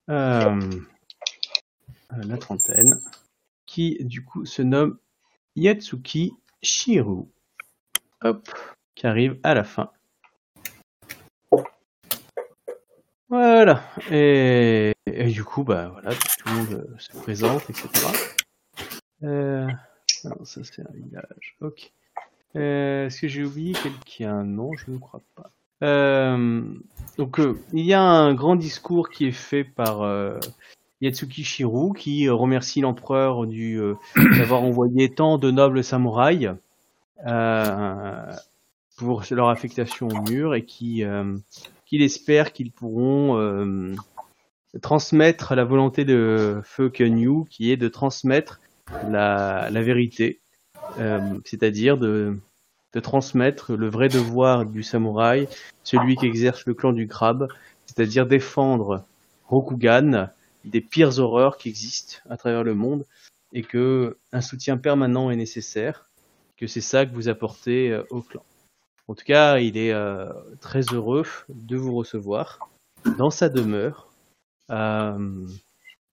[0.07, 0.57] la
[2.39, 3.01] trentaine,
[3.65, 4.97] qui du coup se nomme
[5.55, 7.25] Yatsuki Shiru.
[8.21, 8.49] hop,
[8.95, 9.91] qui arrive à la fin.
[13.29, 13.83] Voilà.
[14.11, 17.89] Et, du coup, bah voilà, tout le monde euh, se présente, etc.
[19.23, 19.67] Euh,
[20.25, 21.55] non, ça c'est un village.
[21.61, 21.91] Ok.
[22.55, 25.51] Euh, Est-ce que j'ai oublié quelqu'un Non, je ne crois pas.
[25.83, 26.63] Euh,
[27.17, 30.39] donc, euh, il y a un grand discours qui est fait par euh,
[31.01, 33.95] Yatsuki Shiru qui euh, remercie l'empereur du euh,
[34.37, 36.49] d'avoir envoyé tant de nobles samouraïs
[37.27, 38.31] euh,
[38.97, 41.37] pour leur affectation au mur et qui euh,
[41.89, 43.95] qu'il espère qu'ils pourront euh,
[44.81, 48.61] transmettre la volonté de Feu Kenyu qui est de transmettre
[49.07, 50.39] la, vérité,
[50.99, 52.37] euh, c'est-à-dire de,
[53.01, 55.47] transmettre le vrai devoir du samouraï,
[55.83, 57.47] celui qui exerce le clan du crabe,
[57.87, 59.03] c'est-à-dire défendre
[59.47, 60.29] Rokugan
[60.65, 63.05] des pires horreurs qui existent à travers le monde
[63.51, 66.07] et que un soutien permanent est nécessaire,
[66.55, 68.43] que c'est ça que vous apportez euh, au clan.
[69.09, 70.31] En tout cas, il est euh,
[70.61, 72.69] très heureux de vous recevoir
[73.17, 74.07] dans sa demeure
[74.69, 75.47] euh,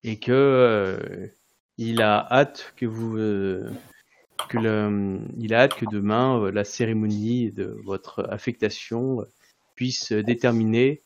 [0.03, 1.27] et que euh,
[1.77, 2.87] il a hâte que
[4.47, 9.27] a hâte que demain la cérémonie de votre affectation
[9.75, 11.03] puisse déterminer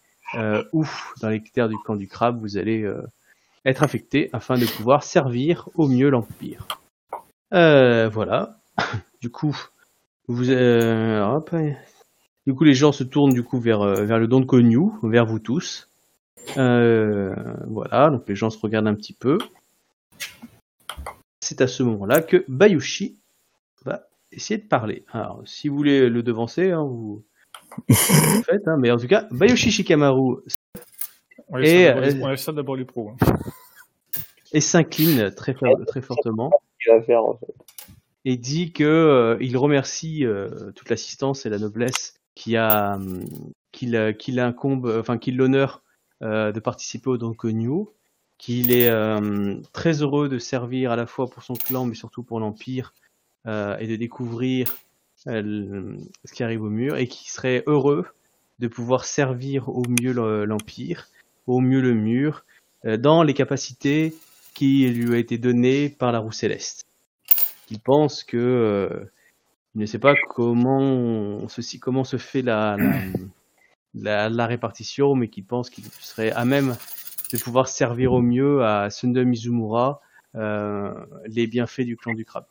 [0.72, 0.86] où
[1.20, 2.88] dans les terres du camp du crabe vous allez
[3.64, 6.68] être affecté afin de pouvoir servir au mieux l'empire.
[7.50, 8.60] Voilà.
[9.20, 9.54] Du coup,
[10.32, 11.54] vous euh, hop,
[12.46, 14.90] du coup les gens se tournent du coup vers euh, vers le don de Konyu,
[15.02, 15.88] vers vous tous.
[16.56, 17.34] Euh,
[17.66, 19.38] voilà, donc les gens se regardent un petit peu.
[21.40, 23.16] C'est à ce moment-là que Bayushi
[23.84, 24.02] va
[24.32, 25.04] essayer de parler.
[25.12, 27.22] Alors, si vous voulez le devancer, hein, vous
[27.88, 30.36] vous le faites, hein, mais en tout cas, Bayushi Shikamaru
[31.48, 31.92] On Et,
[32.36, 33.10] ça d'abord les pros.
[33.10, 33.32] hein.
[34.52, 36.50] et s'incline très, fort- très fortement
[36.86, 37.54] Il va faire, en fait.
[38.24, 42.98] Et dit que euh, il remercie euh, toute l'assistance et la noblesse qui a
[43.72, 45.82] qu'il euh, qu'il incombe, enfin qu'il l'honneur
[46.22, 47.86] de participer au Don Konyu,
[48.36, 48.90] qu'il est
[49.72, 52.92] très heureux de servir à la fois pour son clan mais surtout pour l'empire
[53.46, 54.76] et de découvrir
[55.16, 58.04] ce qui arrive au mur et qui serait heureux
[58.58, 61.08] de pouvoir servir au mieux le- l'empire,
[61.46, 62.44] au mieux le mur,
[62.84, 64.12] dans les capacités
[64.52, 66.84] qui lui ont été données par la roue céleste
[67.70, 69.10] il pense que euh,
[69.74, 72.76] il ne sait pas comment ceci comment se fait la
[73.94, 76.76] la, répartition, mais qu'il pense qu'il serait à même
[77.32, 80.00] de pouvoir servir au mieux à Sundom Mizumura
[80.36, 80.94] euh,
[81.26, 82.46] les bienfaits du clan du crabe.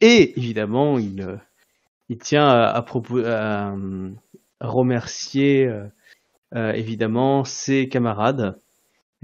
[0.00, 1.36] Et évidemment, il euh,
[2.08, 2.84] il tient à, à
[3.24, 3.76] à,
[4.60, 5.70] remercier
[6.54, 8.58] évidemment ses camarades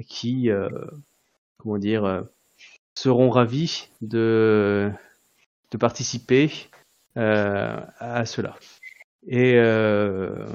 [0.06, 0.50] qui
[1.58, 2.26] comment dire
[2.94, 4.92] seront ravis de,
[5.78, 6.50] participer
[7.16, 8.56] euh, à cela.
[9.26, 10.46] Et euh,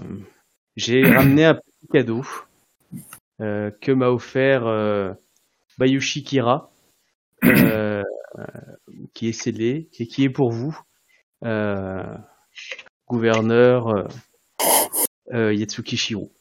[0.76, 2.24] j'ai ramené un petit cadeau
[3.42, 4.66] euh, que m'a offert
[5.78, 6.72] Bayushi Kira,
[9.14, 10.80] qui est scellé et qui est pour vous,
[13.08, 14.08] gouverneur
[15.32, 16.32] Yatsuki Shiro.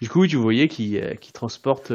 [0.00, 1.92] Du coup, tu voyais qui, qui transporte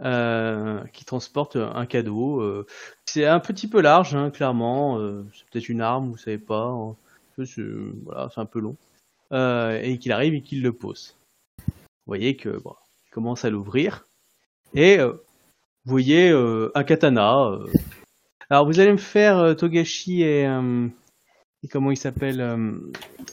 [0.00, 2.40] euh, qui transporte un cadeau.
[2.40, 2.66] euh,
[3.04, 4.98] c'est un petit peu large, hein, clairement.
[4.98, 6.66] euh, c'est peut-être une arme, vous savez pas.
[6.66, 6.96] hein.
[7.44, 7.62] C'est,
[8.04, 8.76] voilà, c'est un peu long.
[9.32, 11.16] Et qu'il arrive et qu'il le pose.
[11.58, 11.72] Vous
[12.06, 12.74] voyez que bon,
[13.06, 14.06] il commence à l'ouvrir.
[14.74, 15.10] Et vous
[15.86, 17.58] voyez un katana.
[18.50, 20.46] Alors vous allez me faire Togashi et,
[21.70, 22.80] comment il s'appelle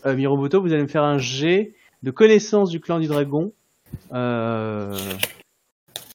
[0.06, 0.62] Miromoto.
[0.62, 3.52] Vous allez me faire un jet de connaissance du clan du dragon.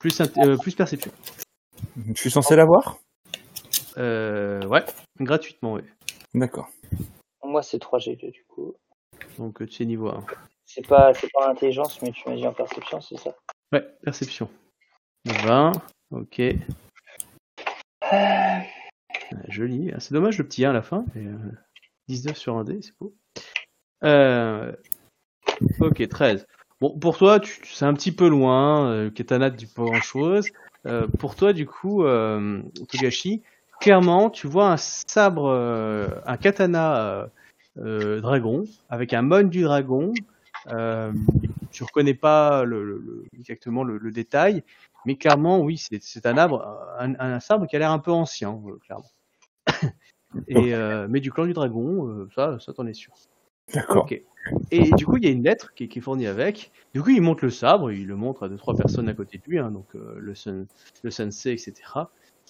[0.05, 1.11] Plus, euh, plus perception.
[1.97, 2.99] Je suis censé l'avoir
[3.97, 4.85] Euh, ouais,
[5.19, 5.85] gratuitement, ouais.
[6.35, 6.69] D'accord.
[7.43, 8.75] Moi, c'est 3 G2 du coup.
[9.39, 10.27] Donc euh, tu sais niveau 1.
[10.67, 13.35] C'est pas, c'est pas l'intelligence, mais tu m'as dit en perception, c'est ça?
[13.73, 14.51] Ouais, perception.
[15.25, 15.73] 20,
[16.11, 16.41] ok.
[18.13, 18.59] Euh,
[19.49, 19.91] Joli.
[19.95, 21.07] Ah, C'est dommage le petit 1 à la fin.
[21.15, 21.53] mais, euh,
[22.09, 23.15] 19 sur un dé, c'est beau.
[24.03, 24.71] Euh,
[25.81, 26.47] ok, 13.
[26.85, 28.91] Bon, pour toi, c'est un petit peu loin.
[28.91, 30.51] Euh, Katana, tu dis pas grand chose.
[31.19, 33.43] pour toi, du coup, euh, Togashi,
[33.81, 37.27] clairement, tu vois un sabre, euh, un katana euh,
[37.79, 40.13] euh, dragon avec un mon du dragon.
[40.75, 41.11] Euh,
[41.73, 44.63] tu reconnais pas le, le- exactement le, le détail,
[45.07, 48.77] mais clairement, oui, c'est, un un, un sabre qui a l'air un peu ancien, euh,
[48.85, 49.11] clairement.
[50.49, 53.15] Et euh, mais du clan du dragon, euh, ça, ça t'en es sûr.
[53.73, 54.05] D'accord.
[54.05, 54.23] Ok.
[54.71, 56.71] Et du coup, il y a une lettre qui, est- fournie avec.
[56.95, 59.39] Du coup, il montre le sabre, il le montre à deux trois personnes à côté
[59.39, 60.67] de lui, hein, donc euh, le sun,
[61.03, 61.75] le sensei, etc.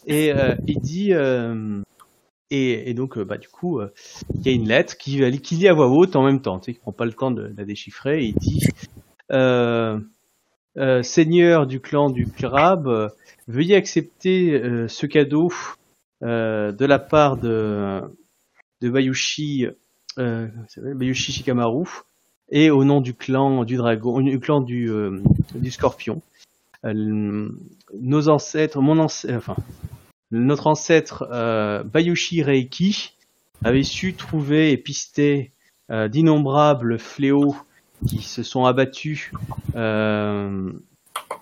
[0.07, 1.81] Et euh, il dit, euh,
[2.51, 3.81] et, donc, bah, du coup,
[4.35, 6.75] il y a une lettre qui, lit à voix haute en même temps, tu sais,
[6.75, 8.25] qui prend pas le temps de, la déchiffrer.
[8.25, 8.61] Il dit
[11.03, 13.13] Seigneur du clan du crabe,
[13.49, 15.51] veuillez accepter ce cadeau
[16.21, 18.01] de la part de,
[18.81, 19.67] de Bayushi,
[20.19, 21.87] euh, Bayushi Shikamaru,
[22.51, 25.21] et au nom du clan du dragon, du clan du, euh,
[25.71, 26.23] scorpion.
[26.85, 27.49] Euh,
[27.99, 29.57] nos ancêtres, mon enfin,
[30.31, 33.13] notre ancêtre euh, Bayushi Reiki
[33.65, 35.53] avait su trouver et pister
[35.91, 37.57] euh, d'innombrables fléaux
[38.07, 39.33] qui se sont abattus
[39.77, 40.73] euh,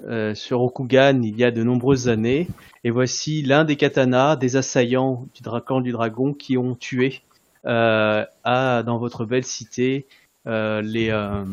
[0.05, 2.49] euh, sur Rokugan il y a de nombreuses années.
[2.85, 7.32] Et voici l'un des katanas des assaillants du dragon du dragon qui ont tué euh,
[7.65, 10.07] à, dans votre belle cité
[10.47, 11.45] euh, les, euh,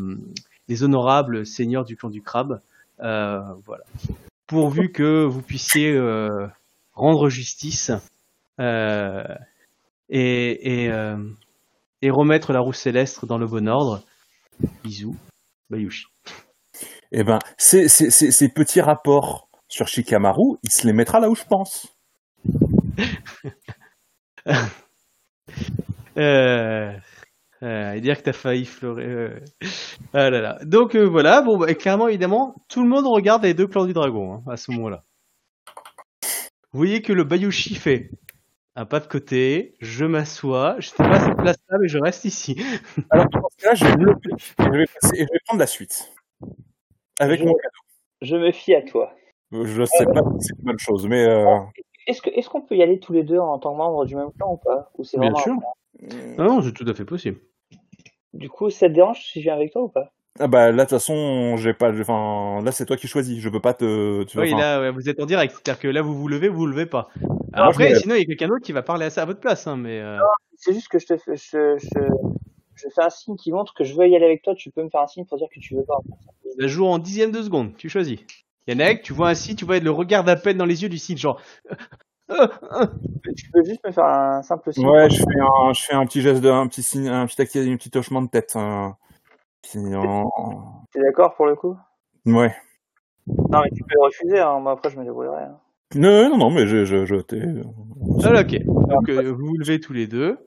[0.68, 2.60] les honorables seigneurs du clan du crabe.
[3.00, 3.84] Euh, voilà.
[4.46, 6.46] Pourvu que vous puissiez euh,
[6.92, 7.92] rendre justice
[8.58, 9.24] euh,
[10.08, 11.16] et, et, euh,
[12.02, 14.02] et remettre la roue céleste dans le bon ordre.
[14.82, 15.16] Bisous,
[15.70, 16.06] Bayushi.
[17.12, 21.30] Eh ben, ces, ces, ces, ces petits rapports sur Shikamaru, il se les mettra là
[21.30, 21.88] où je pense.
[26.16, 26.92] Euh,
[27.62, 29.04] euh, et dire que t'as failli fleurer.
[29.04, 29.40] euh.
[30.14, 30.58] Ah là là.
[30.64, 33.92] Donc euh, voilà, bon, bah, clairement, évidemment, tout le monde regarde les deux clans du
[33.92, 35.04] dragon hein, à ce moment-là.
[36.72, 38.10] Vous voyez que le Bayushi fait
[38.76, 42.56] un pas de côté, je m'assois, je sais pas cette place-là, mais je reste ici.
[43.10, 45.38] Alors, dans ce cas-là, je vais me lever et je vais, passer- et je vais
[45.46, 46.10] prendre la suite.
[47.18, 47.74] Avec Je- mon cadeau.
[48.22, 49.12] Je me fie à toi.
[49.52, 51.44] Je sais pas si c'est une bonne chose, mais euh,
[52.06, 54.52] Est-ce qu'on peut y aller tous les deux en tant que membre du même clan
[54.52, 54.90] ou pas?
[54.96, 55.56] Ou Bien sûr.
[56.38, 57.38] Non, non, c'est tout à fait possible.
[58.32, 60.12] Du coup, ça te dérange si je viens avec toi ou pas?
[60.38, 63.40] Ah bah là de toute façon, j'ai pas, enfin là c'est toi qui choisis.
[63.40, 64.22] Je peux pas te.
[64.22, 66.48] Tu vois, Oui, là, ouais, vous êtes en direct, c'est-à-dire que là, vous vous levez,
[66.48, 67.08] vous vous levez pas.
[67.52, 67.98] Alors je après, lève.
[67.98, 69.76] sinon, il y a quelqu'un d'autre qui va parler à ça à votre place, hein,
[69.76, 70.00] mais.
[70.00, 70.18] euh,
[70.56, 72.00] C'est juste que je te fais, je, je,
[72.76, 74.54] je fais un signe qui montre que je veux y aller avec toi.
[74.54, 75.98] Tu peux me faire un signe pour dire que tu veux pas.
[76.58, 78.20] Ça joue en dixième de seconde, tu choisis.
[78.68, 81.40] Yannick, tu vois ainsi, tu vois le regard d'appel dans les yeux du site, genre.
[82.30, 82.86] Euh, euh,
[83.36, 84.86] Tu peux juste me faire un simple signe.
[84.86, 87.42] Ouais, je fais un, je fais un petit geste de, un petit signe, un petit,
[87.42, 88.54] un petit hochement de tête.
[88.56, 88.94] en-
[90.92, 91.76] T'es d'accord pour le coup?
[92.26, 92.54] Ouais.
[93.26, 94.38] Non, mais tu peux le refuser.
[94.40, 94.58] Hein.
[94.60, 95.42] Moi après, je me débrouillerai.
[95.44, 95.58] Hein.
[95.94, 97.42] Non, non, non, mais je, je, je t'ai.
[98.24, 98.64] Ah, ok.
[98.64, 100.38] Donc, euh, vous vous levez tous les deux.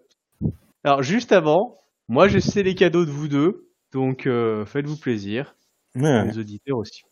[0.83, 5.55] Alors, juste avant, moi, je sais les cadeaux de vous deux, donc euh, faites-vous plaisir.
[5.95, 6.25] Ouais.
[6.25, 7.03] Les auditeurs aussi.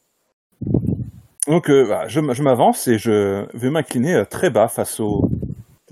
[1.52, 5.02] Donc, euh, bah, je, m'avance et je vais m'incliner euh, très bas face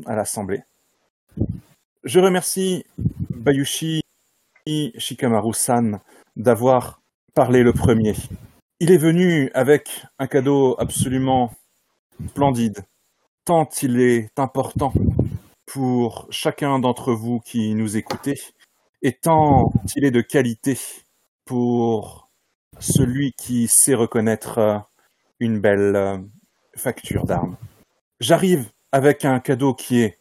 [0.05, 0.63] à l'assemblée.
[2.05, 2.85] Je remercie
[3.29, 3.99] Bayushi
[4.65, 5.99] Shikamaru-san
[6.37, 7.01] d'avoir
[7.35, 8.15] parlé le premier.
[8.79, 11.51] Il est venu avec un cadeau absolument
[12.29, 12.85] splendide,
[13.43, 14.93] tant il est important
[15.65, 18.39] pour chacun d'entre vous qui nous écoutez,
[19.01, 20.79] et tant il est de qualité
[21.43, 22.29] pour
[22.79, 24.77] celui qui sait reconnaître euh,
[25.39, 26.17] une belle euh,
[26.75, 27.57] facture d'armes.
[28.19, 30.17] J'arrive avec un cadeau qui est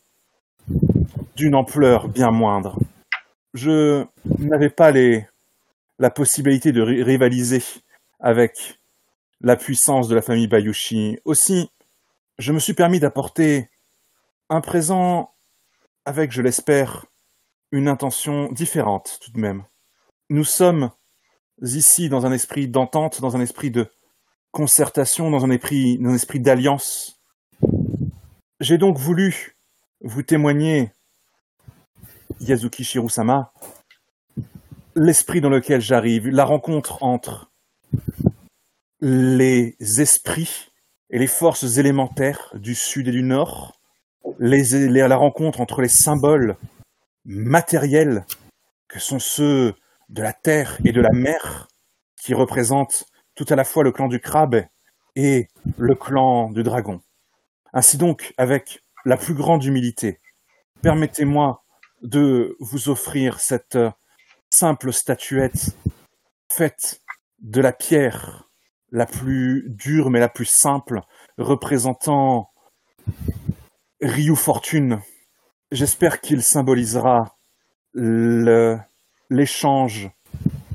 [1.37, 2.79] d'une ampleur bien moindre.
[3.55, 4.05] Je
[4.39, 4.93] n'avais pas
[5.99, 7.63] la possibilité de ri- rivaliser
[8.21, 8.79] avec
[9.41, 11.19] la puissance de la famille Bayushi.
[11.25, 11.71] Aussi,
[12.39, 13.71] je me suis permis d'apporter
[14.49, 15.33] un présent
[16.05, 17.07] avec, je l'espère,
[17.71, 19.65] une intention différente tout de même.
[20.31, 20.91] Nous sommes
[21.63, 23.89] ici dans un esprit d'entente, dans un esprit de
[24.59, 27.21] dans un esprit, d'alliance.
[28.61, 29.57] J'ai donc voulu
[30.01, 30.91] vous témoigner,
[32.41, 33.53] Yazuki Shirusama,
[34.97, 37.53] l'esprit dans lequel j'arrive, la rencontre entre
[39.01, 40.73] les esprits
[41.11, 43.81] et les forces élémentaires du sud et du nord,
[44.41, 46.57] la rencontre entre les symboles
[47.25, 48.25] matériels
[48.89, 49.75] que sont ceux
[50.09, 51.69] de la terre et de la mer,
[52.21, 53.05] qui représentent
[53.39, 54.65] tout à la fois le clan du crabe
[55.15, 55.47] et
[55.77, 57.01] le clan du dragon.
[57.73, 60.19] Ainsi donc, avec la plus grande humilité,
[60.83, 61.63] permettez-moi
[62.03, 63.79] de vous offrir cette
[64.51, 65.77] simple statuette
[66.51, 67.01] faite
[67.39, 68.49] de la pierre
[68.91, 71.03] la plus dure mais la plus simple,
[71.37, 72.51] représentant
[74.01, 75.01] Ryu Fortune.
[75.71, 77.37] J'espère qu'il symbolisera
[79.31, 80.11] l'échange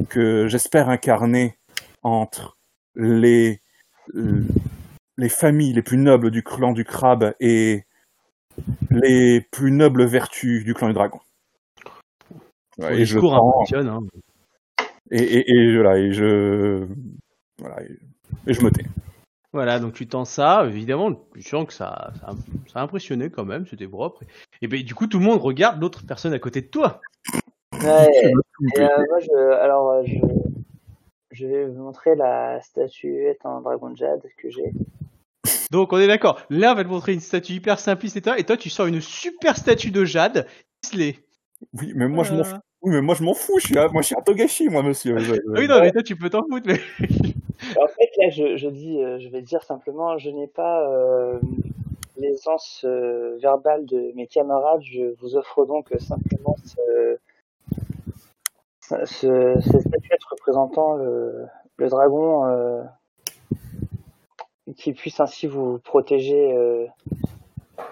[0.07, 1.57] que j'espère incarner
[2.03, 2.57] entre
[2.95, 3.61] les,
[5.17, 7.85] les familles les plus nobles du clan du crabe et
[8.89, 11.19] les plus nobles vertus du clan du dragon.
[12.77, 13.99] Ouais, et je impressionne, hein.
[15.11, 16.87] et, et, et voilà, et je
[17.59, 17.99] voilà, et,
[18.47, 18.85] et je me tais.
[19.51, 22.31] Voilà, donc tu tends ça, évidemment, tu sens que ça, ça,
[22.71, 24.23] ça a impressionné quand même, c'était propre.
[24.63, 27.01] Et ben du coup, tout le monde regarde l'autre personne à côté de toi.
[27.73, 30.15] Ouais, et, euh, moi, je, alors, euh, je,
[31.33, 34.71] je vais vous montrer la statuette en dragon de jade que j'ai.
[35.71, 38.43] Donc on est d'accord, l'un va te montrer une statue hyper simpliste et toi, et
[38.43, 40.47] toi tu sors une super statue de jade,
[40.85, 41.17] ficelée.
[41.73, 42.57] Oui, mais moi je m'en Euh, fous.
[42.83, 43.59] Oui, mais moi je m'en fous.
[43.59, 45.17] Je suis, moi je suis à Togashi, moi, monsieur.
[45.17, 46.79] Je- je- Oui, non, mais toi tu peux t'en foutre, mais...
[47.81, 51.39] En fait, là, je, je dis, euh, je vais dire simplement, je n'ai pas euh,
[52.17, 54.81] l'aisance euh, verbale de mes camarades.
[54.83, 57.17] Je vous offre donc simplement ce,
[59.05, 61.47] ce, ce- cette statuette représentant le,
[61.89, 62.81] dragon euh,
[64.77, 66.85] qui puisse ainsi vous protéger euh,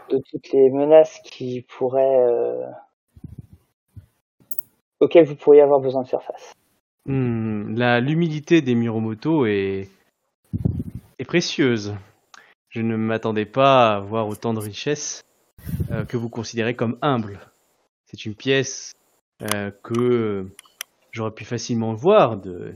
[0.09, 2.65] de toutes les menaces qui pourraient euh,
[4.99, 6.53] auxquelles vous pourriez avoir besoin de faire face.
[7.05, 9.89] La l'humilité des Miromoto est,
[11.19, 11.95] est précieuse.
[12.69, 15.23] Je ne m'attendais pas à voir autant de richesses
[15.91, 17.39] euh, que vous considérez comme humble.
[18.05, 18.93] C'est une pièce
[19.83, 20.47] que
[21.11, 22.73] j'aurais pu facilement voir de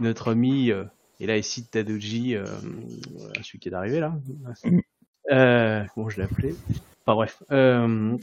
[0.00, 0.84] notre ami, euh,
[1.20, 2.44] et là ici Tadoji, euh,
[3.42, 4.14] celui qui est arrivé là.
[5.30, 6.54] Euh, bon, je l'ai appelé.
[7.04, 8.16] Enfin bref, euh,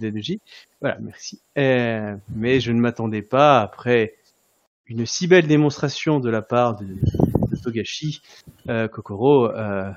[0.00, 0.40] Tadoji.
[0.80, 1.40] Voilà, merci.
[1.58, 4.14] Euh, mais je ne m'attendais pas après
[4.86, 8.22] une si belle démonstration de la part de, de Togashi
[8.68, 9.90] euh, Kokoro, euh,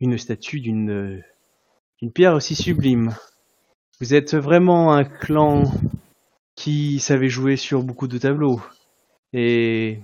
[0.00, 1.22] une statue d'une
[2.00, 3.14] d'une pierre aussi sublime.
[4.00, 5.64] Vous êtes vraiment un clan
[6.58, 8.60] qui savait jouer sur beaucoup de tableaux.
[9.32, 10.00] Et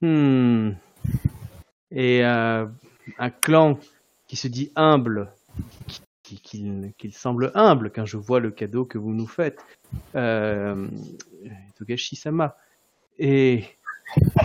[0.00, 0.70] hmm,
[1.90, 2.66] et euh,
[3.18, 3.80] un clan
[4.28, 5.32] qui se dit humble,
[6.22, 9.58] qui, semble humble quand je vois le cadeau que vous nous faites,
[10.14, 10.86] euh,
[11.76, 12.56] Togashi Sama
[13.18, 13.64] et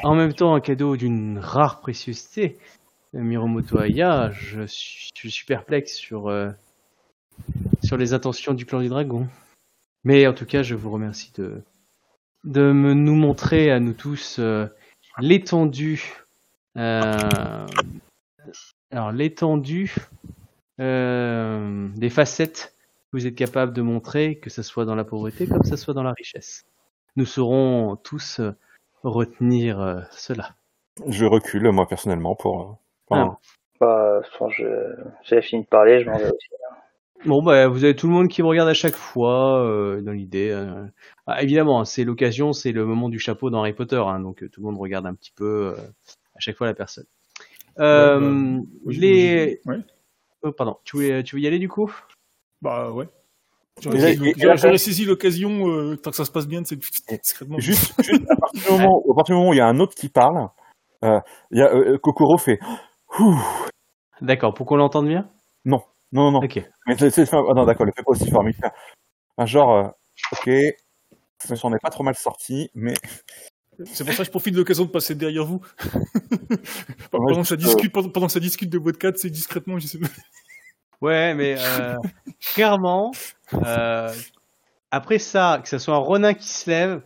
[0.02, 2.58] en même temps un cadeau d'une rare préciosité,
[3.14, 6.52] Miromoto Aya, je suis, perplexe euh,
[7.84, 9.28] sur les intentions du clan du dragon.
[10.08, 11.62] Mais en tout cas, je vous remercie de,
[12.46, 14.66] de me, nous montrer à nous tous euh,
[15.20, 16.02] l'étendue.
[16.78, 17.66] euh,
[18.90, 19.94] alors, l'étendue
[20.80, 22.74] euh, des facettes
[23.12, 25.76] que vous êtes capable de montrer, que ce soit dans la pauvreté comme que ce
[25.76, 26.64] soit dans la richesse.
[27.18, 28.40] Nous saurons tous
[29.04, 30.56] retenir euh, cela.
[31.06, 32.80] Je recule, moi, personnellement, pour.
[33.12, 33.38] euh, enfin,
[33.82, 34.22] Bah,
[34.52, 36.48] je- j'ai fini de parler, je m'en vais aussi.
[37.26, 40.12] Bon, bah, vous avez tout le monde qui me regarde à chaque fois, euh, dans
[40.12, 40.50] l'idée.
[40.50, 40.86] euh.
[41.26, 44.50] Ah, évidemment, c'est l'occasion, c'est le moment du chapeau dans Harry Potter, hein, donc euh,
[44.50, 45.82] tout le monde regarde un petit peu euh,
[46.36, 47.06] à chaque fois la personne.
[47.80, 49.62] Euh, bah, Oui, les...
[49.66, 49.80] Ouais.
[50.44, 51.92] oh, pardon, tu veux, tu veux y aller du coup?
[52.62, 53.08] Bah ouais.
[53.82, 57.60] J'aurais là, saisi- j'aurais l'occasion, euh, tant que ça se passe bien, c'est discrètement.
[57.60, 59.80] Juste, juste à, partir du moment, à partir du moment où il y a un
[59.80, 60.50] autre qui parle,
[61.04, 61.20] euh,
[61.52, 62.60] il y a, euh, Kokoro fait
[63.20, 63.38] Ouh.
[64.22, 65.30] D'accord, pour qu'on l'entende bien?
[65.66, 66.40] Non, non, non.
[66.40, 66.64] Ok.
[66.86, 68.44] Mais c'est, ah non, d'accord, le fait pas aussi fort.
[68.44, 68.72] Mais il fait
[69.38, 69.88] un genre, euh,
[70.34, 70.50] ok,
[71.56, 72.94] s'en est pas trop mal sorti, mais
[73.86, 75.62] C'est pour ça que je profite de l'occasion de passer derrière vous.
[77.12, 79.78] pendant, Ouais, que ça discute, pendant, pendant que ça discute de votre 4, c'est discrètement,
[79.78, 80.08] j'essaie de...
[81.02, 81.96] Ouais, mais euh,
[82.56, 83.12] clairement,
[83.54, 84.12] euh,
[84.90, 87.02] après ça, que ce soit un Ronin qui se lève,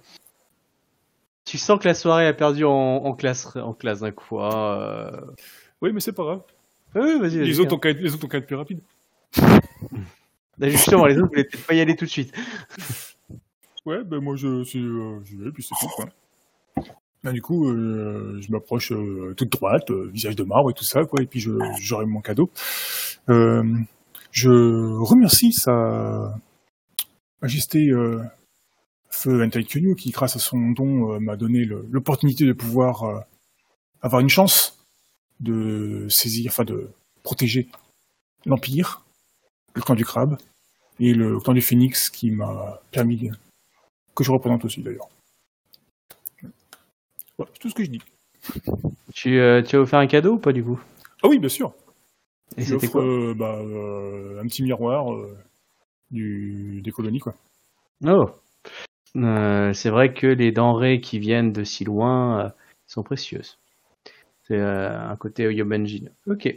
[1.43, 4.77] tu sens que la soirée a perdu en, en classe, en classe d'un quoi.
[4.77, 5.21] Euh...
[5.81, 6.41] Oui, mais c'est pas grave.
[6.95, 7.47] Oui, vas-y, vas-y.
[7.47, 8.81] Les autres, ont les autres ont qu'à être plus rapides.
[10.59, 12.33] Justement, les autres voulaient pas y aller tout de suite.
[13.85, 15.89] Ouais, ben moi, je, euh, vais, puis c'est tout.
[17.23, 21.03] Ben, du coup, euh, je m'approche euh, toute droite, visage de marbre et tout ça,
[21.05, 21.39] quoi, et puis
[21.79, 22.51] j'aurai mon cadeau.
[23.27, 24.49] Je
[24.99, 26.39] remercie sa
[27.41, 27.91] majesté
[29.09, 33.25] Feu Entaikyunyu qui, grâce à son don, m'a donné l'opportunité de pouvoir
[34.01, 34.85] avoir une chance
[35.39, 36.91] de saisir, enfin de
[37.23, 37.67] protéger
[38.45, 39.05] l'Empire,
[39.73, 40.37] le clan du crabe,
[40.99, 43.29] et le clan du phénix qui m'a permis
[44.15, 45.09] que je représente aussi d'ailleurs.
[47.37, 48.01] Voilà, c'est tout ce que je dis.
[49.13, 50.79] Tu, euh, tu as offert un cadeau ou pas du coup?
[51.23, 51.73] Ah oui, bien sûr.
[52.57, 53.03] Et c'était quoi?
[53.03, 55.05] euh, bah, euh, un petit miroir
[56.09, 57.33] du, des colonies, quoi.
[58.05, 58.31] Oh.
[59.13, 62.53] C'est vrai que les denrées qui viennent de si loin
[62.87, 63.57] sont précieuses.
[64.51, 66.09] C'est euh, un côté Yobanjin.
[66.27, 66.53] Ok.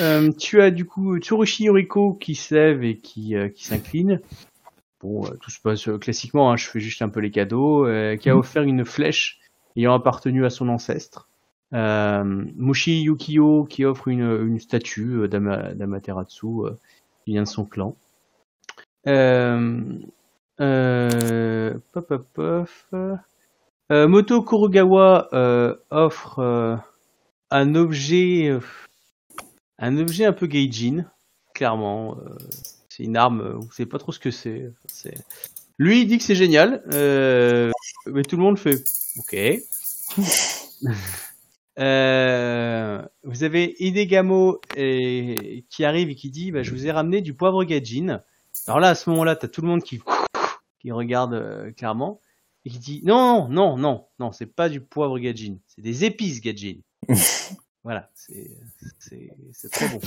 [0.00, 4.22] Euh, tu as du coup Tsurushi Yoriko qui se lève et qui, euh, qui s'incline.
[5.02, 7.86] Bon, euh, tout se passe classiquement, hein, je fais juste un peu les cadeaux.
[8.18, 9.40] qui a offert une flèche
[9.76, 11.28] ayant appartenu à son ancestre.
[11.74, 12.24] Euh,
[12.56, 16.46] Mushi Yukio qui offre une, une statue d'Ama- d'Amaterasu
[17.26, 17.94] qui vient de son clan.
[21.92, 22.68] Pop, pop, pop.
[23.90, 26.78] Moto Kurogawa euh, offre
[27.50, 28.60] un objet euh,
[29.78, 31.04] un objet un peu gaijin,
[31.54, 32.16] clairement.
[32.18, 32.36] euh,
[32.88, 34.72] c'est une arme, euh, vous savez pas trop ce que c'est.
[35.78, 37.70] Lui, il dit que c'est génial, euh,
[38.06, 38.82] mais tout le monde fait
[39.18, 39.36] OK.
[41.80, 47.20] Euh, vous avez Hidegamo et, qui arrive et qui dit bah, Je vous ai ramené
[47.20, 48.20] du poivre gaijin.
[48.66, 50.00] Alors là, à ce moment-là, t'as tout le monde qui,
[50.80, 52.20] qui regarde euh, clairement
[52.64, 56.40] et qui dit Non, non, non, non, c'est pas du poivre gaijin, c'est des épices
[56.40, 56.80] gaijin.
[57.84, 58.50] voilà, c'est
[58.98, 60.00] c'est- c'est très bon.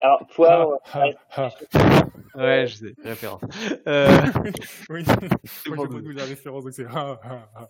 [0.00, 1.04] Alors, poivre, Ah,
[1.36, 1.50] ah,
[2.34, 3.40] Ouais, je sais, référence.
[3.88, 4.08] Euh,
[4.90, 5.04] oui.
[5.44, 7.68] c'est Moi, pour j'ai le- pas de la référence, donc c'est ah, ah, ah.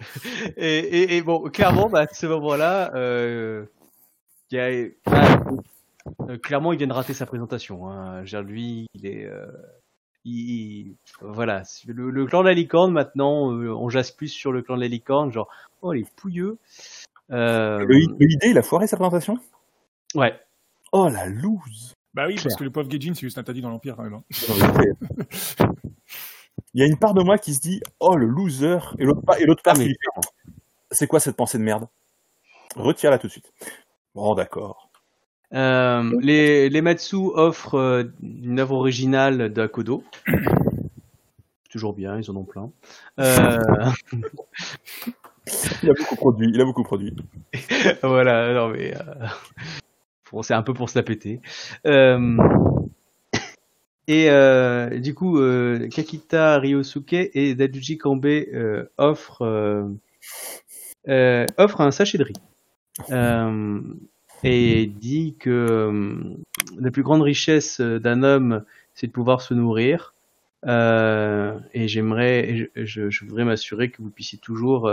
[0.56, 3.64] et, et, et bon, clairement, bah, à ce moment-là, euh,
[4.50, 4.66] il y a,
[6.28, 7.88] euh, clairement, il vient de rater sa présentation.
[7.88, 8.22] Hein.
[8.24, 9.46] Dire, lui, il est, euh,
[10.24, 14.52] il, il- voilà, le, le clan de la licorne maintenant, euh, on jasse plus sur
[14.52, 15.48] le clan de la licorne, genre,
[15.82, 16.58] oh les pouilleux.
[17.30, 19.38] Euh, Le, le idée, il a foiré sa présentation
[20.14, 20.38] ouais,
[20.92, 23.96] Oh la loose Bah oui, parce que le pauvre Gaijin, c'est juste interdit dans l'Empire
[23.96, 24.14] quand même.
[24.14, 24.24] hein.
[26.74, 29.22] Il y a une part de moi qui se dit oh le loser et l'autre
[29.22, 29.98] part, et l'autre part Ah, mais qui dit
[30.90, 31.88] c'est quoi cette pensée de merde?
[32.76, 33.52] Retire-la tout de suite.
[34.14, 34.90] Bon d'accord.
[35.54, 40.04] Euh, les, les Matsu offrent euh, une œuvre originale d'Akodo.
[41.70, 42.70] Toujours bien, ils en ont plein.
[43.20, 43.58] Euh,
[45.82, 46.50] Il a beaucoup produit.
[46.52, 47.14] Il a beaucoup produit.
[48.02, 51.40] voilà, non mais euh, c'est un peu pour se la péter.
[51.86, 52.36] Euh,
[54.08, 55.40] et euh, du coup,
[55.90, 58.26] Kakita Ryosuke et Daduji Kambe
[58.98, 59.42] offrent
[61.06, 62.34] un sachet de riz
[64.44, 66.36] et dit que
[66.78, 68.64] la plus grande richesse d'un homme,
[68.94, 70.14] c'est de pouvoir se nourrir.
[70.64, 74.90] Et j'aimerais, je, voudrais m'assurer que vous puissiez toujours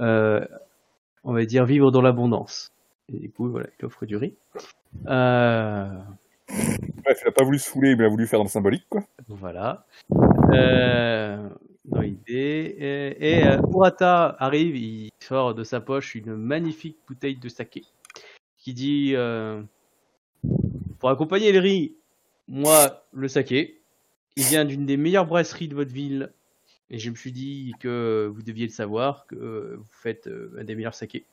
[0.00, 0.44] euh,
[1.24, 2.72] on va dire, vivre dans l'abondance.
[3.12, 4.34] Et du coup, voilà, il offre du riz.
[5.06, 5.88] Euh,
[6.48, 8.86] Bref, il a pas voulu se fouler, mais il a voulu faire dans le symbolique
[8.88, 9.02] quoi.
[9.28, 9.86] voilà.
[10.52, 11.48] Euh,
[11.84, 12.76] dans l'idée.
[12.78, 17.82] Et, et, euh, Urata arrive, il sort de sa poche une magnifique bouteille de saké.
[18.58, 19.62] Qui dit, euh,
[20.98, 21.96] pour accompagner le riz,
[22.48, 23.80] moi, le saké,
[24.36, 26.32] il vient d'une des meilleures brasseries de votre ville.
[26.90, 30.64] Et je me suis dit que vous deviez le savoir, que vous faites euh, un
[30.64, 31.26] des meilleurs sakés.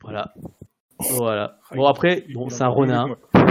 [0.00, 0.34] Voilà.
[1.10, 1.58] Voilà.
[1.74, 3.16] Bon après, bon, c'est un ronin.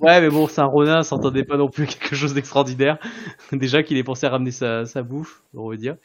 [0.00, 2.98] Ouais, mais bon, c'est un ronin, s'entendait pas non plus quelque chose d'extraordinaire.
[3.52, 5.96] Déjà qu'il ait pensé à ramener sa, sa bouffe, on va dire.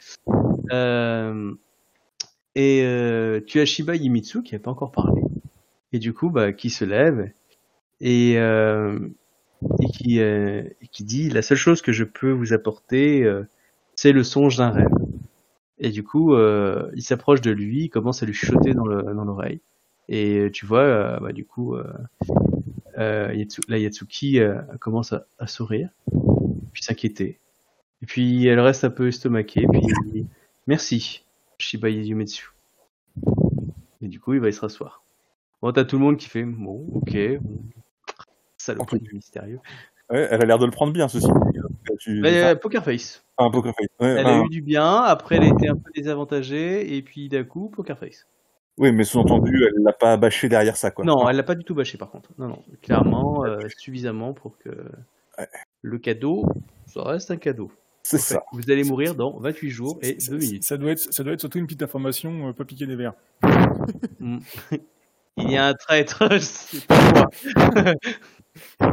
[0.70, 1.54] Euh,
[2.54, 5.22] et euh, tu as Shiba Yimitsu qui n'a pas encore parlé.
[5.92, 7.30] Et du coup, bah, qui se lève
[8.00, 8.98] et, euh,
[9.80, 10.62] et, qui, euh,
[10.92, 13.42] qui dit La seule chose que je peux vous apporter, euh,
[13.94, 14.88] c'est le songe d'un rêve.
[15.78, 19.02] Et du coup, euh, il s'approche de lui, il commence à lui chuchoter dans le-
[19.02, 19.60] dans l'oreille.
[20.08, 21.76] Et tu vois, bah, du coup,
[22.96, 24.40] Yatsu- la Yatsuki
[24.80, 25.90] commence à, sourire,
[26.72, 27.38] puis s'inquiéter.
[28.02, 30.26] Et puis elle reste un peu estomaquée, puis elle dit
[30.66, 31.24] merci,
[31.58, 32.50] Shiba Yumetsu.
[34.02, 35.02] Et du coup, il va se rasseoir.
[35.62, 37.16] Bon, t'as tout le monde qui fait bon, ok.
[38.66, 39.60] Saloperie du mystérieux.
[40.10, 41.26] Ouais, elle a l'air de le prendre bien ceci.
[41.98, 42.22] Tu...
[42.24, 43.24] Euh, Poker Face.
[43.38, 43.88] Un poker face.
[44.00, 47.28] Ouais, Elle a eu du bien, après elle a été un peu désavantagée, et puis
[47.28, 48.26] d'un coup, Poker Face.
[48.78, 51.04] Oui, mais sous-entendu, elle l'a pas bâché derrière ça quoi.
[51.04, 52.30] Non, elle l'a pas du tout bâché par contre.
[52.38, 54.70] Non, non, clairement, euh, suffisamment pour que
[55.38, 55.48] Ouais.
[55.82, 56.46] le cadeau,
[56.86, 57.70] ça reste un cadeau.
[58.02, 58.42] C'est En fait, ça.
[58.52, 60.64] Vous allez mourir dans 28 jours et 2 minutes.
[60.64, 63.14] Ça doit, être, ça doit être surtout une petite information, euh, pas piquer des verres.
[64.20, 64.38] Mm.
[65.38, 67.94] Il y a un traître, c'est pas moi.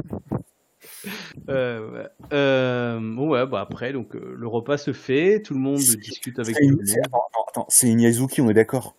[1.50, 2.08] Euh, ouais.
[2.32, 6.56] Euh, ouais, bah après donc euh, le repas se fait, tout le monde discute avec
[6.56, 6.70] tout une...
[6.72, 6.86] le monde.
[6.86, 8.96] c'est- Attends, attends, attends, c'est une Yazuki, on est d'accord?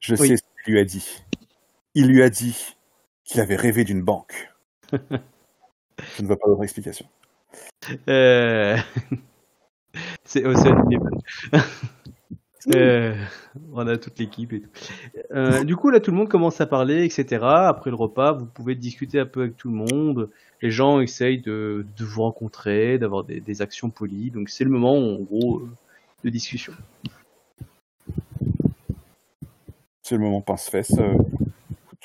[0.00, 0.28] Je Oui.
[0.28, 1.22] sais ce qu'il lui a dit.
[1.94, 2.76] Il lui a dit
[3.24, 4.50] qu'il avait rêvé d'une banque.
[4.92, 7.06] Je ne vois pas d'autre explication.
[8.08, 8.76] Euh...
[10.24, 11.20] c'est Ocean Eleven.
[12.74, 13.14] Euh,
[13.72, 14.70] on a toute l'équipe et tout.
[15.32, 17.44] Euh, du coup, là, tout le monde commence à parler, etc.
[17.44, 20.30] Après le repas, vous pouvez discuter un peu avec tout le monde.
[20.60, 24.30] Les gens essayent de, de vous rencontrer, d'avoir des, des actions polies.
[24.30, 25.68] Donc, c'est le moment, en gros, euh,
[26.24, 26.72] de discussion.
[30.02, 30.92] C'est le moment pince-fesse.
[30.98, 31.14] euh,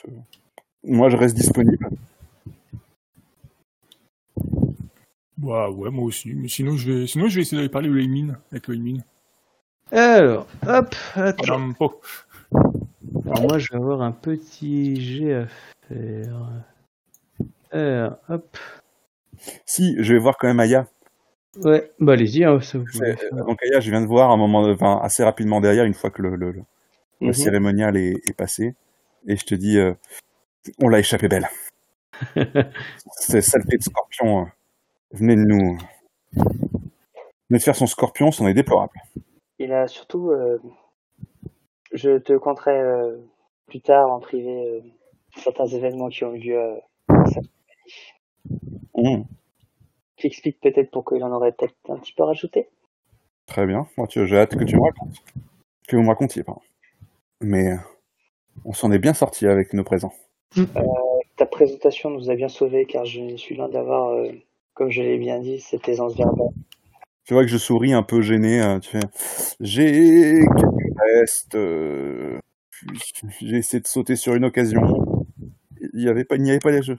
[0.07, 0.11] euh,
[0.83, 1.89] moi, je reste disponible.
[5.41, 6.33] Ouais, ouais, moi aussi.
[6.33, 9.03] Mais sinon, je vais, sinon, je vais essayer d'aller parler au Leimin, avec le Leimin.
[9.91, 11.71] Alors, hop, attends.
[13.25, 15.47] Alors, moi, je vais avoir un petit jet à
[15.87, 16.35] faire.
[17.71, 18.57] Alors, hop.
[19.65, 20.87] Si, je vais voir quand même Aya.
[21.63, 24.37] Ouais, bah allez-y, hein, ça vous C'est- euh, Donc Aya, je viens de voir un
[24.37, 26.63] moment, enfin, assez rapidement derrière, une fois que le, le, le-
[27.21, 27.33] le Mhm.
[27.33, 28.75] cérémonial est, est passé.
[29.27, 29.93] Et je te dis, euh,
[30.81, 31.47] On l'a échappé belle.
[33.19, 34.45] Ces saletés de scorpion euh,
[35.13, 35.77] venez de nous.
[36.35, 38.93] venez de faire son scorpion, c'en est déplorable.
[39.59, 40.59] Il a surtout, euh,
[41.91, 43.17] je te conterai euh,
[43.67, 44.81] plus tard en privé euh,
[45.37, 47.41] certains événements qui ont eu lieu à sa
[48.93, 49.25] Hum,
[50.15, 52.69] qui explique peut-être pourquoi il en aurait peut-être un petit peu rajouté.
[53.45, 53.87] très bien.
[53.97, 55.23] Moi, tu- j'ai hâte que tu me racontes.
[55.87, 56.61] Que vous me racontiez, pardon.
[57.41, 57.73] Mais
[58.65, 60.13] on s'en est bien sorti avec nos présents.
[61.35, 64.31] Ta présentation nous a bien sauvés car je suis loin d'avoir, euh,
[64.73, 66.47] comme je l'ai bien dit, cette aisance verbale.
[67.27, 68.61] Tu vois que je souris un peu gêné.
[68.61, 69.01] euh, tu fais,
[69.59, 70.39] j'ai
[71.19, 71.55] restes.
[71.55, 72.39] euh,
[73.41, 74.81] j'ai essayé de sauter sur une occasion.
[75.93, 76.97] Il y avait pas, il n'y avait pas les jeux.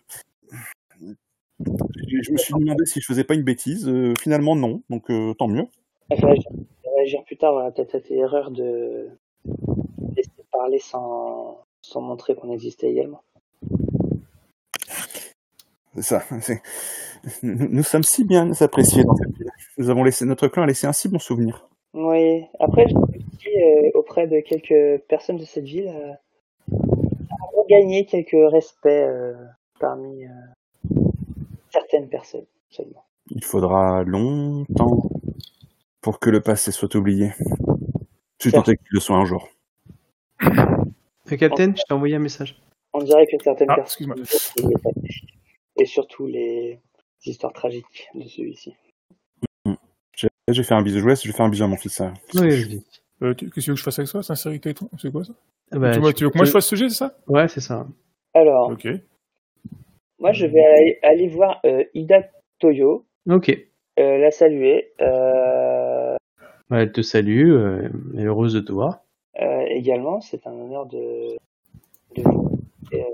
[1.01, 3.89] Je je me suis demandé si je faisais pas une bêtise.
[3.89, 4.83] euh, finalement, non.
[4.91, 5.67] Donc, euh, tant mieux.
[6.11, 6.51] Va réagir,
[6.97, 9.09] réagir plus tard, à tes erreurs de
[10.15, 13.23] laisser parler sans, sans montrer qu'on existait également.
[16.01, 16.23] C'est ça.
[17.43, 19.51] Nous, nous sommes si bien appréciés dans cette ville.
[19.77, 21.69] Nous avons laissé notre clan a laissé un si bon souvenir.
[21.93, 26.13] Oui, après, je aussi euh, auprès de quelques personnes de cette ville, euh,
[26.73, 29.35] à regagner quelques respects euh,
[29.81, 30.29] parmi euh,
[31.73, 33.05] certaines personnes seulement.
[33.31, 35.11] Il faudra longtemps
[36.01, 37.33] pour que le passé soit oublié.
[38.39, 39.49] Tu tentais qu'il le soit un jour.
[40.45, 42.61] Euh, Captain, je t'ai envoyé un message.
[42.93, 44.15] On dirait que certaines Ah, personnes
[45.79, 46.81] et surtout les
[47.25, 48.75] histoires tragiques de celui-ci.
[50.17, 50.99] J'ai j'ai fait un bisou.
[51.01, 51.95] Je vais je vais faire un bisou à mon fils.
[51.95, 52.13] ça.
[52.35, 52.83] Oui, vas-y.
[53.23, 54.89] Euh, tu- Qu'est-ce que tu veux que je fasse avec ça Sincérité et tout?
[55.01, 55.33] C'est quoi ça?
[55.73, 57.17] Ah bah, tu, vois, tu tu veux que moi je fasse ce jet, c'est ça?
[57.27, 57.87] Ouais, c'est ça.
[58.35, 58.87] Alors, Ok.
[60.19, 62.23] moi, je vais aller, aller voir euh, Ida
[62.59, 63.51] Toyo, Ok.
[63.99, 64.93] euh, la saluer.
[65.01, 66.17] Euh,
[66.71, 69.01] Ouais, elle te salue, euh, elle est heureuse de te voir.
[69.41, 71.37] Euh, également, c'est un honneur de,
[72.15, 72.59] de vous
[72.93, 73.07] et, euh,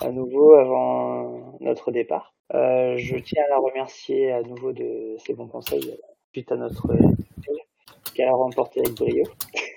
[0.00, 2.34] à nouveau avant notre départ.
[2.54, 5.96] Euh, je tiens à la remercier à nouveau de ses bons conseils euh,
[6.32, 6.88] suite à notre
[8.14, 9.24] qu'elle a remporté avec brio.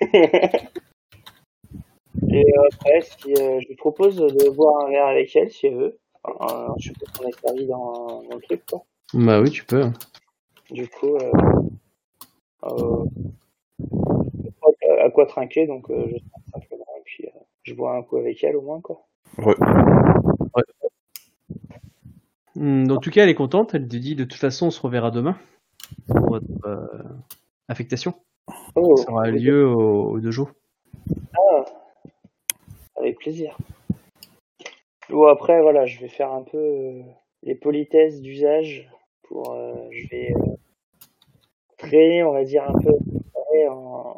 [2.30, 5.76] et après, si, euh, je lui propose de boire un verre avec elle si elle
[5.76, 5.98] veut.
[6.26, 8.84] Euh, je suppose qu'on est servi dans, dans le truc, quoi.
[9.12, 9.84] Bah oui, tu peux.
[10.70, 11.30] Du coup, euh,
[12.64, 13.04] euh,
[13.80, 17.74] je sais pas à quoi trinquer, donc euh, je trinque simplement et puis euh, je
[17.74, 19.06] bois un coup avec elle au moins quoi.
[19.36, 19.52] Hmm,
[22.56, 23.74] En tout cas, elle est contente.
[23.74, 25.36] Elle te dit de toute façon, on se reverra demain
[26.06, 26.86] pour votre euh,
[27.68, 28.14] affectation.
[28.76, 30.48] Oh, Ça aura lieu au, au dojo.
[31.34, 31.64] ah,
[32.96, 33.56] avec plaisir.
[35.10, 37.02] Bon après voilà, je vais faire un peu euh,
[37.42, 38.90] les politesses d'usage
[39.22, 40.34] pour, euh, je vais
[41.76, 42.90] traîner, on va dire un peu
[43.68, 44.16] en,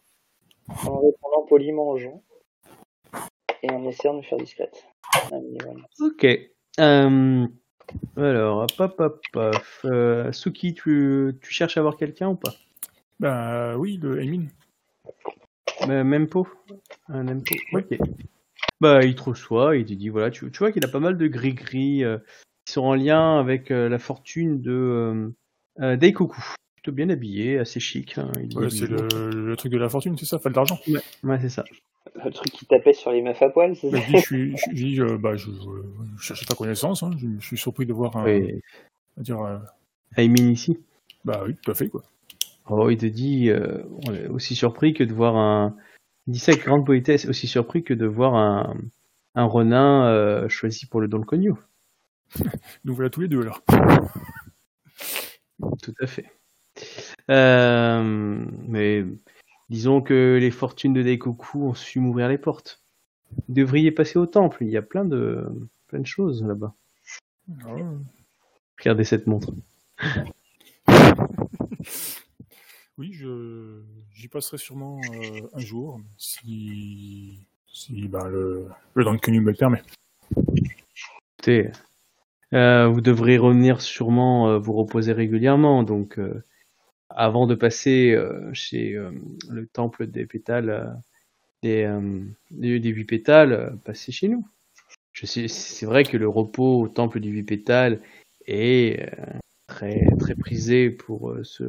[0.68, 2.22] en répondant poliment aux gens
[3.62, 4.86] et en essayant de me faire discrète.
[6.00, 6.26] Ok.
[8.16, 9.64] Alors, hop, hop, hop.
[9.84, 12.54] Euh, Suki, tu, tu cherches à voir quelqu'un ou pas?
[13.20, 14.46] Ben euh, oui, le Emin.
[15.88, 16.48] Euh, Même pot
[17.08, 17.56] Un même pot.
[17.72, 17.98] Ok.
[18.80, 21.16] Bah, il te reçoit, il te dit voilà, tu, tu vois qu'il a pas mal
[21.16, 22.18] de gris-gris euh,
[22.64, 25.32] qui sont en lien avec euh, la fortune de
[25.78, 26.42] Daikoku.
[26.86, 28.16] Plutôt bien habillé, assez chic.
[28.16, 30.78] hein, il c'est le, le truc de la fortune, c'est ça, pas de l'argent.
[31.24, 31.64] Ouais, c'est ça.
[32.24, 34.56] Le truc qui tapait sur les meufs à poil, c'est ça je dis, je suis,
[34.56, 37.92] je dis, euh, bah, je, je cherchais ta connaissance, hein, je, je suis surpris de
[37.92, 38.60] voir un, Ouais.
[39.16, 39.58] on va dire, euh,
[40.16, 40.78] Aimin ici?
[41.24, 42.04] bah oui, tout à fait, quoi.
[42.68, 45.74] Oh, il te dit, euh, on est aussi surpris que de voir un.
[46.28, 48.76] Il dit ça avec grande politesse, aussi surpris que de voir un,
[49.34, 51.58] un renin euh, choisi pour le Don Cogno.
[52.84, 53.60] Nous voilà tous les deux, alors.
[55.82, 56.26] Tout à fait.
[57.30, 59.04] Euh, mais
[59.70, 62.82] disons que les fortunes de Daikoku ont su m'ouvrir les portes.
[63.48, 65.46] Vous devriez passer au temple, il y a plein de,
[65.88, 66.74] plein de choses là-bas.
[67.64, 67.74] Ah,
[68.78, 69.52] Regardez cette montre.
[72.98, 73.82] Oui, je,
[74.14, 79.56] j'y passerai sûrement euh, un jour, si, si bah, le, le Don Canu me le
[79.56, 79.82] permet.
[81.38, 81.70] Écoutez,
[82.54, 86.42] euh, vous devrez revenir sûrement euh, vous reposer régulièrement, donc euh,
[87.16, 89.10] avant de passer euh, chez euh,
[89.50, 90.84] le temple des pétales, euh,
[91.62, 92.20] des, euh,
[92.50, 94.46] des, des huit pétales, passez chez nous.
[95.12, 98.00] Je sais, c'est vrai que le repos au temple du huit pétales
[98.46, 101.64] est euh, très très prisé pour euh, se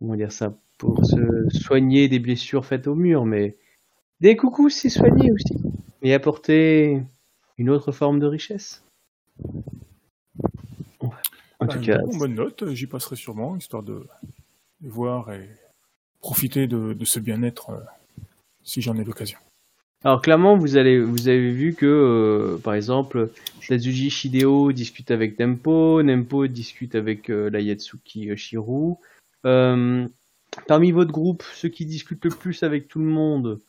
[0.00, 3.56] comment dire ça, pour se soigner des blessures faites au mur, mais
[4.20, 5.54] des coucous c'est soigner aussi
[6.02, 7.00] et apporter
[7.58, 8.82] une autre forme de richesse.
[11.60, 14.04] En tout Ben, cas, bon, bonne note, j'y passerai sûrement, histoire de,
[14.84, 15.48] voir et
[16.20, 17.80] profiter de, ce bien-être, euh,
[18.62, 19.38] si j'en ai l'occasion.
[20.04, 20.98] Alors clairement, vous avez
[21.50, 23.30] vu que, euh, par exemple,
[23.66, 28.96] Tatsuji Shideo discute avec Nempo, Nempo discute avec euh, la Yatsuki euh, Shiru.
[29.46, 30.06] Euh,
[30.66, 33.60] parmi votre groupe, ceux qui discutent le plus avec tout le monde,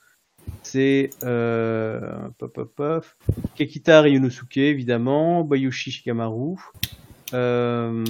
[0.61, 2.29] c'est euh,
[3.55, 6.57] Kakita Ryunosuke, évidemment, Bayushi Shikamaru.
[7.33, 8.03] Euh.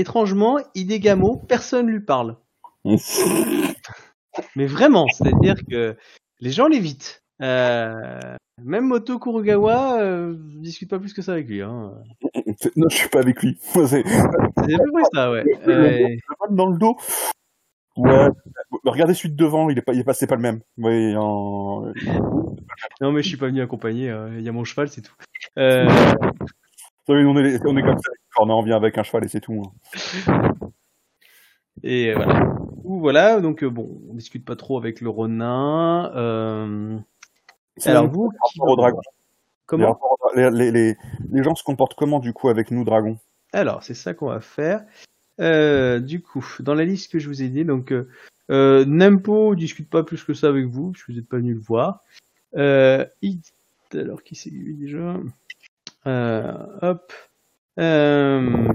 [0.00, 2.36] Étrangement, Hidegamo, personne lui parle.
[4.56, 5.96] Mais vraiment, c'est-à-dire que
[6.40, 7.22] les gens l'évitent.
[7.42, 11.62] Euh, même Moto Kurogawa euh, discute pas plus que ça avec lui.
[11.62, 11.92] Hein.
[12.76, 13.58] Non, je suis pas avec lui.
[13.86, 15.44] C'est- peu ça, ouais.
[15.66, 16.08] Euh,
[16.50, 16.96] dans le dos.
[17.96, 18.28] Ouais.
[18.84, 20.60] Regardez celui de devant, il est pas, il est passé pas le même.
[20.78, 21.84] Oui, en...
[23.00, 24.10] non, mais je suis pas venu accompagner.
[24.10, 25.14] euh, Il y a mon cheval, c'est tout.
[27.14, 28.10] On est, on est comme ça.
[28.38, 29.62] On en vient avec un cheval et c'est tout.
[30.26, 30.52] hein.
[31.82, 32.56] et euh, voilà.
[32.84, 36.10] Ou voilà, donc euh, bon, on discute pas trop avec le Ronin.
[36.14, 36.98] Euh...
[37.84, 39.00] Alors vous, qui rapport au dragon.
[39.00, 39.10] Les,
[39.66, 39.98] comment
[40.34, 40.96] les, les, les,
[41.30, 43.18] les gens se comportent comment du coup avec nous, dragons?
[43.52, 44.84] Alors, c'est ça qu'on va faire.
[45.40, 47.92] Euh, du coup, dans la liste que je vous ai dit, donc
[48.50, 51.54] euh, Nempo discute pas plus que ça avec vous, parce que vous n'êtes pas venu
[51.54, 52.04] le voir.
[52.56, 53.42] Euh, Id-
[53.94, 55.16] alors qui c'est lui déjà?
[56.06, 57.12] Hop.
[57.78, 58.68] Euh,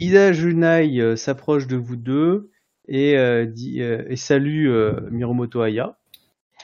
[0.00, 2.50] Ida Junai euh, s'approche de vous deux
[2.88, 5.96] et, euh, dit, euh, et salue euh, Miromoto Aya.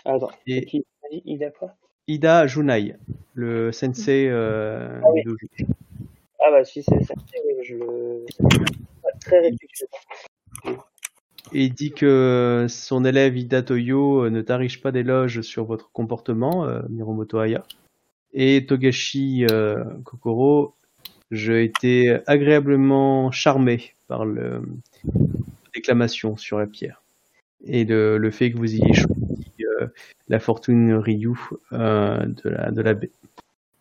[0.04, 1.74] Attends, Et qui a dit il a quoi?
[2.08, 2.96] Ida Junai,
[3.34, 5.22] le sensei euh, Ah oui.
[6.40, 7.14] Ah bah si, c'est ça.
[7.46, 8.26] Oui, je le.
[9.20, 9.86] Très respectueux.
[11.52, 15.92] et il dit que son élève Ida Toyo euh, ne t'arriche pas d'éloges sur votre
[15.92, 17.62] comportement, euh, Miromoto Aya.
[18.34, 20.74] Et Togashi euh, Kokoro,
[21.30, 24.62] j'ai été agréablement charmé par le
[25.74, 27.02] déclamation sur la pierre
[27.64, 29.86] et le fait que vous ayez choisi euh,
[30.28, 31.34] la fortune Ryu
[31.72, 33.10] euh, de la de la baie.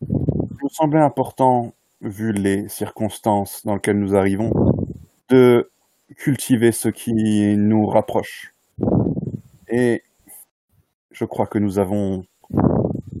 [0.02, 4.52] Il me semblait important, vu les circonstances dans lesquelles nous arrivons,
[5.28, 5.70] de
[6.16, 8.54] cultiver ce qui nous rapproche.
[9.68, 10.02] Et
[11.10, 12.24] je crois que nous avons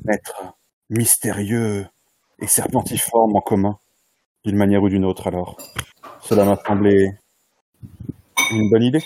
[0.08, 0.54] être
[0.92, 1.86] mystérieux
[2.38, 3.78] et serpentiforme en commun,
[4.44, 5.56] d'une manière ou d'une autre alors.
[6.20, 7.10] Cela m'a semblé
[8.52, 9.02] une bonne idée.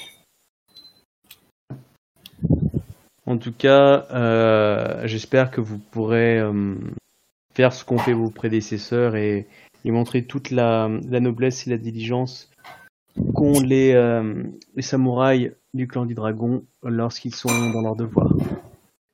[3.27, 6.75] En tout cas, euh, j'espère que vous pourrez euh,
[7.55, 9.49] faire ce qu'ont fait vos prédécesseurs et,
[9.85, 12.51] montrer toute la, noblesse et la diligence
[13.35, 14.43] qu'ont les, euh,
[14.81, 18.33] samouraïs du clan du dragon lorsqu'ils sont dans leur devoir.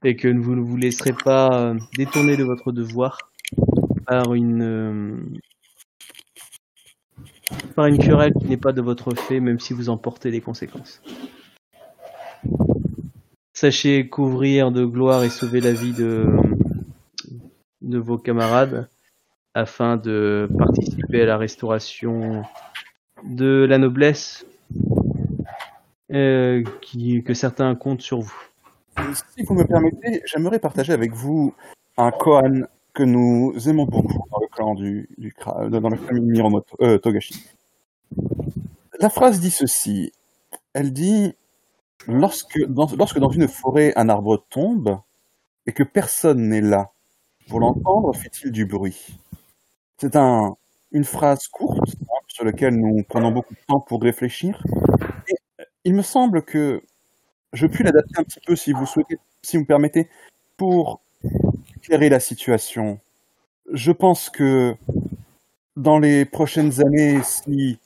[0.05, 3.19] Et que vous ne vous laisserez pas euh, détourner de votre devoir
[4.07, 5.17] par une, euh,
[7.77, 10.41] par une querelle qui n'est pas de votre fait, même si vous en portez les
[10.41, 11.01] conséquences.
[13.53, 16.27] Sachez couvrir de gloire et sauver la vie de,
[17.81, 18.89] de vos camarades
[19.55, 22.43] afin de participer à la restauration
[23.25, 24.47] de la noblesse
[26.13, 26.65] euh,
[27.25, 28.52] que certains comptent sur vous.
[29.37, 31.55] Si vous me permettez, j'aimerais partager avec vous
[31.97, 36.23] un koan que nous aimons beaucoup dans le clan du, du Kra- dans la famille
[36.23, 37.47] Miromoto, euh, Togashi.
[38.99, 40.13] La phrase dit ceci.
[40.75, 41.35] Elle dit
[42.07, 45.01] lorsque dans, lorsque dans une forêt un arbre tombe
[45.67, 46.93] et que personne n'est là
[47.49, 49.19] pour l'entendre, fait-il du bruit?
[49.99, 50.57] C'est un,
[50.93, 54.63] une phrase courte hein, sur laquelle nous prenons beaucoup de temps pour réfléchir.
[54.69, 56.83] Euh, il me semble que
[57.53, 60.09] je puis l'adapter un petit peu si vous souhaitez, si vous me permettez,
[60.57, 61.01] pour
[61.77, 62.99] éclairer la situation.
[63.73, 64.75] Je pense que
[65.77, 67.79] dans les prochaines années, si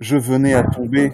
[0.00, 1.12] je venais à tomber,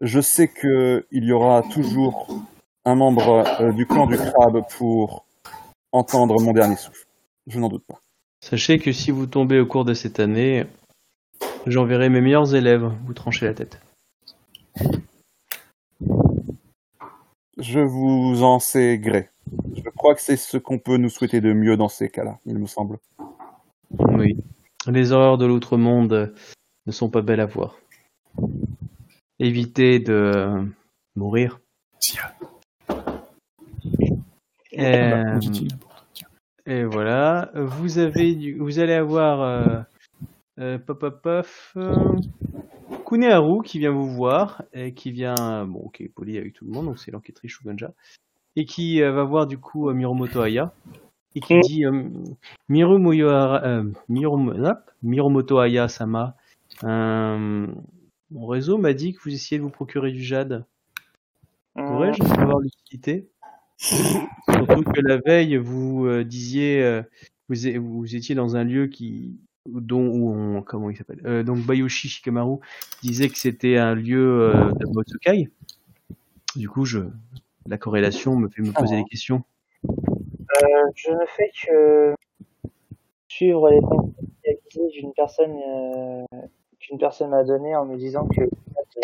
[0.00, 2.42] je sais qu'il y aura toujours
[2.84, 5.24] un membre euh, du clan du crabe pour
[5.92, 7.06] entendre mon dernier souffle.
[7.46, 8.00] Je n'en doute pas.
[8.40, 10.64] Sachez que si vous tombez au cours de cette année,
[11.66, 13.78] j'enverrai mes meilleurs élèves vous trancher la tête.
[17.60, 19.28] Je vous en sais gré.
[19.74, 22.58] Je crois que c'est ce qu'on peut nous souhaiter de mieux dans ces cas-là, il
[22.58, 22.98] me semble.
[23.98, 24.36] Oui.
[24.86, 26.32] Les horreurs de l'autre monde
[26.86, 27.76] ne sont pas belles à voir.
[29.38, 30.64] Évitez de
[31.16, 31.60] mourir.
[31.98, 32.22] Tiens.
[34.78, 35.68] Euh, Bah, dit-il.
[36.66, 39.80] Et voilà, vous avez, du- vous allez avoir euh,
[40.60, 41.46] euh, pop pop pop,
[41.76, 42.16] euh,
[43.10, 46.70] Kuneharu qui vient vous voir et qui vient, bon, qui est poli avec tout le
[46.70, 47.92] monde, donc c'est l'enquêtrice Shugonja,
[48.54, 50.72] et qui euh, va voir du coup euh, Miromoto Aya
[51.34, 52.08] et qui dit euh,
[52.68, 53.28] Miromoto
[55.58, 56.36] Aya sama,
[56.84, 60.64] mon réseau m'a dit que vous essayez de vous procurer du jade.
[61.74, 63.28] Pourrais-je avoir l'utilité?
[63.76, 67.02] Surtout que la veille, vous disiez,
[67.48, 71.58] vous, vous étiez dans un lieu qui, dont, où on, comment il s'appelle euh, Donc
[71.58, 72.58] Bayoshi Shikamaru
[73.02, 75.50] disait que c'était un lieu euh, de Motsukai.
[76.56, 77.00] Du coup, je,
[77.66, 79.42] la corrélation me fait me poser des questions.
[79.84, 80.66] Euh,
[80.96, 82.14] je ne fais que
[83.28, 86.24] suivre les conseils d'une personne euh,
[86.80, 88.42] qu'une personne m'a donné en me disant que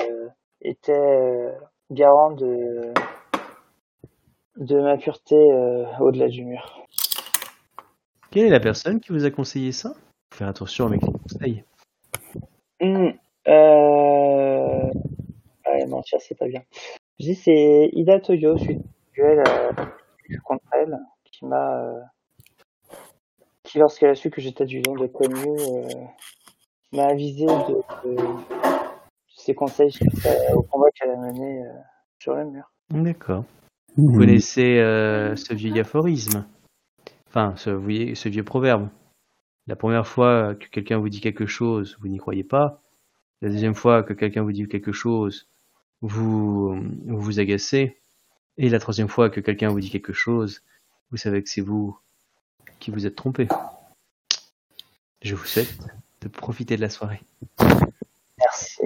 [0.01, 0.29] euh,
[0.63, 1.53] était euh,
[1.91, 2.93] garant de
[4.57, 6.87] de ma pureté euh, au-delà du mur.
[8.31, 9.95] Quelle est la personne qui vous a conseillé ça?
[10.37, 11.65] Faire attention avec les conseils.
[12.79, 13.09] Hmm,
[13.49, 14.91] euh...
[15.67, 16.61] Ouais, mentir, c'est pas bien.
[17.19, 18.83] Je dis, c'est Ida Toyo, suite
[19.15, 19.73] duel euh,
[20.45, 21.81] contre elle, qui m'a...
[21.81, 22.01] euh,
[23.63, 25.89] qui, lorsqu'elle a su que j'étais du nom de Konyu, euh,
[26.93, 28.27] m'a avisé de, de, de
[29.29, 31.73] ses conseils suite au combat qu'elle a mené euh,
[32.19, 32.71] sur le mur.
[32.91, 33.45] D'accord.
[33.97, 36.45] Vous connaissez euh, ce vieil aphorisme?
[37.29, 37.71] Enfin, ce
[38.29, 38.91] vieux proverbe?
[39.67, 42.83] La première fois que quelqu'un vous dit quelque chose, vous n'y croyez pas.
[43.43, 45.49] La deuxième fois que quelqu'un vous dit quelque chose,
[46.01, 46.75] vous
[47.05, 47.99] vous, vous agacez.
[48.59, 50.63] Et la troisième fois que quelqu'un vous dit quelque chose,
[51.11, 51.99] vous savez que c'est vous
[52.79, 53.49] qui vous êtes trompé.
[55.23, 55.77] Je vous souhaite
[56.21, 57.21] de profiter de la soirée.
[58.39, 58.83] Merci.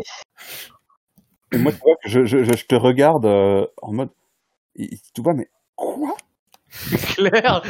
[1.52, 4.10] Et moi, tu vois, je, je, te regarde euh, en mode.
[4.76, 6.16] Tu vois, mais quoi?
[7.14, 7.62] Claire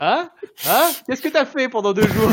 [0.00, 0.30] Hein?
[0.66, 0.88] Hein?
[1.06, 2.30] Qu'est-ce que t'as fait pendant deux jours?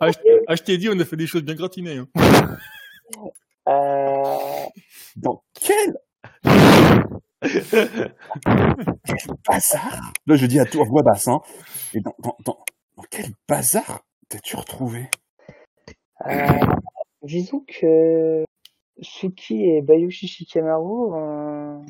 [0.00, 1.98] Ah, je, ah, je t'ai dit, on a fait des choses bien gratinées.
[1.98, 2.08] Hein.
[3.68, 4.66] Euh,
[5.16, 5.96] Dans quel
[9.48, 10.12] bazar?
[10.26, 11.40] Là, je dis à toi, voix basse, hein.
[11.94, 12.58] Et dans, dans, dans,
[12.96, 15.08] dans quel bazar t'es-tu retrouvé?
[16.26, 16.48] Euh,
[17.22, 18.44] disons que
[19.02, 21.84] Suki et Bayushi Shikamaru, ont-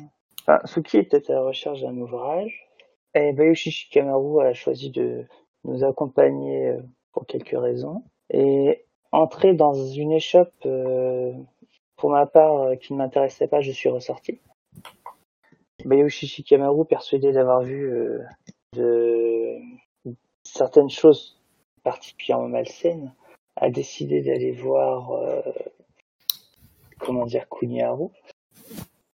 [0.65, 2.67] Suki peut-être à la recherche d'un ouvrage,
[3.13, 5.25] et Bayushi Shikamaru a choisi de
[5.63, 11.33] nous accompagner euh, pour quelques raisons, et entrer dans une échoppe, euh,
[11.97, 14.39] pour ma part, euh, qui ne m'intéressait pas, je suis ressorti.
[15.83, 17.91] Bayushi Shikamaru, persuadé d'avoir vu
[18.73, 19.57] de
[20.43, 21.39] certaines choses
[21.83, 23.13] particulièrement malsaines,
[23.55, 25.11] a décidé d'aller voir
[26.99, 28.09] comment dire Kuniharu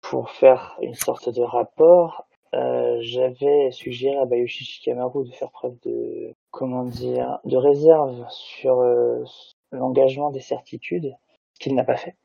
[0.10, 2.26] pour faire une sorte de rapport.
[2.56, 8.80] Euh, J'avais suggéré à Bayushi Shikamaru de faire preuve de comment dire de réserve sur
[8.80, 9.23] euh,
[9.72, 11.15] l'engagement des certitudes,
[11.53, 12.15] ce qu'il n'a pas fait.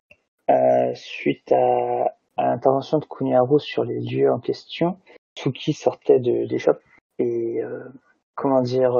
[0.51, 4.97] Euh, suite à, à l'intervention de Kuniharu sur les lieux en question,
[5.37, 6.81] Tsuki sortait de l'échoppe
[7.19, 7.61] et
[8.35, 8.99] comment dire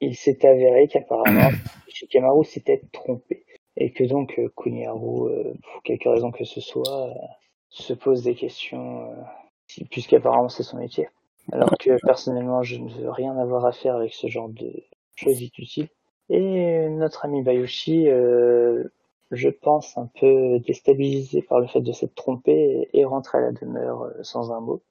[0.00, 1.50] il s'est avéré qu'apparemment
[1.88, 3.44] Shikamaru s'était trompé
[3.76, 7.12] et que donc Kuniharu, pour quelque raison que ce soit,
[7.82, 11.08] se pose des questions euh, puisqu'apparemment c'est son métier.
[11.52, 14.72] Alors que personnellement je ne veux rien avoir à faire avec ce genre de
[15.16, 15.88] choses inutiles.
[16.30, 18.84] Et notre ami Bayoshi, euh,
[19.30, 23.52] je pense un peu déstabilisé par le fait de s'être trompé et rentré à la
[23.52, 24.82] demeure euh, sans un mot.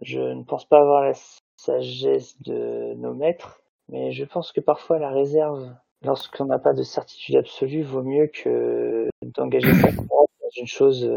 [0.00, 1.12] Je ne pense pas avoir la
[1.56, 5.70] sagesse de nos maîtres, mais je pense que parfois la réserve,
[6.02, 10.26] lorsqu'on n'a pas de certitude absolue, vaut mieux que d'engager sa dans
[10.56, 11.08] une chose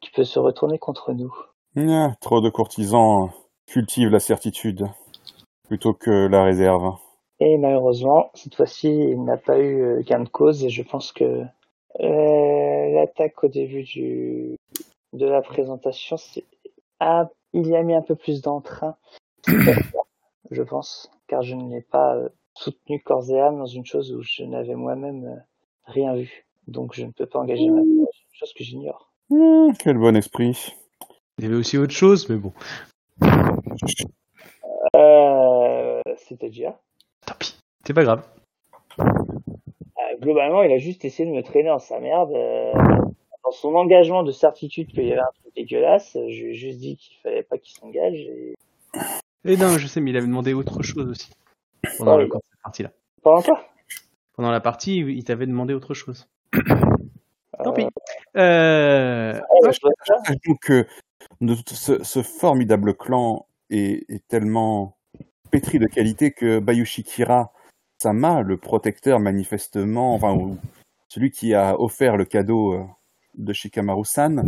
[0.00, 1.34] qui peut se retourner contre nous.
[1.76, 3.30] Ah, Trop de courtisans
[3.66, 4.86] cultivent la certitude
[5.68, 6.96] plutôt que la réserve.
[7.40, 11.12] Et malheureusement, cette fois-ci, il n'a pas eu euh, gain de cause et je pense
[11.12, 11.44] que
[12.00, 14.56] euh, l'attaque au début du
[15.12, 16.16] de la présentation,
[17.00, 18.96] ah, il y a mis un peu plus d'entrain,
[20.50, 24.12] je pense, car je ne l'ai pas euh, soutenu corps et âme dans une chose
[24.12, 25.42] où je n'avais moi-même
[25.84, 26.46] rien vu.
[26.66, 29.07] Donc je ne peux pas engager ma une chose que j'ignore.
[29.30, 30.74] Quel bon esprit.
[31.38, 32.52] Il y avait aussi autre chose, mais bon.
[34.94, 36.74] Euh, C'est-à-dire
[37.26, 37.58] Tant pis.
[37.86, 38.26] C'est pas grave.
[38.98, 39.04] Euh,
[40.20, 42.32] globalement, il a juste essayé de me traîner dans sa merde.
[42.32, 42.72] euh,
[43.44, 46.78] dans son engagement de certitude qu'il y avait un truc dégueulasse, je lui ai juste
[46.78, 48.14] dit qu'il fallait pas qu'il s'engage.
[48.14, 48.54] Et...
[49.44, 51.30] Et non, je sais, mais il avait demandé autre chose aussi.
[51.96, 52.30] Pendant cette
[52.62, 52.90] partie-là.
[53.22, 53.64] Pendant quoi?
[54.34, 56.28] Pendant la partie, il t'avait demandé autre chose.
[58.36, 60.86] Euh, ouais, je que
[61.72, 64.96] ce, ce formidable clan est, est tellement
[65.50, 67.52] pétri de qualité que Bayushi Kira
[68.00, 70.56] Sama, le protecteur manifestement, enfin ou
[71.08, 72.84] celui qui a offert le cadeau euh,
[73.36, 74.46] de Shikamaru-san,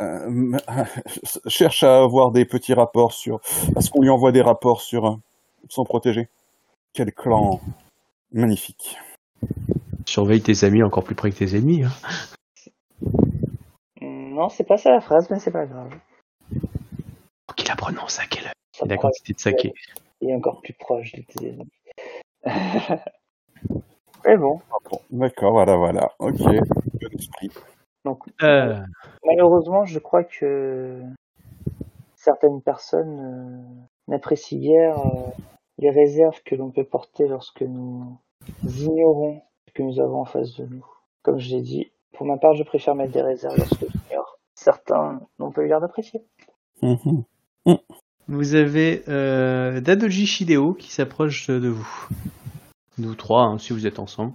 [0.00, 0.58] euh,
[1.46, 3.40] cherche à avoir des petits rapports sur,
[3.74, 5.16] à ce qu'on lui envoie des rapports sur euh,
[5.68, 6.28] son protégé.
[6.92, 7.60] Quel clan
[8.32, 8.98] magnifique.
[10.04, 11.84] Surveille tes amis encore plus près que tes ennemis.
[11.84, 11.90] Hein.
[14.00, 15.92] Non, c'est pas ça la phrase, mais c'est pas grave.
[16.50, 19.72] Faut qu'il la prononce à quelle heure Ça Il a prend- quantité de saké.
[20.20, 21.68] Il est encore plus proche de tes amis.
[24.24, 24.60] mais bon,
[25.10, 26.10] D'accord, voilà, voilà.
[26.18, 26.38] Ok.
[26.38, 27.50] Bon esprit.
[28.04, 28.80] donc Euh,
[29.24, 31.02] malheureusement, je crois que
[32.14, 35.30] certaines personnes euh, n'apprécient guère euh,
[35.78, 38.18] les réserves que l'on peut porter lorsque nous
[38.64, 40.84] ignorons ce que nous avons en face de nous.
[41.22, 44.38] Comme je l'ai dit, pour ma part, je préfère mettre des réserves lorsque j'ignore.
[44.54, 46.20] Certains n'ont pas eu l'air d'apprécier.
[46.82, 47.24] Mhm.
[48.28, 52.08] vous avez euh, Dadoji Shideo qui s'approche de vous.
[52.98, 54.32] Nous trois, hein, si vous êtes ensemble.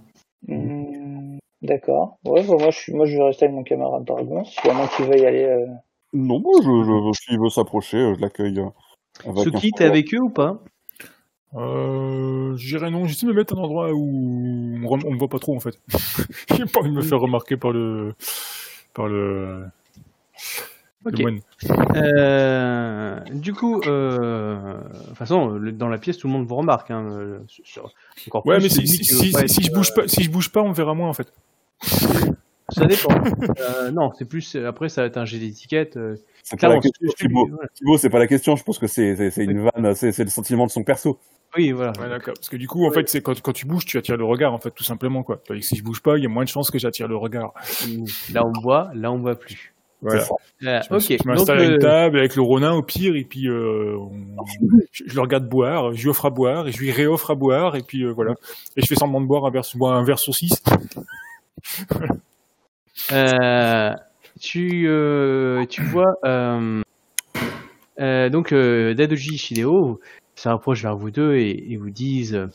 [0.48, 2.18] Hmm, D'accord.
[2.24, 4.44] Ouais, bah, moi, je suis, moi, je vais rester avec mon camarade Dragon.
[4.44, 5.44] Si à moins qu'il veuille aller.
[5.44, 5.66] euh,
[6.12, 8.58] Non, moi, je, je, s'il veut s'approcher, euh, je l'accueille.
[8.60, 9.90] euh, Suki, t'es sourire.
[9.92, 10.58] avec eux ou pas?
[11.54, 15.38] Euh, j'irai non, j'essaie de me mettre à un endroit où on, me voit pas
[15.38, 15.78] trop en fait.
[16.56, 18.14] J'ai pas envie de me faire remarquer par le,
[18.94, 19.64] par le,
[21.04, 21.12] Ok.
[21.12, 21.40] le moine.
[21.96, 26.90] Euh, du coup, euh, de toute façon, dans la pièce, tout le monde vous remarque.
[26.90, 27.92] Hein, euh, sur- sur-
[28.28, 30.94] encore Ouais, plus mais si, je bouge pas, si je bouge pas, on me verra
[30.94, 31.32] moins en fait.
[32.78, 33.14] Euh, Ça dépend.
[33.60, 34.56] Euh, non, c'est plus.
[34.56, 35.96] Après, ça va être un jet d'étiquette.
[35.96, 37.48] euh, C'est pas la question, c'est- Thibaut.
[37.50, 37.68] voilà.
[37.74, 40.66] Thibaut, c'est pas la question, je pense que c'est une vanne, c'est c'est le sentiment
[40.66, 41.18] de son perso.
[41.56, 41.92] Oui, voilà.
[42.00, 42.34] Ouais, d'accord.
[42.34, 44.54] Parce que du coup, en fait, c'est quand, quand tu bouges, tu attires le regard
[44.54, 45.40] en fait, tout simplement quoi.
[45.60, 47.52] Si je bouge pas, il y a moins de chances que j'attire le regard.
[48.32, 49.74] Là, on voit, là, on voit plus.
[50.04, 50.22] Voilà.
[50.64, 53.46] Euh, Je je m'installe à euh, une table avec le Ronin au pire, et puis
[53.48, 54.10] euh, on-
[54.90, 57.34] je, je le regarde boire, je lui offre à boire, et je lui réoffre à
[57.36, 58.34] boire, et puis euh, voilà.
[58.76, 60.60] Et je fais semblant de boire un verre, boire un verre saucisse.
[63.10, 63.94] Euh,
[64.40, 66.82] tu, euh, tu vois, euh,
[68.30, 70.00] donc Dadoji Shideo
[70.34, 72.48] se rapproche vers vous deux et, vous disent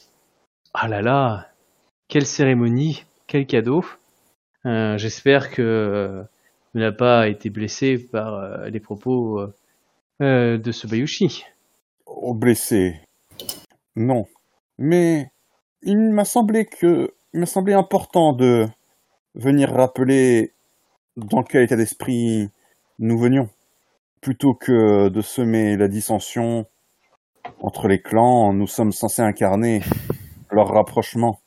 [0.73, 1.49] Ah là là,
[2.07, 3.83] quelle cérémonie, quel cadeau.
[4.65, 6.23] Euh, J'espère que
[6.73, 9.47] vous n'avez pas été blessé par les propos
[10.21, 11.45] euh, de ce Bayushi.
[12.07, 12.95] Au blessé.
[13.95, 14.25] Non.
[14.79, 15.29] Mais
[15.83, 18.65] il m'a semblé que, il m'a semblé important de
[19.37, 20.51] venir rappeler
[21.15, 22.49] dans quel état d'esprit
[22.99, 23.49] nous venions,
[24.21, 26.65] plutôt que de semer la dissension
[27.61, 28.53] entre les clans.
[28.53, 29.81] Nous sommes censés incarner
[30.51, 31.39] leur rapprochement.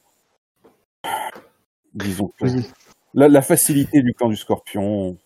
[1.95, 2.67] Disons que Oui.
[3.15, 5.17] la, la facilité du clan du Scorpion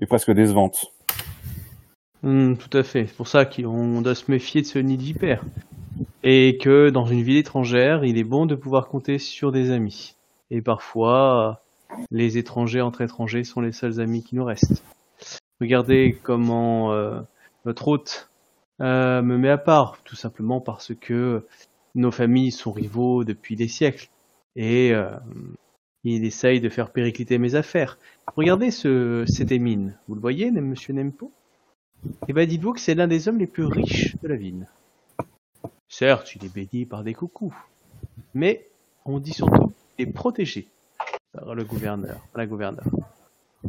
[0.00, 0.92] est presque décevante.
[2.22, 3.06] Hmm, tout à fait.
[3.06, 5.44] C'est pour ça qu'on doit se méfier de ce nid de vipère.
[6.22, 10.16] Et que dans une ville étrangère, il est bon de pouvoir compter sur des amis.
[10.50, 11.63] Et parfois,
[12.10, 14.82] les étrangers entre étrangers sont les seuls amis qui nous restent.
[15.60, 17.20] Regardez comment euh,
[17.64, 18.30] notre hôte
[18.80, 21.46] euh, me met à part, tout simplement parce que
[21.94, 24.10] nos familles sont rivaux depuis des siècles.
[24.56, 25.10] Et euh,
[26.02, 27.98] il essaye de faire péricliter mes affaires.
[28.36, 29.98] Regardez ce, cet Émine.
[30.08, 31.32] Vous le voyez, monsieur Nempo?
[32.28, 34.68] Eh ben, dites-vous que c'est l'un des hommes les plus riches de la ville.
[35.88, 37.54] Certes, il est béni par des coucous,
[38.34, 38.66] mais
[39.04, 40.68] on dit surtout qu'il est protégé
[41.54, 42.84] le gouverneur, la gouverneure,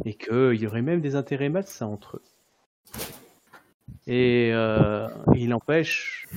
[0.04, 2.22] et qu'il y aurait même des intérêts malsains entre eux.
[4.06, 6.28] Et euh, il empêche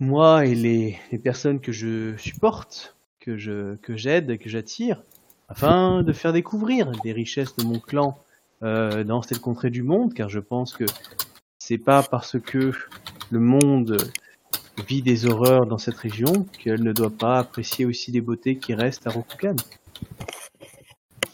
[0.00, 5.02] moi et les, les personnes que je supporte, que je que j'aide, que j'attire,
[5.48, 8.18] afin de faire découvrir des richesses de mon clan
[8.62, 10.84] euh, dans cette contrée du monde, car je pense que
[11.58, 12.72] c'est pas parce que
[13.30, 13.96] le monde
[14.86, 18.74] vit des horreurs dans cette région qu'elle ne doit pas apprécier aussi les beautés qui
[18.74, 19.56] restent à Rokugan.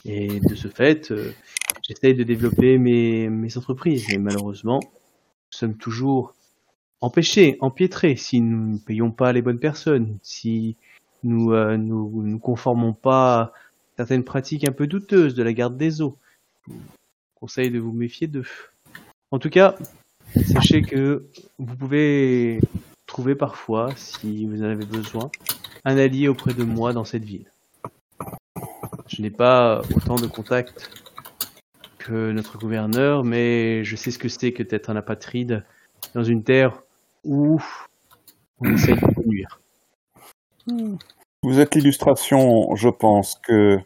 [0.05, 1.33] Et de ce fait, euh,
[1.83, 6.35] j'essaye de développer mes, entreprises, mais malheureusement, nous sommes toujours
[7.01, 10.77] empêchés, empiétrés, si nous ne payons pas les bonnes personnes, si
[11.23, 13.53] nous euh, nous, nous conformons pas à
[13.97, 16.17] certaines pratiques un peu douteuses de la garde des eaux
[17.45, 18.47] conseille de vous méfier d'eux.
[19.31, 19.77] En tout cas,
[20.47, 21.27] sachez que
[21.59, 22.59] vous pouvez
[23.15, 25.31] trouver parfois, si vous en avez besoin,
[25.85, 27.49] un allié auprès de moi dans cette ville.
[29.07, 30.91] Je n'ai pas autant de contacts
[31.99, 35.65] que notre gouverneur, mais je sais ce que c'est que d'être un apatride
[36.15, 36.83] dans une terre
[37.23, 37.63] où
[38.59, 39.61] on essaie de vous nuire.
[41.45, 43.79] Vous êtes l'illustration, je pense, que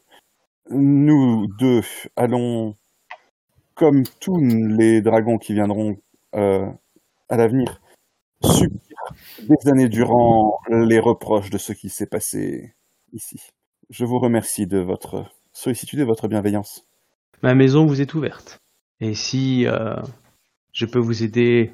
[0.70, 1.82] nous deux
[2.16, 2.76] allons,
[3.74, 5.98] comme tous les dragons qui viendront
[6.34, 6.66] euh,
[7.28, 7.78] à l'avenir,
[9.40, 12.74] des années durant les reproches de ce qui s'est passé
[13.12, 13.40] ici.
[13.90, 16.86] Je vous remercie de votre sollicitude et votre bienveillance.
[17.42, 18.60] Ma maison vous est ouverte.
[19.00, 19.96] Et si euh,
[20.72, 21.72] je peux vous aider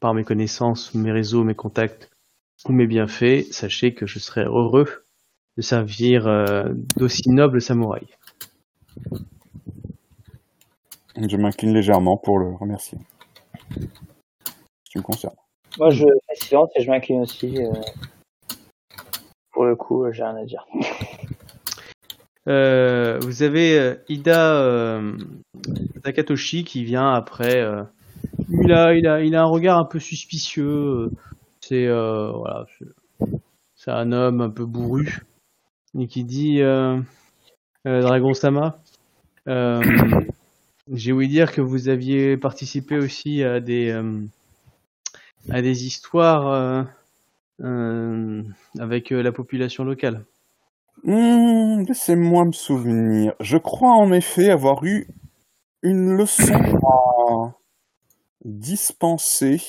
[0.00, 2.10] par mes connaissances, mes réseaux, mes contacts
[2.68, 5.04] ou mes bienfaits, sachez que je serai heureux
[5.56, 8.08] de servir euh, d'aussi nobles samouraïs.
[11.16, 12.98] Je m'incline légèrement pour le remercier.
[14.84, 15.34] Qui me concerne.
[15.78, 17.58] Moi, je fais silence et je m'incline aussi.
[17.58, 17.70] euh,
[19.52, 20.66] Pour le coup, j'ai rien à dire.
[22.46, 25.02] Euh, vous avez euh, Ida
[26.02, 27.62] Takatoshi qui vient après.
[28.48, 31.10] il, a, il, a, il a un regard un peu suspicieux.
[31.60, 32.64] C'est voilà,
[33.76, 35.18] c'est- un homme un peu bourru
[35.98, 36.62] et qui dit
[37.84, 38.78] Dragon Sama.
[40.90, 43.92] J'ai ouï dire que vous aviez participé aussi à des
[45.50, 46.82] à des histoires euh,
[47.60, 48.42] euh,
[48.78, 50.24] avec euh, la population locale.
[51.04, 53.34] Hmm, Laissez-moi me souvenir.
[53.40, 55.08] Je crois en effet avoir eu
[55.82, 57.54] une leçon à
[58.44, 59.62] dispenser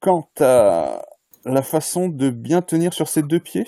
[0.00, 1.02] quant à
[1.44, 3.66] la façon de bien tenir sur ses deux pieds.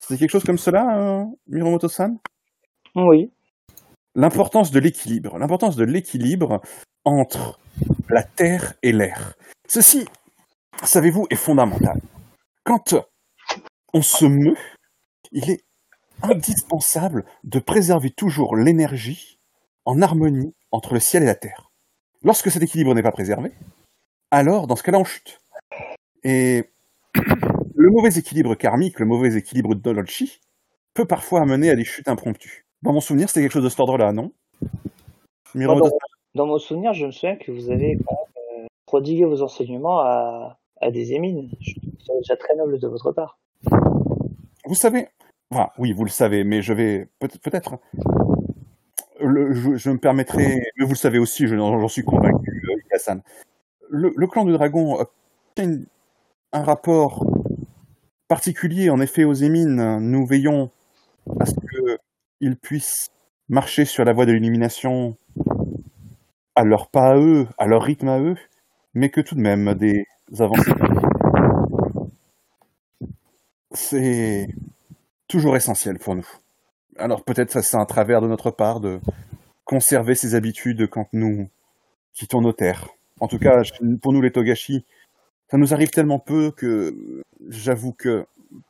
[0.00, 2.18] C'était quelque chose comme cela, euh, Miromoto-san?
[2.96, 3.30] Oui.
[4.14, 5.38] L'importance de l'équilibre.
[5.38, 6.60] L'importance de l'équilibre
[7.04, 7.58] entre
[8.08, 9.34] la terre et l'air.
[9.68, 10.06] Ceci,
[10.86, 12.00] savez-vous, est fondamental.
[12.64, 12.94] Quand
[13.94, 14.56] on se meut,
[15.32, 15.64] il est
[16.22, 19.38] indispensable de préserver toujours l'énergie
[19.84, 21.70] en harmonie entre le ciel et la terre.
[22.22, 23.52] Lorsque cet équilibre n'est pas préservé,
[24.30, 25.40] alors dans ce cas-là on chute.
[26.24, 26.64] Et
[27.14, 30.40] le mauvais équilibre karmique, le mauvais équilibre de Dolchi,
[30.94, 32.66] peut parfois amener à des chutes impromptues.
[32.82, 34.32] Dans mon souvenir, c'était quelque chose de cet ordre-là, non?
[35.54, 35.80] Dans,
[36.34, 40.90] dans mon souvenir, je me souviens que vous avez euh, prodigué vos enseignements à, à
[40.90, 41.50] des émines.
[41.60, 41.74] Je
[42.20, 43.38] déjà très noble de votre part.
[44.64, 45.08] Vous savez,
[45.78, 47.78] oui, vous le savez, mais je vais peut- peut-être.
[49.20, 53.22] je, me permettrai, mais vous le savez aussi, je- j'en suis convaincu, euh, Hassan.
[53.90, 55.06] Le, le clan du dragon a
[56.52, 57.24] un rapport
[58.28, 59.98] particulier, en effet, aux émines.
[59.98, 60.70] Nous veillons
[61.40, 61.54] à ce
[62.40, 63.08] qu'ils puissent
[63.48, 65.16] marcher sur la voie de l'illumination
[66.54, 68.36] à leur pas à eux, à leur rythme à eux,
[68.94, 70.04] mais que tout de même des
[73.72, 74.48] C'est
[75.28, 76.26] toujours essentiel pour nous.
[76.98, 79.00] Alors peut-être ça c'est un travers de notre part de
[79.64, 81.48] conserver ces habitudes quand nous
[82.12, 82.88] quittons nos terres.
[83.20, 83.62] En tout cas,
[84.02, 84.84] pour nous les Togashi,
[85.50, 88.26] ça nous arrive tellement peu que j'avoue que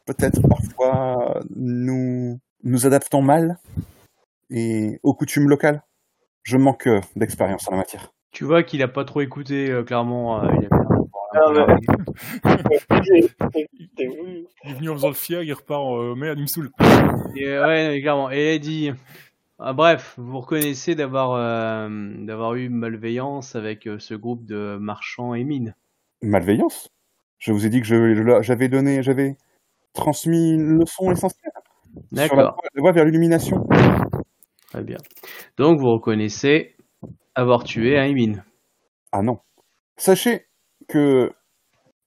[0.06, 3.58] peut-être parfois nous nous adaptons mal
[4.50, 5.82] et aux coutumes locales.
[6.42, 8.12] Je manque d'expérience en la matière.
[8.32, 10.42] Tu vois qu'il a pas trop écouté, euh, clairement.
[10.42, 10.48] euh,
[11.32, 11.76] Ah, peu-
[13.98, 16.70] Il est venu en faisant le fier, il repart en euh, merde, il me saoule.
[17.36, 18.30] Et, euh, ouais, clairement.
[18.30, 18.90] Et il dit.
[19.60, 21.88] Ah, bref, vous reconnaissez d'avoir euh,
[22.18, 25.74] d'avoir eu malveillance avec euh, ce groupe de marchands et mines.
[26.22, 26.90] Malveillance?
[27.38, 29.36] Je vous ai dit que je- je- j'avais donné, j'avais
[29.94, 31.50] transmis une leçon essentielle.
[31.52, 33.66] Sur la D'accord, voie- la voie vers l'illumination.
[34.70, 34.98] très bien.
[35.56, 36.76] Donc vous reconnaissez
[37.34, 38.12] avoir tué un.
[39.10, 39.38] Ah non.
[39.96, 40.46] Sachez
[40.86, 41.32] que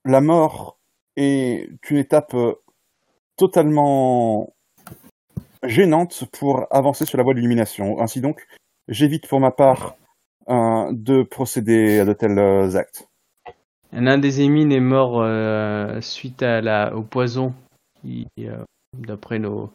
[0.04, 0.78] la mort
[1.16, 2.54] est une étape euh,
[3.36, 4.52] totalement
[5.64, 8.00] gênante pour avancer sur la voie de l'illumination.
[8.00, 8.46] Ainsi donc,
[8.88, 9.96] j'évite pour ma part
[10.48, 13.08] euh, de procéder à de tels euh, actes.
[13.92, 15.22] L'un des émines est mort
[16.02, 17.54] suite au poison,
[18.98, 19.70] d'après nos,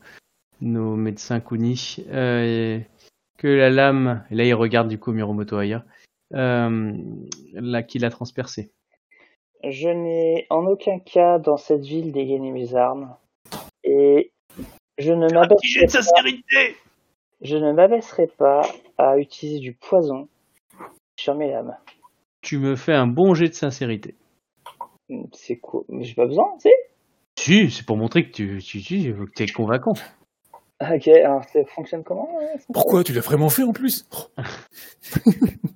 [0.59, 5.85] médecins Kuni, que la lame, et là il regarde du coup Miromoto Aya,
[6.31, 8.71] là, qui l'a transpercé.
[9.63, 13.15] Je n'ai en aucun cas dans cette ville dégainé mes armes.
[13.83, 14.31] Et
[14.97, 16.75] je ne m'abaisserai pas, sincérité
[17.41, 18.61] je ne m'abaisserai pas
[18.97, 20.27] à utiliser du poison
[21.19, 21.77] sur mes lames.
[22.41, 24.15] Tu me fais un bon jet de sincérité.
[25.33, 25.83] C'est quoi?
[25.89, 26.89] Mais j'ai pas besoin, tu sais
[27.37, 29.93] Si, c'est pour montrer que tu, tu, tu que es convaincant.
[30.79, 32.29] Ok, alors ça fonctionne comment
[32.71, 34.07] Pourquoi Tu l'as vraiment fait en plus?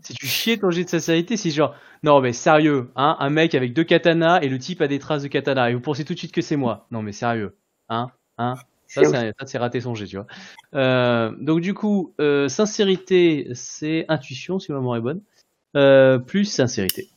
[0.03, 3.55] Si tu chies ton jet de sincérité, c'est genre, non mais sérieux, hein, un mec
[3.55, 6.13] avec deux katanas et le type a des traces de katana et vous pensez tout
[6.13, 6.87] de suite que c'est moi.
[6.91, 7.55] Non mais sérieux,
[7.89, 8.55] hein, hein.
[8.87, 9.01] Ça,
[9.45, 10.27] C'est raté son jet, tu vois.
[10.75, 15.21] Euh, donc du coup, euh, sincérité, c'est intuition, si ma mémoire est bonne,
[15.77, 17.09] euh, plus sincérité.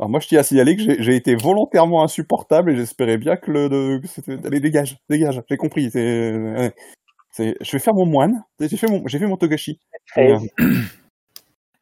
[0.00, 3.50] Alors moi, je tiens à signaler que j'ai- été volontairement insupportable et j'espérais bien que
[3.52, 3.68] le...
[3.68, 5.90] de- que c'était- Allez, dégage, dégage, j'ai compris.
[5.94, 6.74] ouais.
[7.36, 8.42] C'est- Je vais faire mon moine.
[8.58, 9.78] J'ai fait mon, j'ai fait mon Togashi.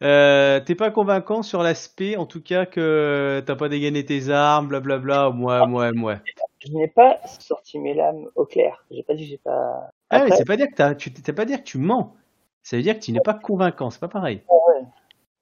[0.02, 4.66] Euh, t'es pas convaincant sur l'aspect, en tout cas, que t'as pas dégainé tes armes,
[4.68, 6.16] blablabla, moi, moi, moi.
[6.58, 8.84] Je n'ai pas sorti mes lames au clair.
[8.90, 9.88] J'ai pas dit que j'ai pas.
[10.10, 12.16] Ah c'est pas dire que t'as, tu t'as pas dire que tu mens.
[12.62, 14.42] Ça veut dire que tu n'es pas convaincant, c'est pas pareil.
[14.48, 14.82] ouais.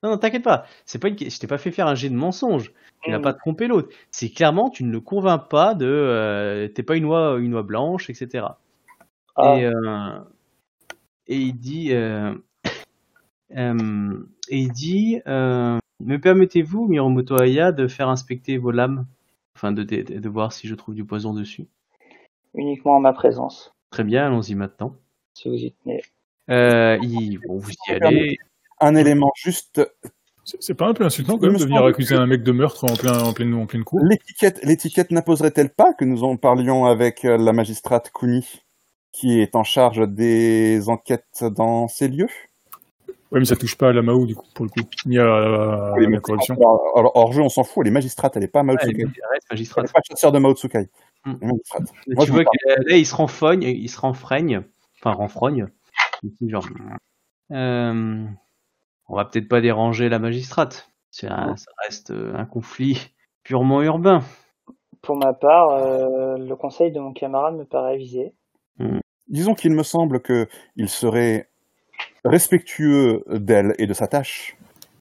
[0.04, 0.66] Non, non, t'inquiète pas.
[0.84, 1.18] C'est pas une...
[1.18, 2.72] Je t'ai pas fait faire un jet de mensonge.
[3.02, 3.22] Tu n'as Mm.
[3.22, 3.88] pas trompé l'autre.
[4.10, 5.86] C'est clairement, tu ne le convaincs pas de.
[5.86, 8.46] Euh, t'es pas une oie, une oie blanche, etc.
[9.36, 10.18] Ah, Et, euh,
[11.26, 11.92] et il dit.
[11.92, 12.34] euh,
[13.54, 19.04] Euh, et il dit euh, Me permettez-vous, Miromoto Aya, de faire inspecter vos lames?
[19.54, 21.66] Enfin, de, de, de voir si je trouve du poison dessus.
[22.54, 24.94] Uniquement en ma présence, Très bien, allons-y maintenant.
[25.34, 26.02] si vous y tenez.
[26.48, 28.38] Euh, il- bon, vous y allez.
[28.80, 29.82] Un élément juste,
[30.44, 32.84] C'est pas un peu insultant quand même me de venir accuser un mec de meurtre
[32.84, 36.86] en plein, en pleine, en pleine cour l'étiquette, l'étiquette n'imposerait-elle pas que nous en parlions
[36.86, 38.62] avec la magistrate Kuni,
[39.12, 42.28] qui est en charge des enquêtes dans ces lieux
[43.30, 45.24] Ouais, mais ça touche pas à la Mao du coup, pour le coup, ni à,
[45.24, 46.54] à Oui, la corruption.
[46.94, 48.88] alors, hors jeu, on s'en fout, elle est magistrate, elle est pas Mao Ah, elle
[48.90, 49.04] Tsukai.
[49.04, 49.86] reste Elle magistrate.
[49.86, 50.90] n'est pas chasseur de Mao Tsukai.
[51.24, 51.36] Elle est.
[51.44, 51.46] Et
[52.14, 54.62] Moi, tu je vois là, il se renfrogne, il se renfreigne,
[55.00, 55.68] enfin renfrogne.
[56.46, 56.66] Genre,
[57.52, 58.24] euh,
[59.08, 60.90] on va peut-être pas déranger la magistrate.
[61.22, 63.14] Un- ça reste euh, un conflit
[63.44, 64.22] purement urbain.
[65.00, 68.34] Pour ma part, euh, le conseil de mon camarade me paraît avisé.
[69.28, 71.48] Disons qu'il me semble que il serait
[72.24, 74.56] respectueux d'elle et de sa tâche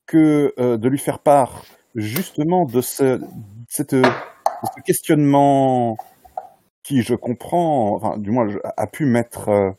[0.06, 1.64] que euh, de lui faire part
[1.95, 3.19] justement de ce,
[3.68, 5.98] cette, de ce questionnement
[6.84, 9.72] qui, je comprends, enfin, du moins, a pu mettre, euh,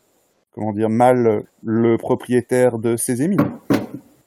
[0.52, 3.38] comment dire, mal le propriétaire de ses émis.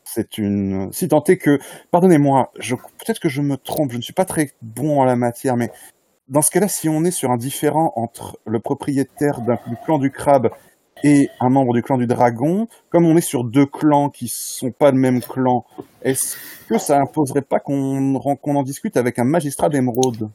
[0.04, 1.60] C'est une, si tant est que,
[1.92, 5.58] pardonnez-moi, peut-être que je me trompe, je ne suis pas très bon en la matière,
[5.58, 5.72] mais
[6.28, 9.98] dans ce cas-là, si on est sur un différent entre le propriétaire d'un- du clan
[10.00, 10.50] du crabe
[11.04, 14.72] et un membre du clan du dragon, comme on est sur deux clans qui sont
[14.72, 15.66] pas le même clan,
[16.02, 16.38] est-ce
[16.68, 20.30] que ça imposerait pas qu'on en discute avec un magistrat d'émeraude?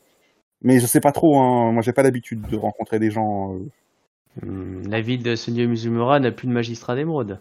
[0.63, 1.73] Mais je sais pas trop, hein.
[1.73, 3.55] moi j'ai pas l'habitude de rencontrer des gens.
[3.55, 3.59] euh.
[4.43, 7.41] Hum, La ville de Sunio Mizumura n'a plus de magistrat d'émeraude.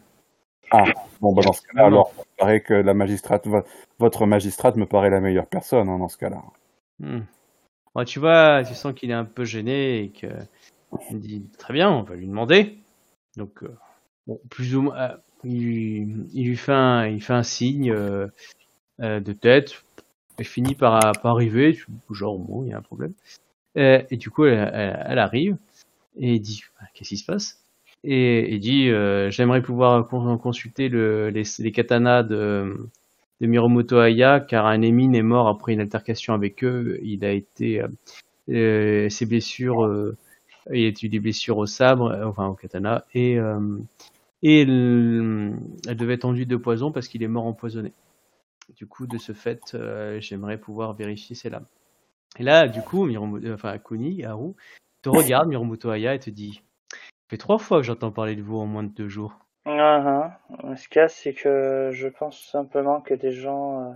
[1.22, 3.64] Bon, bah dans ce cas-là, alors, il paraît que la magistrate, vo-
[4.00, 6.42] votre magistrate me paraît la meilleure personne hein, dans ce cas-là.
[7.00, 7.24] Hmm.
[8.06, 10.28] Tu vois, tu sens qu'il est un peu gêné et que
[11.12, 12.78] il dit très bien, on va lui demander.
[13.38, 13.76] Donc, euh,
[14.28, 18.28] bon, plus ou moins, euh, il, lui fait un, il fait un signe euh,
[19.00, 19.84] de tête.
[20.38, 21.78] Elle finit par, par arriver,
[22.12, 23.14] genre bon, il y a un problème.
[23.76, 25.58] Et du coup, elle, arrive
[26.18, 27.64] et dit Ah, qu'est-ce qui se passe?
[28.04, 28.90] Et il dit
[29.32, 32.76] j'aimerais pouvoir con- consulter le, les, les katanas de
[33.42, 37.00] de Miromoto Aya, car un est mort après une altercation avec eux.
[37.04, 37.88] Il a été, euh,
[38.50, 40.18] euh, ses blessures, euh,
[40.72, 43.38] il a eu des blessures au sabre, enfin au katana, et,
[44.44, 45.56] et elle,
[45.98, 47.94] devait être enduite de poison parce qu'il est mort empoisonné.
[48.76, 49.76] Du coup, de ce fait,
[50.20, 51.66] j'aimerais pouvoir vérifier ses lames.
[52.38, 54.54] Et là, du coup, Miromoto, enfin Kuni, Haru,
[55.02, 56.62] te regarde Miromoto Aya et te dit,
[56.92, 57.00] ça
[57.30, 59.40] fait trois fois que j'entends parler de vous en moins de deux jours.
[59.66, 60.76] Ah, ah.
[60.76, 63.82] Ce cas, c'est que je pense simplement que des gens.
[63.84, 63.94] euh,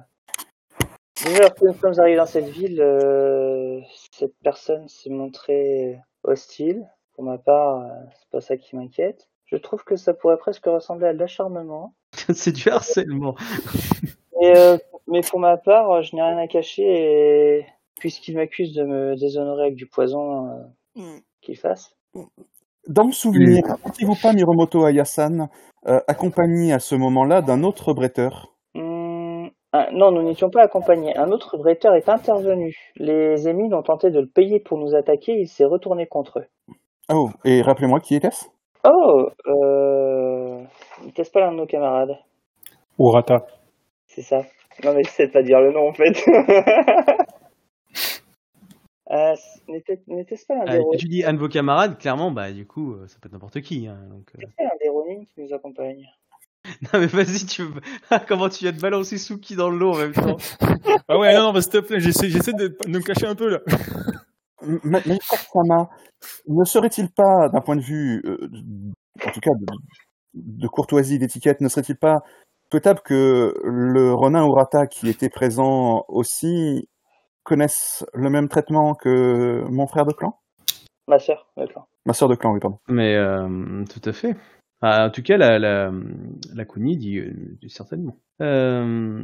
[1.25, 3.79] Déjà, lorsque nous sommes arrivés dans cette ville, euh,
[4.11, 6.87] cette personne s'est montrée hostile.
[7.15, 9.29] Pour ma part, euh, c'est pas ça qui m'inquiète.
[9.45, 11.93] Je trouve que ça pourrait presque ressembler à de l'acharnement.
[12.33, 13.35] C'est du harcèlement.
[14.41, 14.77] Mais, euh,
[15.07, 16.83] mais pour ma part, je n'ai rien à cacher
[17.59, 17.65] et
[17.99, 20.49] puisqu'il m'accuse de me déshonorer avec du poison,
[20.97, 21.01] euh,
[21.41, 21.95] qu'il fasse.
[22.87, 25.47] Dans le souvenir, n'étiez-vous pas Miromoto Ayasan
[25.87, 28.53] euh, accompagné à ce moment-là d'un autre bretteur?
[28.75, 31.15] Hmm, ah, non, nous n'étions pas accompagnés.
[31.15, 32.75] Un autre bretteur est intervenu.
[32.97, 35.33] Les émides ont tenté de le payer pour nous attaquer.
[35.33, 36.75] Il s'est retourné contre eux.
[37.09, 38.45] Oh, et rappelez-moi qui était-ce?
[38.85, 40.61] Oh, euh...
[41.05, 42.17] N'était-ce pas l'un de nos camarades
[42.99, 43.45] Urata.
[44.07, 44.41] C'est ça.
[44.83, 46.13] Non, mais je sais pas dire le nom, en fait.
[49.13, 49.35] euh,
[49.69, 52.65] n'était- N'était-ce pas l'un des, Euh, tu dis un de vos camarades, clairement, bah du
[52.65, 53.87] coup, euh, ça peut être n'importe qui.
[53.87, 54.39] Hein, donc, euh.
[54.39, 56.05] n'était-ce pas l'un des Ronin qui nous accompagne
[56.93, 57.81] Non mais vas-y, tu veux-
[58.27, 60.37] comment tu viens de balancer Suki dans l'eau en même temps?
[61.09, 63.35] Ah ouais, non, non, bah, s'il te plaît, j'essaie, j'essaie de, de me cacher un
[63.35, 63.59] peu là.
[65.51, 65.89] Sama,
[66.47, 68.49] ne serait-il pas, d'un point de vue, euh,
[69.27, 69.65] en tout cas de,
[70.35, 72.21] de courtoisie, d'étiquette, ne serait-il pas
[72.71, 76.87] souhaitable que le Ronin Urata qui était présent aussi
[77.43, 80.39] connaisse le même traitement que mon frère de clan?
[81.07, 81.87] Ma sœur, d'accord.
[82.05, 82.79] Ma sœur de clan, oui, pardon.
[82.87, 84.35] Mais euh, tout à fait.
[84.81, 85.91] Ah, en tout cas, la, la,
[86.53, 88.17] la Kuni dit, euh, dit certainement.
[88.41, 89.23] Euh,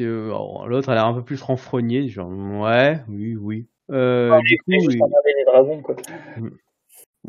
[0.00, 3.66] alors, L'autre a l'air un peu plus renfrogné, genre ouais, oui, oui.
[3.90, 5.96] Euh, du coup, juste les dragons, quoi.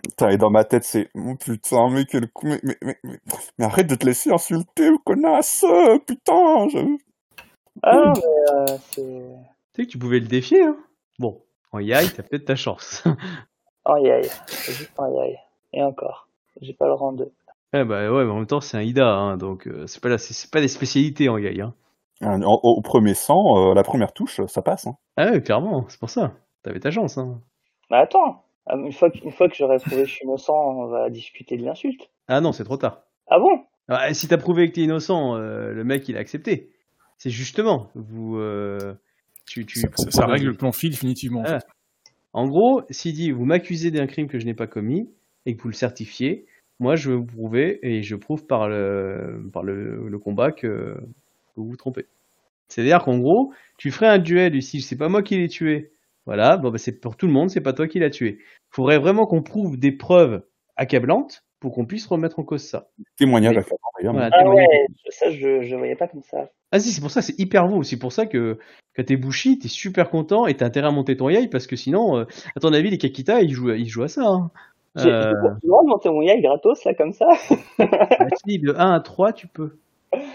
[0.03, 3.19] Putain, et dans ma tête, c'est oh, putain, mais quel coup, mais, mais, mais, mais,
[3.57, 5.65] mais arrête de te laisser insulter, connasse,
[6.05, 6.67] putain.
[6.69, 6.97] Je...
[7.81, 8.21] Ah, mais
[8.51, 9.23] euh, c'est...
[9.79, 10.61] tu sais que tu pouvais le défier.
[10.63, 10.77] Hein
[11.19, 11.41] bon,
[11.71, 13.03] en Yai, t'as peut-être ta chance.
[13.85, 14.21] Aïe.
[14.47, 15.37] C'est juste aïe aïe.
[15.73, 16.27] Et encore.
[16.61, 17.31] J'ai pas le rang 2.
[17.73, 20.09] Eh bah ouais, mais en même temps, c'est un Ida, hein, donc euh, c'est pas,
[20.09, 21.61] la- c'est c'est pas des spécialités en Yai.
[21.61, 21.73] Hein.
[22.21, 24.85] En- Au, au premier sang, euh, la première touche, ça passe.
[24.87, 24.95] Hein.
[25.17, 26.33] Ah ouais, clairement, c'est pour ça.
[26.63, 27.17] T'avais ta chance.
[27.17, 27.41] Hein.
[27.89, 28.43] Mais attends.
[28.71, 31.57] Une fois, que- une fois que j'aurai prouvé que je suis innocent, on va discuter
[31.57, 32.09] de l'insulte.
[32.27, 33.01] Ah non, c'est trop tard.
[33.27, 33.63] Ah bon?
[33.87, 36.69] Ah, si t'as prouvé que t'es innocent, euh, le mec il a accepté.
[37.17, 38.93] C'est justement, vous, euh,
[39.49, 41.41] tu, tu Ça, ça- ça règle le plan fil définitivement.
[41.41, 41.59] en Ah.
[41.59, 41.67] fait.
[42.33, 45.09] En gros, s'il dit vous m'accusez d'un crime que je n'ai pas commis
[45.45, 46.45] et que vous le certifiez,
[46.79, 50.95] moi je vais vous prouver et je prouve par le, par le, le combat que,
[50.95, 52.05] que vous vous trompez.
[52.67, 55.91] C'est-à-dire qu'en gros, tu ferais un duel ici, c'est pas moi qui l'ai tué.
[56.27, 58.37] Voilà, bon bah c'est pour tout le monde, c'est pas toi qui l'as tué.
[58.69, 60.43] Faudrait vraiment qu'on prouve des preuves
[60.75, 62.87] accablantes pour qu'on puisse remettre en cause ça.
[63.17, 64.13] Témoignage à faire d'ailleurs.
[64.13, 64.67] Voilà, Ah témoigner.
[64.67, 66.49] ouais, ça je je voyais pas comme ça.
[66.71, 67.83] Ah si, c'est pour ça, c'est hyper beau.
[67.83, 68.59] C'est pour ça que
[68.95, 71.75] quand t'es Bushi, t'es super content et t'as intérêt à monter ton yai parce que
[71.75, 72.25] sinon, euh,
[72.55, 74.25] à ton avis, les Kakita, ils jouent, ils jouent à ça.
[74.27, 74.51] Hein.
[74.95, 75.33] J'ai Euh,
[75.63, 77.27] j'ai monter mon yai gratos là comme ça.
[77.79, 79.77] bah, si, de 1 à 3, tu peux.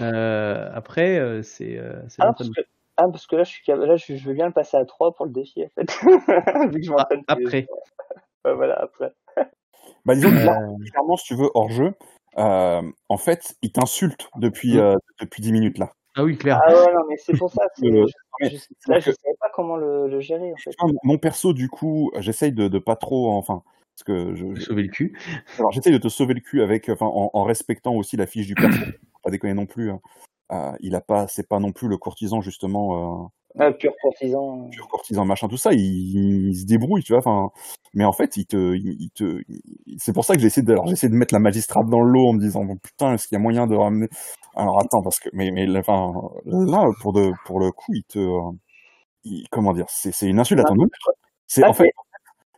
[0.00, 2.34] Euh, après, euh, c'est euh, Ah, l'entraînement.
[2.36, 2.60] parce que,
[2.96, 4.84] ah, parce que là, je suis cap- là, je, je veux bien le passer à
[4.84, 5.90] 3 pour le défi, en fait.
[6.72, 7.66] Vu que je m'entraîne Ah, après.
[8.44, 9.12] Ouais, voilà, après.
[10.04, 11.94] Bah, disons que là, Euh, clairement, si tu veux, hors jeu,
[12.38, 15.92] euh, en fait, il t'insulte depuis, euh, depuis 10 minutes là.
[16.16, 16.60] Ah oui, clair.
[16.64, 17.62] Ah ouais, non, mais c'est pour ça.
[17.74, 18.06] c'est- Euh,
[18.40, 18.46] je,
[18.88, 20.70] là, que- je savais pas comment le, le gérer, en fait.
[21.02, 23.62] Mon perso, du coup, j'essaye de, de pas trop, enfin,
[23.96, 25.18] parce que je, Sauver le cul.
[25.58, 28.46] alors j'essaye de te sauver le cul avec, enfin, en, en respectant aussi la fiche
[28.46, 28.78] du perso.
[29.22, 29.90] Pas déconner non plus.
[29.90, 30.00] hein.
[30.52, 34.64] Euh, il a pas, c'est pas non plus le courtisan justement, Ah, pur courtisan.
[34.66, 35.72] euh, pur courtisan machin tout ça.
[35.72, 37.18] Il, il se débrouille, tu vois.
[37.20, 37.50] Enfin,
[37.94, 40.66] mais en fait, il te, il, il te, il- c'est pour ça que j'ai essayé
[40.66, 42.76] de, alors j'ai essayé de mettre la magistrate dans le lot en me disant bon,
[42.76, 44.08] putain, est-ce qu'il y a moyen de ramener
[44.56, 46.12] Alors attends, parce que, mais, mais, enfin,
[46.46, 48.50] là, pour de, pour le coup, il te, euh,
[49.24, 50.88] il- comment dire, c'est, c'est une insulte à ton honneur.
[51.46, 51.90] C'est Ah, en fait,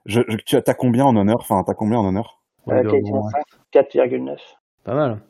[0.06, 1.36] je, je- tu as, t'as combien en honneur?
[1.40, 2.40] Enfin, t'as combien en honneur?
[2.68, 3.32] Euh, Il doit Kate avoir-
[3.72, 4.40] 4,9.
[4.84, 5.20] Pas mal.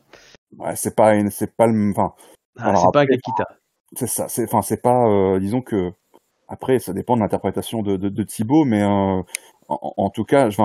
[0.57, 2.13] Ouais, c'est pas, une- c'est pas le, enfin,
[2.59, 3.45] Ah, Alors c'est pas Kakita.
[3.95, 4.27] C'est ça.
[4.29, 5.91] C'est, enfin, c'est pas, euh, disons que
[6.47, 8.87] après, ça dépend de l'interprétation de, de, de Thibaut, mais euh,
[9.69, 10.57] en, en tout cas, je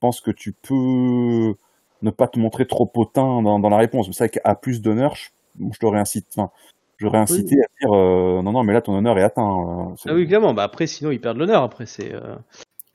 [0.00, 1.54] pense que tu peux
[2.02, 4.06] ne pas te montrer trop potin dans, dans la réponse.
[4.12, 5.28] C'est vrai qu'à plus d'honneur, je,
[5.72, 6.50] je t'aurais incité, enfin,
[6.98, 9.90] j'aurais incité à dire euh, non, non, mais là ton honneur est atteint.
[9.92, 10.54] euh, Ah oui, clairement.
[10.54, 11.62] Bah après, sinon, ils perdent l'honneur.
[11.62, 12.36] Après, c'est euh,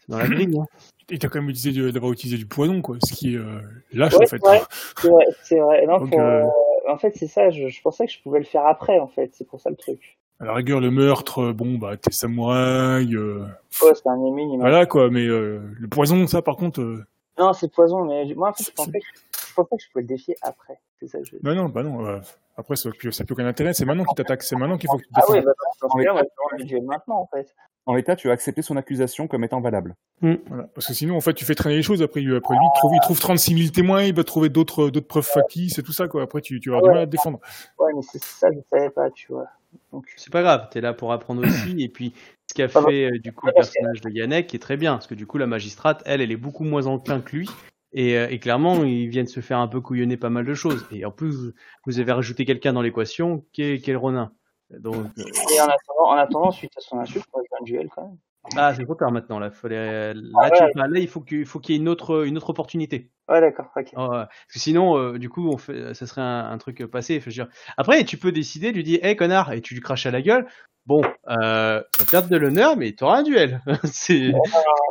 [0.08, 0.58] dans la grille.
[0.60, 0.66] hein.
[1.10, 3.60] Et t'as quand même utilisé du- d'avoir utilisé du poison, quoi, ce qui est euh,
[3.94, 4.42] lâche Ouais, en fait.
[4.48, 4.62] ouais.
[4.98, 5.86] C'est vrai, c'est vrai.
[5.86, 6.48] Non, Donc, euh, euh,
[6.91, 7.49] en fait, c'est ça.
[7.49, 9.31] Je, je pensais que je pouvais le faire après, en fait.
[9.34, 10.18] C'est pour ça le truc.
[10.39, 13.45] À la rigueur, le meurtre, euh, bon, bah, t'es samouraï, euh,
[13.84, 17.05] Ouais, c'est un m'a- voilà quoi, mais euh, le poison, ça par contre, euh,
[17.38, 19.05] Non, c'est poison, mais moi, en fait, je pensais, que,
[19.52, 20.80] je pensais que je pouvais le défier après.
[20.99, 22.06] C'est ça que je bah non, bah non.
[22.06, 22.19] euh,
[22.57, 24.98] après, ça n'a plus, plus aucun intérêt, c'est maintenant qu'il t'attaque, c'est maintenant qu'il faut
[24.98, 25.52] que tu te Ah oui, bah,
[25.82, 27.53] dans duel maintenant, en fait.
[27.88, 29.95] En l'état, tu as accepté son accusation comme étant valable.
[30.22, 30.65] Voilà.
[30.76, 32.03] Parce que sinon, en fait, tu fais traîner les choses.
[32.03, 34.90] Après, lui, après lui, il trouve, il trouve 36 000 témoins, il va trouver d'autres,
[34.91, 36.22] d'autres preuves factices et tout ça, quoi.
[36.22, 36.94] Après, tu, tu vas avoir Ouais.
[36.94, 37.40] du mal à te défendre.
[37.80, 39.48] Ouais, mais c'est ça, je savais pas, tu vois.
[39.91, 40.68] Donc, C'est pas grave.
[40.69, 41.82] T'es là pour apprendre aussi.
[41.82, 42.14] Et puis,
[42.48, 42.84] ce qu'a Ah bah.
[42.88, 44.94] fait euh, du coup le personnage de Yannick est très bien.
[44.94, 47.49] Parce que du coup, la magistrate, elle, elle est beaucoup moins enclin que lui.
[47.93, 50.85] Et, euh, et clairement, ils viennent se faire un peu couillonner pas mal de choses.
[50.91, 51.53] Et en plus,
[51.85, 54.31] vous- avez rajouté quelqu'un dans l'équation qui est, qui est le Ronin.
[54.69, 55.23] Donc, euh,
[55.53, 58.03] et en attendant, en attendant, suite à son insulte, moi, je veux un duel quand
[58.03, 58.18] même.
[58.55, 59.38] ah, c'est trop tard maintenant.
[59.39, 60.72] Là, là, Ah ouais.
[60.88, 63.11] là, il faut qu'il y ait une autre, une autre opportunité.
[63.27, 63.88] Ouais, d'accord, ok.
[63.97, 64.07] Ouais.
[64.07, 67.19] Parce que sinon, euh, du coup, on fait, ça serait un, un truc passé.
[67.19, 70.22] Dire, Après, tu peux décider, lui dis, hé connard, et tu lui craches à la
[70.22, 70.47] gueule.
[70.85, 73.61] Bon, euh, tu vas perdre de l'honneur, mais tu auras un duel.
[73.84, 74.39] c'est Non,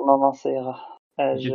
[0.06, 0.98] non, non, ça ira.
[1.20, 1.50] Euh, je...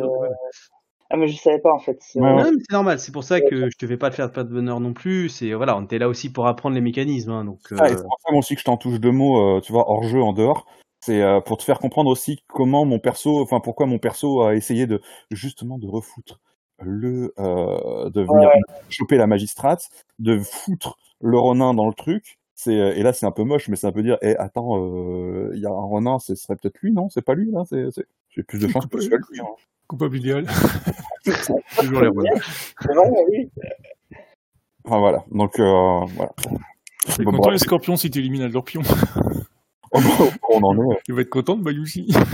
[1.09, 1.97] Ah, mais je savais pas, en fait.
[2.01, 2.43] C'est- Ouais, ouais.
[2.43, 2.99] Non, mais c'est normal.
[2.99, 5.29] C'est pour ça que je te fais pas te faire perdre de l'honneur non plus.
[5.29, 7.31] C'est voilà, on était là aussi pour apprendre les mécanismes.
[7.31, 9.61] hein, donc, Ah, euh, c'est pour ça aussi que je t'en touche deux mots, euh,
[9.61, 10.65] tu vois, hors jeu, en dehors.
[11.01, 14.55] C'est euh, pour te faire comprendre aussi comment mon perso, enfin pourquoi mon perso a
[14.55, 16.39] essayé de justement de refoutre
[16.81, 18.49] le, euh, de venir
[18.89, 22.39] choper la magistrate, de foutre le Ronin dans le truc.
[22.55, 25.51] C'est et là c'est un peu moche, mais c'est un peu dire, eh attends, euh,
[25.53, 27.09] il y a un Ronin, ce serait peut-être lui, non?
[27.09, 27.63] C'est pas lui là.
[27.69, 28.05] C'est, c'est...
[28.29, 29.39] j'ai plus de chance que ce soit lui.
[29.41, 29.45] hein.
[29.87, 30.45] Coupable idéal.
[31.79, 32.09] toujours les.
[32.81, 33.49] C'est vrai, oui.
[34.83, 36.31] Enfin voilà, donc euh, voilà.
[37.19, 38.81] Bon, content, bon, les scorpions, si tu élimines un de leurs pions.
[39.91, 40.99] on en est.
[41.07, 42.13] Il va être content de Bayousi.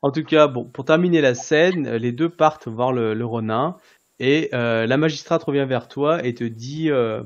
[0.00, 3.24] En tout cas, bon, pour terminer la scène, euh, les deux partent voir le, le
[3.24, 3.76] Ronin
[4.20, 7.22] et euh, la magistrate revient vers toi et te dit euh,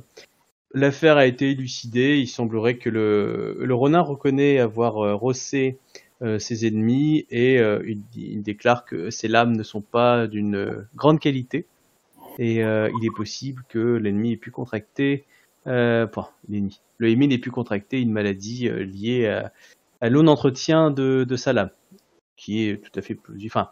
[0.73, 2.19] l'affaire a été élucidée.
[2.19, 6.02] Il semblerait que le, le Ronin reconnaît avoir euh, rossé euh,
[6.39, 7.83] ses ennemis et euh,
[8.15, 11.67] il, déclare que ses lames ne sont pas d'une euh, grande qualité
[12.39, 15.27] et euh, il est possible que l'ennemi ait pu contracter,
[15.67, 16.07] euh,
[16.49, 19.53] l'ennemi, le Émile ait pu contracter une maladie euh, liée à,
[20.01, 21.71] à l'eau d'entretien de, de sa lame
[22.37, 23.71] qui est tout à fait plausible, enfin,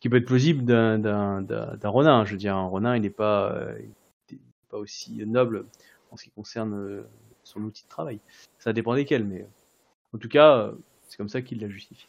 [0.00, 2.24] qui peut être plausible d'un, Ronin.
[2.24, 3.78] Je veux dire, un Ronin, il n'est pas, euh,
[4.30, 5.66] n'est pas aussi noble
[6.10, 7.08] en ce qui concerne euh,
[7.44, 8.20] son outil de travail.
[8.58, 10.72] Ça dépend desquels, mais euh, en tout cas, euh,
[11.10, 12.08] c'est comme ça qu'il la justifie.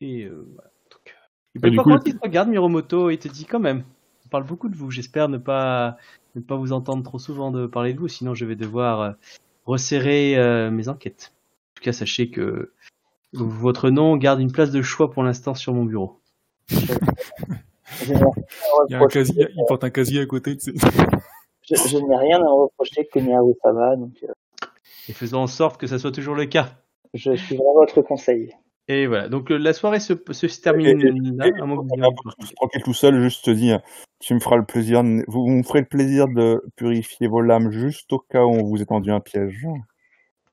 [0.00, 0.70] Et euh, voilà.
[0.90, 1.10] Donc, euh,
[1.54, 3.84] il peut pas coup, quand il te regarde, Miromoto, et te dit quand même,
[4.24, 5.98] on parle beaucoup de vous, j'espère ne pas
[6.36, 9.12] ne pas vous entendre trop souvent de parler de vous, sinon je vais devoir euh,
[9.66, 11.32] resserrer euh, mes enquêtes.
[11.34, 12.72] En tout cas, sachez que
[13.32, 16.20] votre nom garde une place de choix pour l'instant sur mon bureau.
[18.02, 19.18] Il, y a un reprocher.
[19.18, 20.56] casier, il porte un casier à côté.
[20.56, 20.88] tu sais.
[21.68, 24.32] Je, je n'ai rien à reprocher que Miyaru Sama, donc euh,
[25.08, 26.80] Et faisons en sorte que ça soit toujours le cas.
[27.14, 28.54] Je suivrai votre conseil.
[28.88, 31.64] Et voilà, donc euh, la soirée se, se, se termine Et- et- là, et- à
[31.64, 33.80] et- Tranquille tout seul, juste te dire,
[34.18, 37.40] tu me feras le plaisir, de- vous vous me ferez le plaisir de purifier vos
[37.40, 39.66] lames juste au cas où on vous ait tendu un piège.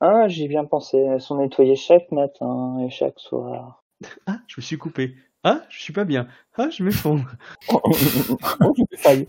[0.00, 0.98] Ah, j'y ai bien pensé.
[0.98, 3.82] Elles sont nettoyées chaque matin et chaque soir.
[4.26, 5.16] Ah, je me suis coupé.
[5.42, 6.28] Ah, je suis pas bien.
[6.56, 7.24] Ah, je m'effondre.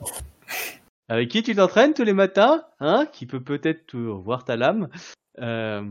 [1.10, 4.89] Avec qui tu t'entraînes tous les matins Hein Qui peut peut-être te voir ta lame
[5.39, 5.84] euh...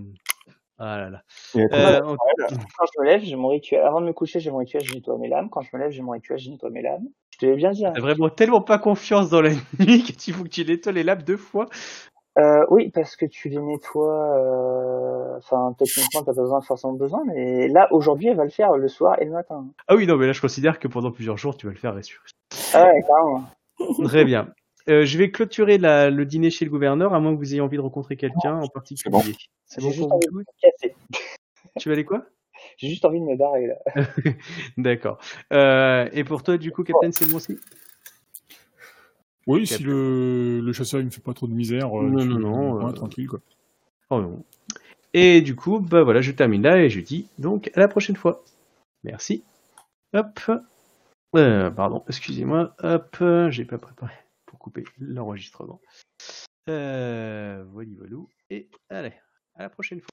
[0.79, 1.23] Ah là là.
[1.55, 3.83] Et Euh, on- Quand je me lève, j'ai mon rituel.
[3.83, 5.51] Avant de me coucher, j'ai mon rituel, je nettoie mes lames.
[5.51, 7.07] Quand je me lève, j'ai mon rituel, je nettoie mes lames.
[7.33, 7.85] Je te l'ai bien dit.
[7.85, 7.93] hein.
[7.95, 9.51] T'as vraiment tellement pas confiance dans la
[9.81, 11.67] nuit que tu faut que tu nettoies les lames deux fois.
[12.39, 14.37] Euh, oui, parce que tu les nettoies.
[14.37, 17.23] euh, Enfin, techniquement, t'as pas besoin, forcément besoin.
[17.27, 19.67] Mais là, aujourd'hui, elle va le faire le soir et le matin.
[19.87, 21.95] Ah oui, non, mais là je considère que pendant plusieurs jours tu vas le faire,
[22.05, 22.21] sûr.
[22.75, 23.45] Ah ouais, carrément.
[24.05, 24.49] Très bien.
[24.89, 27.61] Euh, je vais clôturer la- le dîner chez le gouverneur, à moins que vous ayez
[27.61, 29.11] envie de rencontrer quelqu'un en particulier.
[29.11, 29.23] bon.
[29.67, 30.43] C'est bon juste pour envie de vous.
[31.79, 32.25] Tu vas aller quoi?
[32.79, 33.77] J'ai juste envie de me barrer là.
[34.77, 35.19] D'accord.
[35.53, 37.59] Euh, et pour toi, du coup, Captain, c'est bon aussi?
[39.47, 42.29] Oui, si le, le chasseur il me fait pas trop de misère, euh, Non, je
[42.29, 43.41] non, suis non, tranquille quoi.
[44.11, 44.43] Oh non.
[45.15, 48.17] Et du coup, bah voilà, je termine là et je dis donc à la prochaine
[48.17, 48.45] fois.
[49.05, 49.43] Merci.
[50.13, 50.41] Hop.
[51.37, 52.75] Euh, pardon, excusez-moi.
[52.83, 53.17] Hop,
[53.51, 54.13] j'ai pas préparé
[54.99, 55.81] l'enregistrement.
[56.69, 58.17] Euh, voilà, voilà.
[58.51, 59.15] Et allez,
[59.55, 60.07] à la prochaine fois.